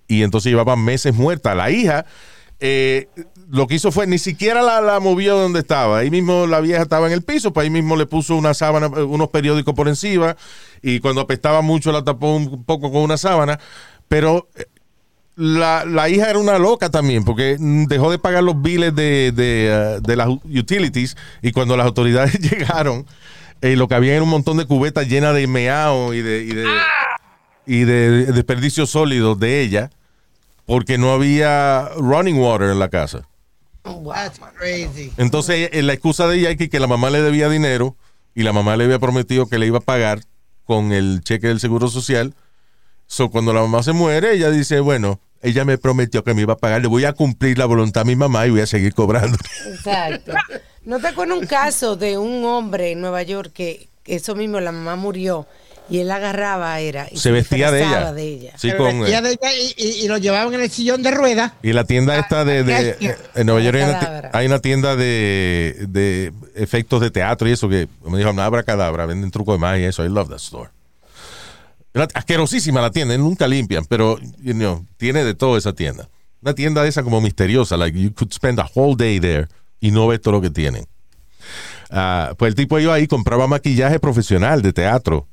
Y 0.08 0.22
entonces 0.22 0.50
llevaban 0.50 0.82
meses 0.82 1.14
muerta. 1.14 1.54
La 1.54 1.70
hija 1.70 2.06
eh, 2.64 3.08
lo 3.52 3.66
que 3.66 3.74
hizo 3.74 3.92
fue 3.92 4.06
ni 4.06 4.16
siquiera 4.16 4.62
la, 4.62 4.80
la 4.80 4.98
movió 4.98 5.36
donde 5.36 5.60
estaba. 5.60 5.98
Ahí 5.98 6.10
mismo 6.10 6.46
la 6.46 6.60
vieja 6.60 6.80
estaba 6.80 7.06
en 7.06 7.12
el 7.12 7.20
piso, 7.20 7.52
pues 7.52 7.64
ahí 7.64 7.70
mismo 7.70 7.96
le 7.96 8.06
puso 8.06 8.34
una 8.34 8.54
sábana, 8.54 8.86
eh, 8.86 9.02
unos 9.02 9.28
periódicos 9.28 9.74
por 9.74 9.88
encima. 9.88 10.38
Y 10.80 11.00
cuando 11.00 11.20
apestaba 11.20 11.60
mucho 11.60 11.92
la 11.92 12.02
tapó 12.02 12.34
un 12.34 12.64
poco 12.64 12.90
con 12.90 13.02
una 13.02 13.18
sábana. 13.18 13.60
Pero 14.08 14.48
eh, 14.56 14.64
la, 15.36 15.84
la 15.84 16.08
hija 16.08 16.30
era 16.30 16.38
una 16.38 16.58
loca 16.58 16.88
también, 16.90 17.26
porque 17.26 17.58
mm, 17.58 17.84
dejó 17.88 18.10
de 18.10 18.18
pagar 18.18 18.42
los 18.42 18.62
biles 18.62 18.94
de, 18.94 19.32
de, 19.32 19.98
uh, 19.98 20.00
de 20.00 20.16
las 20.16 20.28
utilities 20.28 21.14
y 21.42 21.52
cuando 21.52 21.76
las 21.76 21.84
autoridades 21.84 22.38
llegaron, 22.50 23.04
eh, 23.60 23.76
lo 23.76 23.86
que 23.86 23.94
había 23.94 24.14
era 24.14 24.22
un 24.22 24.30
montón 24.30 24.56
de 24.56 24.64
cubetas 24.64 25.08
llenas 25.08 25.34
de 25.34 25.46
meao 25.46 26.14
y 26.14 26.22
de, 26.22 26.64
y 27.66 27.80
de 27.84 28.32
desperdicios 28.32 28.88
sólidos 28.88 29.38
de 29.38 29.60
ella, 29.60 29.90
porque 30.64 30.96
no 30.96 31.12
había 31.12 31.90
running 31.98 32.38
water 32.38 32.70
en 32.70 32.78
la 32.78 32.88
casa. 32.88 33.28
That's 33.82 34.40
crazy. 34.56 35.12
Entonces, 35.16 35.70
eh, 35.72 35.82
la 35.82 35.92
excusa 35.92 36.26
de 36.28 36.38
ella 36.38 36.50
es 36.50 36.68
que, 36.68 36.80
la 36.80 36.86
mamá 36.86 37.10
le 37.10 37.20
debía 37.20 37.48
dinero 37.48 37.96
y 38.34 38.42
la 38.42 38.52
mamá 38.52 38.76
le 38.76 38.84
había 38.84 38.98
prometido 38.98 39.46
que 39.46 39.58
le 39.58 39.66
iba 39.66 39.78
a 39.78 39.82
pagar 39.82 40.20
con 40.64 40.92
el 40.92 41.22
cheque 41.22 41.48
del 41.48 41.60
seguro 41.60 41.88
social. 41.88 42.34
So, 43.06 43.30
cuando 43.30 43.52
la 43.52 43.60
mamá 43.60 43.82
se 43.82 43.92
muere, 43.92 44.34
ella 44.34 44.50
dice, 44.50 44.80
bueno, 44.80 45.20
ella 45.42 45.64
me 45.64 45.78
prometió 45.78 46.24
que 46.24 46.34
me 46.34 46.42
iba 46.42 46.54
a 46.54 46.58
pagar, 46.58 46.80
le 46.80 46.88
voy 46.88 47.04
a 47.04 47.12
cumplir 47.12 47.58
la 47.58 47.66
voluntad 47.66 48.02
a 48.02 48.04
mi 48.04 48.16
mamá 48.16 48.46
y 48.46 48.50
voy 48.50 48.60
a 48.60 48.66
seguir 48.66 48.94
cobrando. 48.94 49.36
Exacto. 49.66 50.32
¿No 50.84 50.98
te 51.00 51.08
acuerdas 51.08 51.38
un 51.38 51.46
caso 51.46 51.96
de 51.96 52.18
un 52.18 52.44
hombre 52.44 52.92
en 52.92 53.00
Nueva 53.00 53.22
York 53.22 53.52
que 53.52 53.88
que 54.02 54.16
eso 54.16 54.34
mismo, 54.34 54.60
la 54.60 54.72
mamá 54.72 54.96
murió 54.96 55.46
y 55.92 55.98
él 56.00 56.10
agarraba, 56.10 56.80
era. 56.80 57.06
Y 57.10 57.18
Se 57.18 57.30
vestía 57.30 57.70
de 57.70 57.82
ella. 57.82 58.12
de 58.12 58.22
ella. 58.22 58.52
Sí, 58.56 58.70
Se 58.70 58.76
con, 58.76 59.00
vestía 59.00 59.18
eh, 59.18 59.22
de 59.22 59.28
ella 59.32 59.52
y, 59.54 59.74
y- 59.76 60.04
y 60.04 60.08
lo 60.08 60.16
llevaban 60.18 60.52
en 60.54 60.62
el 60.62 60.70
sillón 60.70 61.02
de 61.02 61.10
ruedas. 61.10 61.52
y 61.62 61.72
la 61.72 61.84
tienda 61.84 62.18
esta 62.18 62.44
de, 62.44 62.64
de- 62.64 62.72
Bestia. 62.84 63.16
en 63.34 63.46
Nueva 63.46 63.60
York 63.60 63.76
hay 64.32 64.46
una, 64.46 64.58
tienda 64.60 64.96
de, 64.96 65.86
de 65.88 66.32
efectos 66.54 67.00
de 67.00 67.10
teatro 67.10 67.48
y 67.48 67.52
eso 67.52 67.68
que 67.68 67.88
me 68.06 68.16
dijo 68.18 68.30
Abra 68.30 68.62
Cadabra, 68.62 69.06
venden 69.06 69.30
truco 69.30 69.52
de 69.52 69.58
magia 69.58 69.80
y 69.80 69.84
eso. 69.84 70.04
I 70.04 70.08
love 70.08 70.28
that 70.30 70.36
store. 70.38 70.70
Era 71.94 72.08
asquerosísima 72.14 72.80
la 72.80 72.90
tienda, 72.90 73.16
nunca 73.18 73.46
limpian, 73.46 73.84
pero 73.84 74.18
you 74.38 74.54
know, 74.54 74.86
tiene 74.96 75.24
de 75.24 75.34
todo 75.34 75.58
esa 75.58 75.74
tienda. 75.74 76.08
Una 76.40 76.54
tienda 76.54 76.82
de 76.82 76.88
esa 76.88 77.02
como 77.02 77.20
misteriosa, 77.20 77.76
like 77.76 77.98
you 78.00 78.12
could 78.14 78.32
spend 78.32 78.58
a 78.58 78.68
whole 78.74 78.96
day 78.96 79.20
there 79.20 79.46
y 79.78 79.90
no 79.90 80.06
ves 80.06 80.20
todo 80.22 80.32
lo 80.32 80.40
que 80.40 80.48
tienen. 80.50 80.86
Ah, 81.90 82.32
pues 82.38 82.48
el 82.48 82.54
tipo 82.54 82.78
iba 82.78 82.94
ahí, 82.94 83.06
compraba 83.06 83.46
maquillaje 83.46 84.00
profesional 84.00 84.62
de 84.62 84.72
teatro 84.72 85.28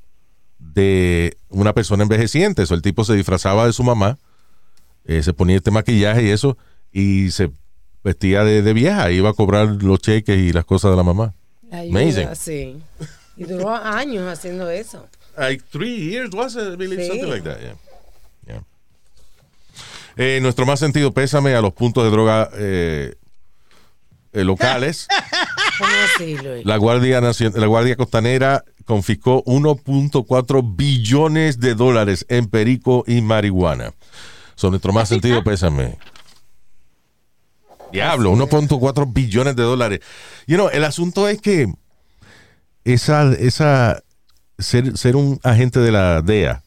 de 0.59 1.37
una 1.49 1.73
persona 1.73 2.03
envejeciente. 2.03 2.61
Eso, 2.63 2.75
el 2.75 2.81
tipo 2.81 3.03
se 3.03 3.15
disfrazaba 3.15 3.65
de 3.65 3.73
su 3.73 3.83
mamá, 3.83 4.17
eh, 5.05 5.23
se 5.23 5.33
ponía 5.33 5.57
este 5.57 5.71
maquillaje 5.71 6.23
y 6.23 6.29
eso, 6.29 6.57
y 6.91 7.31
se 7.31 7.49
vestía 8.03 8.43
de, 8.43 8.61
de 8.61 8.73
vieja, 8.73 9.09
iba 9.11 9.29
a 9.29 9.33
cobrar 9.33 9.67
los 9.81 9.99
cheques 9.99 10.37
y 10.37 10.53
las 10.53 10.65
cosas 10.65 10.91
de 10.91 10.97
la 10.97 11.03
mamá. 11.03 11.33
La 11.69 11.79
ayuda, 11.79 12.01
Amazing. 12.01 12.35
Sí. 12.35 12.77
Y 13.37 13.43
duró 13.43 13.73
años 13.75 14.27
haciendo 14.27 14.69
eso. 14.69 15.07
Like 15.37 15.63
three 15.71 16.09
years, 16.11 16.33
was 16.33 16.55
it? 16.55 16.73
I 16.73 16.75
believe, 16.75 17.01
Sí. 17.03 17.07
something 17.07 17.29
like 17.29 17.43
that, 17.43 17.59
yeah. 17.61 17.75
Yeah. 18.47 18.63
Eh, 20.17 20.39
nuestro 20.41 20.65
más 20.65 20.79
sentido 20.79 21.13
pésame 21.13 21.55
a 21.55 21.61
los 21.61 21.73
puntos 21.73 22.03
de 22.03 22.09
droga 22.09 22.49
eh, 22.53 23.15
eh, 24.33 24.43
locales. 24.43 25.07
¿Cómo 25.79 25.91
así, 26.15 26.35
Luis? 26.37 26.65
La 26.65 26.77
Guardia, 26.77 27.21
Nacion- 27.21 27.53
la 27.55 27.65
Guardia 27.65 27.95
Costanera 27.95 28.63
confiscó 28.85 29.43
1.4 29.45 30.61
billones 30.75 31.59
de 31.59 31.73
dólares 31.75 32.25
en 32.29 32.47
perico 32.47 33.03
y 33.07 33.21
marihuana. 33.21 33.93
Son 34.55 34.71
nuestro 34.71 34.91
más 34.93 35.09
sentido 35.09 35.43
pésame. 35.43 35.97
Diablo, 37.91 38.31
1.4 38.33 39.11
billones 39.11 39.55
de 39.55 39.63
dólares. 39.63 39.99
You 40.47 40.55
know, 40.57 40.69
el 40.71 40.83
asunto 40.83 41.27
es 41.27 41.41
que 41.41 41.73
esa, 42.83 43.31
esa 43.33 44.03
ser, 44.57 44.95
ser 44.97 45.15
un 45.15 45.39
agente 45.43 45.79
de 45.79 45.91
la 45.91 46.21
DEA 46.21 46.61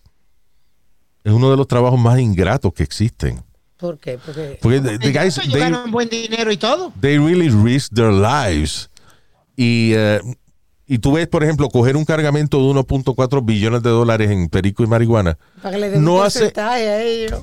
es 1.25 1.33
uno 1.33 1.51
de 1.51 1.57
los 1.57 1.69
trabajos 1.69 2.01
más 2.01 2.19
ingratos 2.19 2.73
que 2.73 2.83
existen. 2.83 3.43
¿Por 3.77 3.99
qué? 3.99 4.19
Porque 4.25 4.59
Porque 4.61 4.81
the, 4.81 4.99
the 4.99 5.13
guys, 5.13 5.35
they- 5.37 5.59
ganan 5.61 5.91
buen 5.91 6.09
dinero 6.09 6.51
y 6.53 6.57
todo. 6.57 6.93
they 7.01 7.19
really 7.19 7.49
risk 7.51 7.93
their 7.93 8.13
lives. 8.13 8.89
Y, 9.57 9.93
eh, 9.95 10.21
y 10.87 10.99
tú 10.99 11.13
ves, 11.13 11.29
por 11.29 11.43
ejemplo, 11.45 11.69
coger 11.69 11.97
un 11.97 12.05
cargamento 12.05 12.59
de 12.59 12.65
1.4 12.65 13.45
billones 13.45 13.83
de 13.83 13.91
dólares 13.91 14.31
en 14.31 14.49
perico 14.49 14.83
y 14.83 14.87
marihuana, 14.87 15.39
para 15.63 15.75
que 15.75 15.81
le 15.81 15.91
den 15.91 16.05
no 16.05 16.17
un 16.17 16.23
hace- 16.27 16.53
a 16.61 17.03
ellos. 17.03 17.43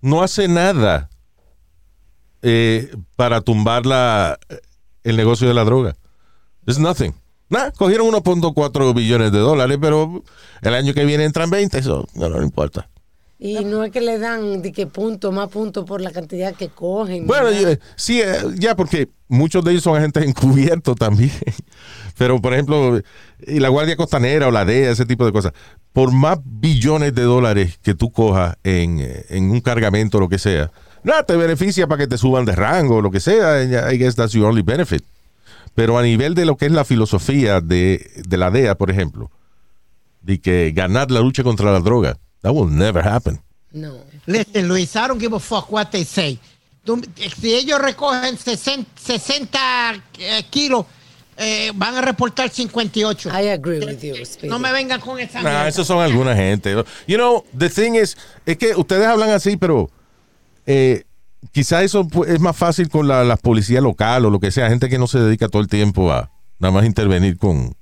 no 0.00 0.22
hace 0.22 0.48
nada 0.48 1.08
eh, 2.42 2.94
para 3.16 3.40
tumbar 3.40 3.86
la, 3.86 4.38
el 5.04 5.16
negocio 5.16 5.46
de 5.48 5.54
la 5.54 5.64
droga. 5.64 5.96
There's 6.64 6.78
nothing. 6.78 7.14
Nah, 7.48 7.70
cogieron 7.72 8.06
1.4 8.08 8.94
billones 8.94 9.30
de 9.32 9.38
dólares, 9.38 9.78
pero 9.80 10.22
el 10.62 10.74
año 10.74 10.94
que 10.94 11.04
viene 11.04 11.24
entran 11.24 11.50
20, 11.50 11.78
eso 11.78 12.06
no, 12.14 12.28
no 12.28 12.42
importa. 12.42 12.88
Y 13.44 13.64
no 13.64 13.82
es 13.82 13.90
que 13.90 14.00
le 14.00 14.20
dan 14.20 14.62
de 14.62 14.70
que 14.70 14.86
punto, 14.86 15.32
más 15.32 15.48
punto 15.48 15.84
por 15.84 16.00
la 16.00 16.12
cantidad 16.12 16.54
que 16.54 16.68
cogen. 16.68 17.26
Bueno, 17.26 17.48
eh, 17.48 17.80
sí, 17.96 18.20
eh, 18.20 18.36
ya 18.54 18.76
porque 18.76 19.08
muchos 19.26 19.64
de 19.64 19.72
ellos 19.72 19.82
son 19.82 19.96
agentes 19.96 20.24
encubiertos 20.28 20.94
también. 20.94 21.32
Pero, 22.16 22.40
por 22.40 22.52
ejemplo, 22.52 23.00
y 23.44 23.58
la 23.58 23.68
Guardia 23.68 23.96
Costanera 23.96 24.46
o 24.46 24.52
la 24.52 24.64
DEA, 24.64 24.92
ese 24.92 25.06
tipo 25.06 25.26
de 25.26 25.32
cosas. 25.32 25.54
Por 25.92 26.12
más 26.12 26.38
billones 26.44 27.16
de 27.16 27.22
dólares 27.22 27.80
que 27.82 27.94
tú 27.94 28.12
cojas 28.12 28.54
en, 28.62 29.00
eh, 29.00 29.24
en 29.30 29.50
un 29.50 29.60
cargamento 29.60 30.18
o 30.18 30.20
lo 30.20 30.28
que 30.28 30.38
sea, 30.38 30.70
nada, 31.02 31.24
te 31.24 31.34
beneficia 31.36 31.88
para 31.88 31.98
que 31.98 32.06
te 32.06 32.18
suban 32.18 32.44
de 32.44 32.54
rango 32.54 32.98
o 32.98 33.02
lo 33.02 33.10
que 33.10 33.18
sea. 33.18 33.60
I 33.92 33.98
guess 33.98 34.14
that's 34.14 34.34
your 34.34 34.46
only 34.46 34.62
benefit. 34.62 35.02
Pero 35.74 35.98
a 35.98 36.02
nivel 36.04 36.36
de 36.36 36.44
lo 36.44 36.56
que 36.56 36.66
es 36.66 36.72
la 36.72 36.84
filosofía 36.84 37.60
de, 37.60 38.08
de 38.24 38.36
la 38.36 38.52
DEA, 38.52 38.76
por 38.76 38.88
ejemplo, 38.88 39.32
de 40.20 40.40
que 40.40 40.70
ganar 40.70 41.10
la 41.10 41.18
lucha 41.18 41.42
contra 41.42 41.72
la 41.72 41.80
droga, 41.80 42.18
that 42.42 42.52
will 42.52 42.68
never 42.70 43.02
happen. 43.02 43.40
No. 43.72 43.98
Listen, 44.26 44.68
Luis, 44.68 44.94
I 44.96 45.08
don't 45.08 45.18
give 45.20 45.32
a 45.34 45.40
fuck 45.40 45.70
what 45.72 45.90
they 45.90 46.04
say. 46.04 46.38
Tú- 46.84 47.00
si 47.40 47.54
ellos 47.54 47.80
recogen 47.80 48.36
60, 48.36 48.90
60, 49.00 49.94
eh, 50.18 50.42
kilos, 50.50 50.84
eh, 51.36 51.72
van 51.74 51.94
a 51.96 52.02
reportar 52.02 52.50
58. 52.50 53.30
I 53.30 53.48
agree 53.50 53.78
with 53.78 54.00
you, 54.02 54.14
Speedy. 54.26 54.48
no 54.48 54.58
me 54.58 54.70
vengan 54.72 55.00
con 55.00 55.18
esa 55.18 55.42
Nah, 55.42 55.66
esos 55.66 55.86
son 55.86 56.00
alguna 56.02 56.34
gente. 56.36 56.74
You 57.06 57.16
know, 57.16 57.44
the 57.56 57.70
thing 57.70 57.94
is, 57.94 58.16
es 58.44 58.58
que 58.58 58.74
ustedes 58.76 59.06
hablan 59.06 59.30
así, 59.30 59.56
pero 59.56 59.88
eh, 60.66 61.04
quizá 61.52 61.82
eso 61.82 62.06
es 62.26 62.40
más 62.40 62.56
fácil 62.56 62.88
con 62.90 63.08
la, 63.08 63.24
la 63.24 63.36
policía 63.36 63.80
local 63.80 64.26
o 64.26 64.30
lo 64.30 64.40
que 64.40 64.50
sea, 64.50 64.68
gente 64.68 64.88
que 64.88 64.98
no 64.98 65.06
se 65.06 65.18
dedica 65.20 65.48
todo 65.48 65.62
el 65.62 65.68
tiempo 65.68 66.12
a 66.12 66.30
nada 66.58 66.72
más 66.72 66.84
intervenir 66.84 67.38
con, 67.38 67.74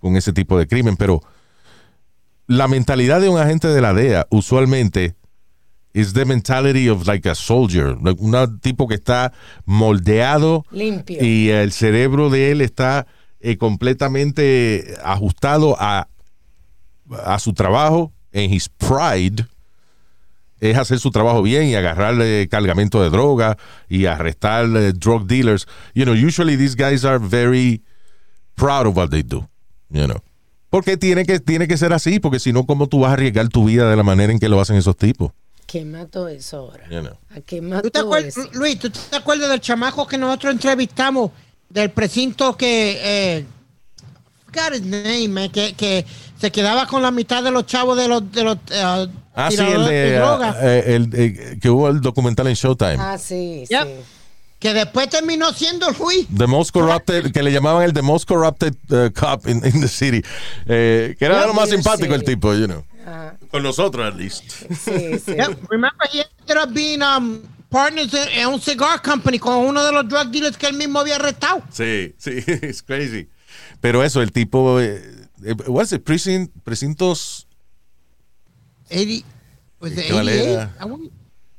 con 0.00 0.16
ese 0.16 0.32
tipo 0.32 0.58
de 0.58 0.66
crimen, 0.66 0.96
pero 0.96 1.22
la 2.46 2.68
mentalidad 2.68 3.20
de 3.20 3.28
un 3.28 3.38
agente 3.38 3.68
de 3.68 3.80
la 3.80 3.94
DEA 3.94 4.26
usualmente 4.30 5.14
es 5.92 6.12
the 6.12 6.24
mentality 6.24 6.88
of 6.88 7.06
like 7.06 7.28
a 7.28 7.34
soldier, 7.34 7.96
like 8.02 8.20
un 8.20 8.60
tipo 8.60 8.88
que 8.88 8.96
está 8.96 9.32
moldeado 9.64 10.64
Limpio. 10.70 11.22
y 11.24 11.50
el 11.50 11.72
cerebro 11.72 12.30
de 12.30 12.50
él 12.50 12.60
está 12.60 13.06
eh, 13.40 13.56
completamente 13.56 14.96
ajustado 15.04 15.76
a, 15.78 16.08
a 17.24 17.38
su 17.38 17.52
trabajo 17.52 18.12
en 18.32 18.52
his 18.52 18.68
pride 18.68 19.46
es 20.60 20.76
hacer 20.78 20.98
su 20.98 21.10
trabajo 21.10 21.42
bien 21.42 21.66
y 21.66 21.74
agarrarle 21.74 22.48
cargamento 22.48 23.02
de 23.02 23.10
droga 23.10 23.58
y 23.88 24.06
arrestar 24.06 24.66
drug 24.94 25.26
dealers. 25.26 25.66
You 25.94 26.04
know, 26.04 26.14
usually 26.14 26.56
these 26.56 26.74
guys 26.74 27.04
are 27.04 27.18
very 27.18 27.82
proud 28.54 28.86
of 28.86 28.96
what 28.96 29.10
they 29.10 29.22
do. 29.22 29.46
You 29.90 30.06
know. 30.06 30.22
Porque 30.74 30.96
tiene 30.96 31.24
que, 31.24 31.38
tiene 31.38 31.68
que 31.68 31.76
ser 31.76 31.92
así, 31.92 32.18
porque 32.18 32.40
si 32.40 32.52
no, 32.52 32.66
¿cómo 32.66 32.88
tú 32.88 32.98
vas 32.98 33.10
a 33.10 33.12
arriesgar 33.12 33.48
tu 33.48 33.66
vida 33.66 33.88
de 33.88 33.94
la 33.94 34.02
manera 34.02 34.32
en 34.32 34.40
que 34.40 34.48
lo 34.48 34.60
hacen 34.60 34.74
esos 34.74 34.96
tipos? 34.96 35.30
¿Qué 35.68 35.84
mató 35.84 36.26
eso 36.26 36.56
ahora? 36.56 36.82
You 36.90 36.98
know. 36.98 37.12
¿A 37.30 37.40
qué 37.42 37.58
¿Tú 37.58 37.62
mató 37.62 37.90
te 37.92 38.00
acuerdas, 38.00 38.36
eso? 38.36 38.48
Luis, 38.54 38.80
¿tú 38.80 38.90
te 38.90 39.14
acuerdas 39.14 39.50
del 39.50 39.60
chamaco 39.60 40.04
que 40.04 40.18
nosotros 40.18 40.52
entrevistamos 40.52 41.30
del 41.68 41.92
precinto 41.92 42.56
que 42.56 42.98
eh, 43.00 43.46
his 44.72 44.82
name, 44.82 45.28
man, 45.28 45.48
que, 45.50 45.74
que 45.74 46.04
se 46.40 46.50
quedaba 46.50 46.88
con 46.88 47.02
la 47.02 47.12
mitad 47.12 47.44
de 47.44 47.52
los 47.52 47.66
chavos 47.66 47.96
de 47.96 48.08
los 48.08 48.32
de 48.32 48.42
los 48.42 48.56
eh, 48.72 49.08
Ah, 49.32 49.52
sí, 49.52 49.58
el 49.60 49.84
de, 49.84 50.16
droga, 50.16 50.56
eh, 50.60 50.96
el, 50.96 51.10
eh, 51.14 51.58
que 51.62 51.70
hubo 51.70 51.88
el 51.88 52.00
documental 52.00 52.48
en 52.48 52.54
Showtime. 52.54 52.96
Ah, 52.98 53.16
sí, 53.16 53.62
Yep. 53.70 53.86
sí. 53.86 53.92
Que 54.64 54.72
después 54.72 55.10
terminó 55.10 55.52
siendo 55.52 55.90
Luis. 55.90 56.26
The 56.34 56.46
most 56.46 56.70
corrupted, 56.72 57.32
que 57.32 57.42
le 57.42 57.52
llamaban 57.52 57.82
el 57.82 57.92
the 57.92 58.00
most 58.00 58.26
corrupted 58.26 58.74
uh, 58.88 59.10
cop 59.12 59.46
in, 59.46 59.58
in 59.62 59.82
the 59.82 59.88
city. 59.88 60.22
Eh, 60.66 61.14
que 61.18 61.26
era 61.26 61.40
Yeah, 61.40 61.46
lo 61.48 61.52
más 61.52 61.68
simpático 61.68 62.14
el 62.14 62.24
tipo, 62.24 62.54
you 62.54 62.66
know. 62.66 62.82
Con 63.50 63.62
nosotros, 63.62 64.10
at 64.10 64.18
least. 64.18 64.44
Sí, 64.70 65.18
sí. 65.18 65.32
Yeah, 65.36 65.48
remember 65.68 66.08
he 66.10 66.22
ended 66.40 66.56
up 66.56 66.72
being 66.72 67.02
um, 67.02 67.42
partners 67.68 68.14
en, 68.14 68.48
un 68.48 68.58
cigar 68.58 69.02
company 69.02 69.38
con 69.38 69.66
uno 69.66 69.84
de 69.84 69.92
los 69.92 70.08
drug 70.08 70.30
dealers 70.30 70.56
que 70.56 70.66
él 70.66 70.78
mismo 70.78 70.98
había 70.98 71.16
arrestado. 71.16 71.62
Sí, 71.70 72.14
sí, 72.16 72.30
it's 72.62 72.82
crazy. 72.82 73.28
Pero 73.82 74.02
eso, 74.02 74.22
el 74.22 74.32
tipo, 74.32 74.78
what's 75.66 75.92
it, 75.92 76.02
Precin- 76.04 76.50
precintos 76.64 77.46
80, 78.90 79.26
was 79.78 79.92
it 79.92 80.06
¿Qué 80.06 80.12
vale 80.14 80.32
88? 80.32 80.50
era? 80.50 80.76
I 80.80 80.84
wouldn't- 80.86 81.12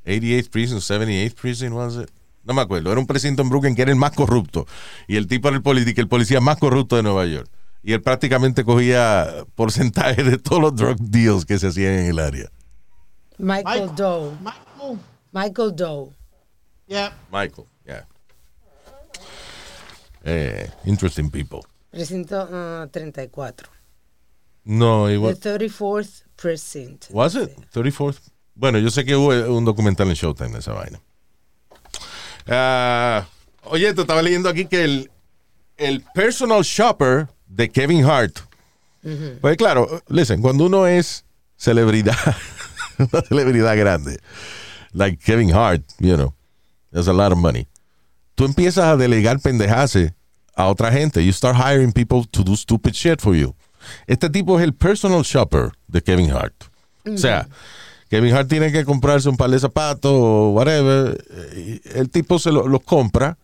88th 0.08 0.49
precinct, 0.49 0.82
78th 0.82 1.36
precinct, 1.36 1.74
was 1.76 1.97
it? 1.97 2.10
No 2.46 2.54
me 2.54 2.62
acuerdo, 2.62 2.91
era 2.91 3.00
un 3.00 3.08
precinto 3.08 3.41
en 3.41 3.50
Brooklyn 3.50 3.76
que 3.76 3.82
era 3.82 3.91
el 3.91 3.98
más 3.98 4.12
corrupto. 4.12 4.66
Y 5.08 5.18
el 5.18 5.28
tipo 5.28 5.48
era 5.48 5.58
el, 5.58 5.64
político, 5.64 6.00
el 6.00 6.08
policía 6.08 6.39
más 6.41 6.58
corrupto 6.58 6.96
de 6.96 7.04
Nueva 7.04 7.26
York. 7.26 7.50
Y 7.84 7.93
él 7.93 8.02
prácticamente 8.02 8.64
cogía 8.64 9.46
porcentaje 9.56 10.24
de 10.24 10.38
todos 10.38 10.62
los 10.62 10.76
drug 10.76 10.98
deals 11.00 11.46
que 11.46 11.60
se 11.60 11.68
hacían 11.68 11.93
en 11.93 12.06
el 12.08 12.20
área. 12.20 12.50
Michael 13.38 13.89
Doe. 13.96 14.32
Michael, 14.41 15.00
Michael 15.32 15.76
Doe. 15.76 16.10
yeah. 16.88 17.12
Michael, 17.32 17.68
yeah. 17.86 18.06
Eh, 20.24 20.70
interesting 20.86 21.30
people. 21.30 21.62
Precinto 21.91 22.48
ah, 22.52 22.88
34. 22.91 23.70
No, 24.66 25.08
it 25.08 25.14
The 25.14 25.18
was, 25.20 25.39
34th 25.39 26.24
Precinct. 26.36 27.08
was 27.12 27.36
it 27.36 27.56
34th? 27.72 28.20
Bueno, 28.56 28.80
yo 28.80 28.89
sé 28.89 29.06
que 29.06 29.16
hubo 29.16 29.30
un 29.56 29.64
documental 29.66 30.08
en 30.08 30.16
Showtime 30.16 30.50
de 30.50 30.60
esa 30.60 30.74
vaina. 30.74 31.00
Ah, 32.48 33.26
oye, 33.64 33.93
te 33.93 34.02
estaba 34.02 34.22
leyendo 34.22 34.50
aquí 34.50 34.66
que 34.66 34.84
el, 34.84 35.12
el 35.78 36.02
personal 36.14 36.62
shopper 36.64 37.28
de 37.48 37.70
Kevin 37.70 38.06
Hart. 38.06 38.39
Pues 39.39 39.56
claro, 39.58 40.02
listen, 40.10 40.41
cuando 40.41 40.66
uno 40.66 40.88
es 40.88 41.26
celebridad, 41.58 42.18
una 42.98 43.22
celebridad 43.22 43.78
grande, 43.78 44.20
like 44.93 45.18
Kevin 45.24 45.54
Hart, 45.54 45.84
you 46.00 46.16
know, 46.16 46.34
there's 46.91 47.08
a 47.08 47.14
lot 47.14 47.32
of 47.32 47.38
money. 47.38 47.68
Tú 48.36 48.46
empiezas 48.46 48.86
a 48.86 48.98
delegar 48.98 49.39
pendejaces 49.39 50.12
a 50.56 50.68
otra 50.68 50.91
gente. 50.91 51.24
You 51.24 51.32
start 51.34 51.56
hiring 51.56 51.91
people 51.91 52.26
to 52.32 52.43
do 52.43 52.56
stupid 52.56 52.93
shit 52.96 53.22
for 53.22 53.36
you. 53.36 53.56
Este 54.08 54.30
tipo 54.30 54.58
es 54.58 54.64
el 54.64 54.74
personal 54.74 55.22
shopper 55.24 55.72
de 55.88 56.02
Kevin 56.02 56.32
Hart. 56.32 56.56
O 57.06 57.18
sea, 57.18 57.48
Kevin 58.10 58.34
Hart 58.36 58.47
tiene 58.47 58.72
que 58.72 58.86
comprarse 58.86 59.28
un 59.30 59.38
par 59.38 59.49
de 59.49 59.60
zapatos 59.60 60.12
o 60.14 60.49
whatever. 60.51 61.24
y 61.56 61.82
El 61.97 62.10
tipo 62.10 62.38
se 62.39 62.51
lo- 62.51 62.68
los 62.68 62.82
compra 62.84 63.38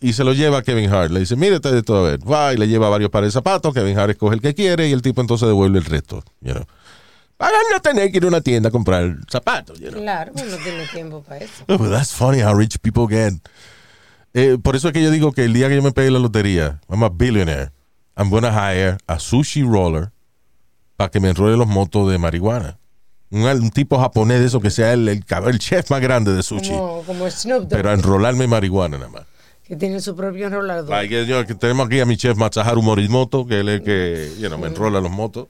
y 0.00 0.12
se 0.12 0.22
lo 0.24 0.32
lleva 0.32 0.58
a 0.58 0.62
Kevin 0.62 0.90
Hart. 0.92 1.10
Le 1.10 1.20
dice, 1.20 1.36
mírate 1.36 1.72
de 1.72 1.82
todo 1.82 2.06
a 2.06 2.10
ver. 2.10 2.20
Va 2.30 2.52
y 2.52 2.56
le 2.56 2.68
lleva 2.68 2.88
varios 2.88 3.10
pares 3.10 3.28
de 3.28 3.32
zapatos. 3.32 3.72
Kevin 3.74 3.98
Hart 3.98 4.10
escoge 4.10 4.34
el 4.34 4.40
que 4.42 4.54
quiere 4.54 4.88
y 4.88 4.92
el 4.92 5.02
tipo 5.02 5.20
entonces 5.20 5.48
devuelve 5.48 5.78
el 5.78 5.84
resto. 5.84 6.22
You 6.40 6.52
know. 6.52 6.64
Para 7.36 7.56
no 7.72 7.80
tener 7.80 8.10
que 8.10 8.18
ir 8.18 8.24
a 8.24 8.28
una 8.28 8.42
tienda 8.42 8.68
a 8.68 8.72
comprar 8.72 9.16
zapatos. 9.30 9.78
You 9.80 9.88
know. 9.90 10.02
Claro, 10.02 10.32
no 10.34 10.56
tiene 10.58 10.86
tiempo 10.92 11.22
para 11.22 11.38
eso. 11.44 11.64
But 11.66 11.90
that's 11.90 12.12
funny 12.12 12.42
how 12.42 12.54
rich 12.54 12.78
people 12.80 13.06
get. 13.08 13.32
Eh, 14.34 14.58
por 14.62 14.76
eso 14.76 14.88
es 14.88 14.92
que 14.94 15.02
yo 15.02 15.10
digo 15.10 15.32
que 15.32 15.44
el 15.44 15.54
día 15.54 15.68
que 15.68 15.76
yo 15.76 15.82
me 15.82 15.92
pegue 15.92 16.10
la 16.10 16.18
lotería, 16.18 16.80
I'm 16.90 17.02
a 17.02 17.08
billionaire, 17.08 17.70
I'm 18.16 18.28
gonna 18.30 18.50
hire 18.52 18.98
a 19.06 19.18
sushi 19.18 19.62
roller 19.62 20.10
para 20.96 21.10
que 21.10 21.18
me 21.18 21.30
enrole 21.30 21.56
los 21.56 21.66
motos 21.66 22.10
de 22.10 22.18
marihuana. 22.18 22.78
Un, 23.32 23.42
un 23.44 23.70
tipo 23.70 23.98
japonés 23.98 24.40
de 24.40 24.46
eso 24.46 24.60
que 24.60 24.70
sea 24.70 24.92
el, 24.92 25.08
el, 25.08 25.24
el 25.46 25.58
chef 25.58 25.90
más 25.90 26.00
grande 26.00 26.32
de 26.32 26.42
sushi. 26.42 26.70
Como, 26.70 27.02
como 27.02 27.30
Snoop 27.30 27.62
Dogg, 27.62 27.68
Pero 27.70 27.90
a 27.90 27.92
enrolarme 27.94 28.46
marihuana 28.46 28.98
nada 28.98 29.10
más. 29.10 29.22
que 29.62 29.76
tiene 29.76 30.00
su 30.00 30.16
propio 30.16 30.46
enrolador. 30.48 30.90
Like, 30.90 31.26
yo- 31.26 31.46
que 31.46 31.54
tenemos 31.54 31.86
aquí 31.86 32.00
a 32.00 32.06
mi 32.06 32.16
chef 32.16 32.36
Masaharu 32.36 32.82
Morimoto, 32.82 33.46
que 33.46 33.60
él 33.60 33.68
es 33.68 33.74
el 33.80 33.82
que 33.84 34.32
you 34.40 34.48
know, 34.48 34.58
me 34.58 34.66
enrola 34.66 35.00
los 35.00 35.10
motos. 35.12 35.46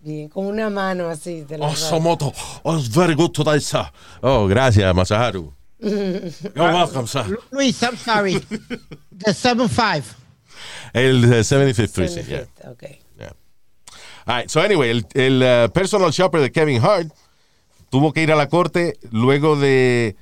Bien, 0.00 0.28
con 0.28 0.46
una 0.46 0.68
mano 0.68 1.08
así. 1.08 1.44
Te 1.48 1.56
Oh, 1.60 1.74
so 1.76 2.00
moto. 2.00 2.32
Oh, 2.64 2.76
it's 2.76 2.88
very 2.88 3.14
good 3.14 3.30
today, 3.30 3.60
sir. 3.60 3.84
Oh, 4.20 4.46
gracias, 4.48 4.92
Masaharu. 4.94 5.52
You're 5.80 6.32
welcome, 6.56 7.06
sir. 7.06 7.24
Luis, 7.50 7.80
I'm 7.82 7.96
sorry. 7.96 8.34
The 9.16 9.30
7-5. 9.32 10.02
El 10.92 11.24
eh, 11.32 11.40
75th 11.40 11.78
Street, 11.88 12.08
sí, 12.10 12.22
yeah. 12.28 12.44
Ok. 12.70 12.82
All 14.26 14.38
right, 14.38 14.48
so 14.48 14.60
anyway, 14.60 14.90
el, 14.90 15.06
el, 15.14 15.42
uh, 15.42 15.72
personal 15.72 16.10
shopper 16.10 16.40
de 16.40 16.52
Kevin 16.52 16.80
Hart 16.82 17.12
tuvo 17.90 18.12
que 18.12 18.22
ir 18.22 18.32
a 18.32 18.36
la 18.36 18.48
corte 18.48 18.98
luego 19.10 19.56
de 19.56 20.16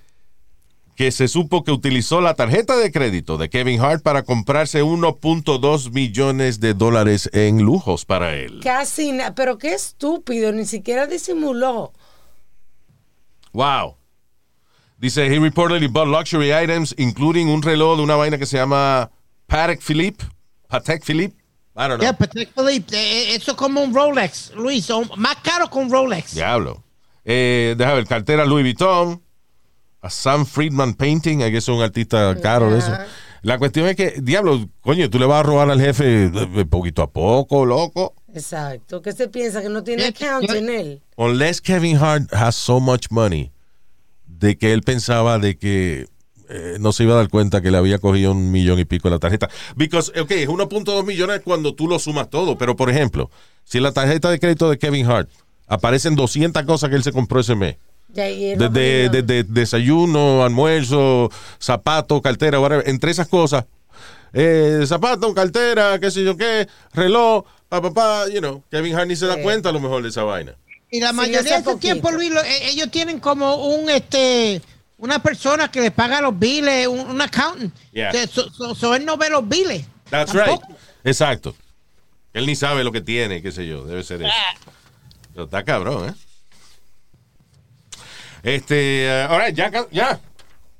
que 1.01 1.13
se 1.13 1.29
supo 1.29 1.65
que 1.65 1.73
utilizó 1.73 2.21
la 2.21 2.35
tarjeta 2.35 2.77
de 2.77 2.93
crédito 2.93 3.39
de 3.39 3.49
Kevin 3.49 3.81
Hart 3.81 4.03
para 4.03 4.23
comprarse 4.23 4.83
1.2 4.83 5.93
millones 5.93 6.61
de 6.61 6.75
dólares 6.75 7.31
en 7.33 7.63
lujos 7.63 8.05
para 8.05 8.35
él. 8.35 8.61
Casi, 8.63 9.17
pero 9.35 9.57
qué 9.57 9.73
estúpido, 9.73 10.53
ni 10.53 10.67
siquiera 10.67 11.07
disimuló. 11.07 11.95
Wow. 13.55 13.97
Dice, 14.99 15.27
he 15.27 15.39
reportedly 15.39 15.87
bought 15.87 16.09
luxury 16.09 16.53
items, 16.53 16.95
including 16.99 17.49
un 17.49 17.63
reloj 17.63 17.97
de 17.97 18.03
una 18.03 18.17
vaina 18.17 18.37
que 18.37 18.45
se 18.45 18.59
llama 18.59 19.11
Patek 19.47 19.81
Philippe. 19.81 20.27
Patek 20.69 21.03
Philippe. 21.03 21.40
I 21.81 21.89
don't 21.89 21.99
know. 21.99 22.05
Yeah, 22.05 22.13
Patek 22.13 22.51
Philippe, 22.55 22.95
eh, 22.95 23.33
eh, 23.33 23.37
eso 23.37 23.53
es 23.53 23.57
como 23.57 23.83
un 23.83 23.95
Rolex, 23.95 24.53
Luis, 24.55 24.85
son 24.85 25.09
más 25.17 25.37
caro 25.37 25.71
que 25.71 25.79
un 25.79 25.91
Rolex. 25.91 26.35
Diablo. 26.35 26.85
Eh, 27.25 27.75
déjame 27.79 27.97
ver, 27.97 28.07
cartera 28.07 28.45
Louis 28.45 28.63
Vuitton. 28.63 29.23
A 30.03 30.09
Sam 30.09 30.47
Friedman 30.47 30.95
Painting, 30.95 31.43
hay 31.43 31.51
que 31.51 31.59
es 31.59 31.69
un 31.69 31.83
artista 31.83 32.35
caro 32.41 32.71
de 32.71 32.79
eso. 32.79 32.93
La 33.43 33.59
cuestión 33.59 33.87
es 33.87 33.97
que, 33.97 34.15
diablo, 34.21 34.67
coño, 34.81 35.09
tú 35.09 35.19
le 35.19 35.27
vas 35.27 35.41
a 35.41 35.43
robar 35.43 35.71
al 35.71 35.81
jefe 35.81 36.31
de 36.31 36.67
poquito 36.67 37.03
a 37.03 37.11
poco, 37.11 37.67
loco. 37.67 38.15
Exacto. 38.35 39.03
¿Qué 39.03 39.13
se 39.13 39.29
piensa? 39.29 39.61
Que 39.63 39.69
no 39.69 39.83
tiene 39.83 40.07
account 40.07 40.51
en 40.51 40.71
él. 40.71 41.03
Unless 41.17 41.61
Kevin 41.61 41.97
Hart 41.97 42.33
has 42.33 42.57
so 42.57 42.81
much 42.81 43.11
money, 43.11 43.53
de 44.27 44.57
que 44.57 44.73
él 44.73 44.83
pensaba 44.83 45.39
de 45.39 45.59
que 45.59 46.07
eh, 46.51 46.77
no 46.81 46.93
se 46.93 47.05
iba 47.05 47.15
a 47.15 47.19
dar 47.19 47.29
cuenta 47.29 47.61
que 47.61 47.71
le 47.71 47.79
había 47.79 47.99
cogido 47.99 48.33
un 48.33 48.51
millón 48.51 48.79
y 48.79 48.85
pico 48.85 49.09
en 49.09 49.13
la 49.15 49.19
tarjeta. 49.21 49.49
Because, 49.77 50.13
ok, 50.21 50.31
es 50.33 50.49
1.2 50.49 51.05
millones 51.07 51.41
cuando 51.45 51.75
tú 51.75 51.87
lo 51.89 51.99
sumas 51.99 52.29
todo, 52.29 52.59
pero 52.59 52.75
por 52.77 52.91
ejemplo, 52.91 53.31
si 53.65 53.79
en 53.79 53.85
la 53.85 53.93
tarjeta 53.93 54.31
de 54.31 54.41
crédito 54.41 54.69
de 54.69 54.79
Kevin 54.79 55.07
Hart 55.07 55.29
aparecen 55.69 56.17
200 56.17 56.65
cosas 56.65 56.91
que 56.91 56.97
él 56.97 57.03
se 57.05 57.13
compró 57.13 57.41
ese 57.41 57.55
mes, 57.55 57.77
desde, 58.09 58.57
poniendo- 58.57 59.11
desde 59.23 59.45
desayuno, 59.45 60.43
almuerzo, 60.45 61.31
zapato, 61.61 62.21
cartera, 62.21 62.59
whatever. 62.59 62.89
entre 62.89 63.13
esas 63.13 63.29
cosas, 63.29 63.67
eh, 64.33 64.83
zapato, 64.87 65.33
cartera, 65.35 65.99
qué 66.01 66.11
sé 66.11 66.25
yo 66.25 66.37
qué, 66.37 66.67
reloj, 66.93 67.45
pa, 67.69 67.81
pa, 67.81 67.93
pa, 67.93 68.29
you 68.29 68.41
know, 68.41 68.63
Kevin 68.71 68.95
Hart 68.97 69.09
ni 69.09 69.17
se 69.17 69.27
da 69.27 69.37
Sí. 69.37 69.43
cuenta 69.43 69.69
a 69.69 69.73
lo 69.73 69.81
mejor 69.81 70.03
de 70.03 70.09
esa 70.09 70.25
vaina. 70.25 70.57
Y 70.91 70.99
la 71.01 71.11
Sí, 71.11 71.15
mayoría 71.15 71.41
hace 71.41 71.49
de 71.51 71.55
ese 71.57 71.65
poquito. 71.65 71.81
tiempo, 71.81 72.11
Luis, 72.11 72.31
lo- 72.33 72.43
eh, 72.43 72.71
ellos 72.73 72.91
tienen 72.91 73.21
como 73.21 73.55
un, 73.77 73.89
este, 73.91 74.61
una 75.01 75.19
persona 75.23 75.71
que 75.71 75.81
les 75.81 75.91
paga 75.91 76.21
los 76.21 76.39
biles, 76.39 76.87
un, 76.87 77.01
un 77.01 77.21
accountant. 77.21 77.75
Yeah. 77.93 78.13
So, 78.29 78.51
so- 78.51 78.75
so 78.75 78.95
él 78.95 79.05
no 79.05 79.17
ve 79.17 79.29
los 79.31 79.47
biles. 79.49 79.85
That's 80.11 80.33
Tampoco. 80.33 80.67
right. 80.69 80.79
Exacto. 81.05 81.55
Él 82.33 82.47
ni 82.47 82.55
sabe 82.55 82.85
lo 82.85 82.93
que 82.93 83.01
tiene, 83.01 83.43
qué 83.43 83.51
sé 83.51 83.67
yo, 83.67 83.85
debe 83.85 84.03
ser 84.05 84.23
eso. 84.23 84.33
Pero 85.33 85.45
está 85.45 85.65
cabrón, 85.65 86.09
¿eh? 86.11 86.15
Este, 88.43 89.05
eh, 89.07 89.27
all 89.29 89.41
right, 89.41 89.55
ya, 89.55 89.71
ya. 89.91 90.21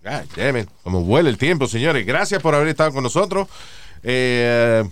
God 0.03 0.25
damn 0.37 0.57
it. 0.57 0.69
Como 0.83 1.03
vuela 1.03 1.29
el 1.29 1.37
tiempo, 1.37 1.67
señores. 1.67 2.07
Gracias 2.07 2.41
por 2.41 2.55
haber 2.55 2.69
estado 2.69 2.93
con 2.93 3.03
nosotros. 3.03 3.49
Eh, 4.03 4.83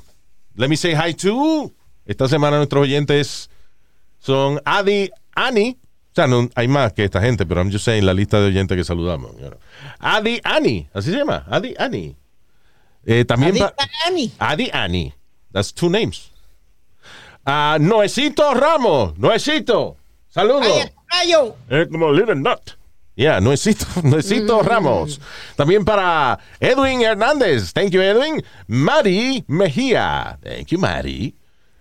let 0.56 0.68
me 0.68 0.76
say 0.76 0.94
hi 0.94 1.14
to. 1.14 1.72
Esta 2.04 2.28
semana 2.28 2.58
nuestros 2.58 2.82
oyentes 2.82 3.50
son 4.18 4.60
Adi, 4.64 5.10
Ani. 5.34 5.78
Sea, 6.18 6.26
no, 6.26 6.50
hay 6.56 6.66
más 6.66 6.92
que 6.94 7.04
esta 7.04 7.20
gente, 7.20 7.46
pero 7.46 7.60
I'm 7.60 7.70
just 7.70 7.84
saying 7.84 8.04
la 8.04 8.12
lista 8.12 8.40
de 8.40 8.48
oyentes 8.48 8.76
que 8.76 8.82
saludamos. 8.82 9.36
you 9.38 9.46
know. 9.46 9.58
Adi, 10.00 10.40
Ani. 10.42 10.88
Así 10.92 11.12
se 11.12 11.18
llama. 11.18 11.44
Adi, 11.48 11.76
Ani. 11.78 12.16
Eh, 13.06 13.24
también 13.24 13.50
Adi 13.52 13.62
Ani. 14.04 14.32
Adi 14.40 14.70
Ani. 14.72 15.14
That's 15.52 15.72
two 15.72 15.88
names. 15.88 16.32
Noecito 17.46 18.52
Ramos. 18.52 19.16
Noecito. 19.16 19.96
Saludos. 20.28 20.66
Es 21.70 21.86
como 21.86 22.10
Little 22.10 22.34
Nut. 22.34 22.76
Yeah, 23.14 23.40
Noecito, 23.40 23.86
Noecito 24.02 24.60
Ramos. 24.62 25.20
También 25.54 25.84
para 25.84 26.40
Edwin 26.58 27.02
Hernández. 27.02 27.72
Thank 27.72 27.90
you, 27.90 28.00
Edwin. 28.00 28.42
Mari 28.66 29.44
Mejía. 29.46 30.36
Thank 30.42 30.72
you, 30.72 30.80
Mari. 30.80 31.32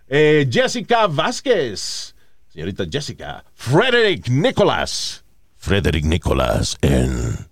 Eh, 0.07 0.47
Jessica 0.47 1.07
Vázquez. 1.07 2.13
Señorita 2.57 2.85
Jessica. 2.91 3.45
Frederick 3.53 4.29
Nicolás. 4.29 5.23
Frederick 5.57 6.03
Nicolás. 6.05 6.75
En. 6.81 7.47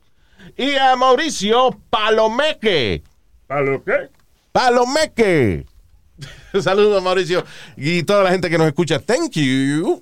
Y 0.58 0.74
a 0.74 0.96
Mauricio 0.96 1.80
Palomeque. 1.92 3.04
¿Para 3.46 3.62
lo 3.62 3.84
qué? 3.84 4.10
Palomeque. 4.52 5.68
Saludos, 6.60 7.04
Mauricio. 7.04 7.46
Y 7.78 8.02
toda 8.02 8.24
la 8.24 8.32
gente 8.32 8.50
que 8.50 8.58
nos 8.58 8.66
escucha. 8.66 8.98
Thank 8.98 9.34
you. 9.34 10.02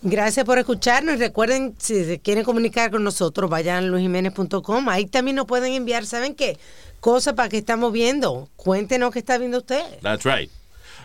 Gracias 0.00 0.46
por 0.46 0.58
escucharnos. 0.58 1.16
Y 1.16 1.18
Recuerden, 1.18 1.74
si 1.78 2.02
se 2.02 2.18
quieren 2.18 2.44
comunicar 2.44 2.90
con 2.90 3.04
nosotros, 3.04 3.50
vayan 3.50 3.84
a 3.84 3.86
luisjiménez.com. 3.86 4.88
Ahí 4.88 5.04
también 5.04 5.36
nos 5.36 5.44
pueden 5.44 5.74
enviar, 5.74 6.06
¿saben 6.06 6.34
qué? 6.34 6.58
Cosas 7.00 7.34
para 7.34 7.50
que 7.50 7.58
estamos 7.58 7.92
viendo. 7.92 8.48
Cuéntenos 8.56 9.12
qué 9.12 9.18
está 9.18 9.36
viendo 9.36 9.58
usted. 9.58 9.82
That's 10.00 10.24
right. 10.24 10.50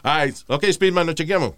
All 0.03 0.27
right. 0.27 0.37
Ok, 0.47 0.63
Speedman, 0.71 1.07
nos 1.07 1.15
chequeamos. 1.15 1.55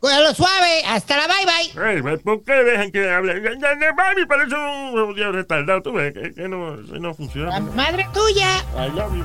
Cuídalo 0.00 0.34
suave. 0.34 0.82
Hasta 0.86 1.16
la 1.16 1.26
bye 1.26 1.46
bye. 1.46 1.94
Ey, 1.96 2.18
¿Por 2.18 2.44
qué 2.44 2.52
dejan 2.52 2.90
que 2.92 3.10
hable? 3.10 3.40
Mami 3.40 4.26
parece 4.26 4.54
un 4.54 5.14
día 5.14 5.30
retardado. 5.32 5.82
Tú 5.82 5.92
ves 5.92 6.12
que, 6.12 6.34
que 6.34 6.48
no, 6.48 6.76
no 6.76 7.08
La 7.08 7.14
funciona. 7.14 7.60
madre 7.60 8.06
tuya. 8.12 8.58
I 8.76 8.90
love 8.94 9.14
you. 9.16 9.24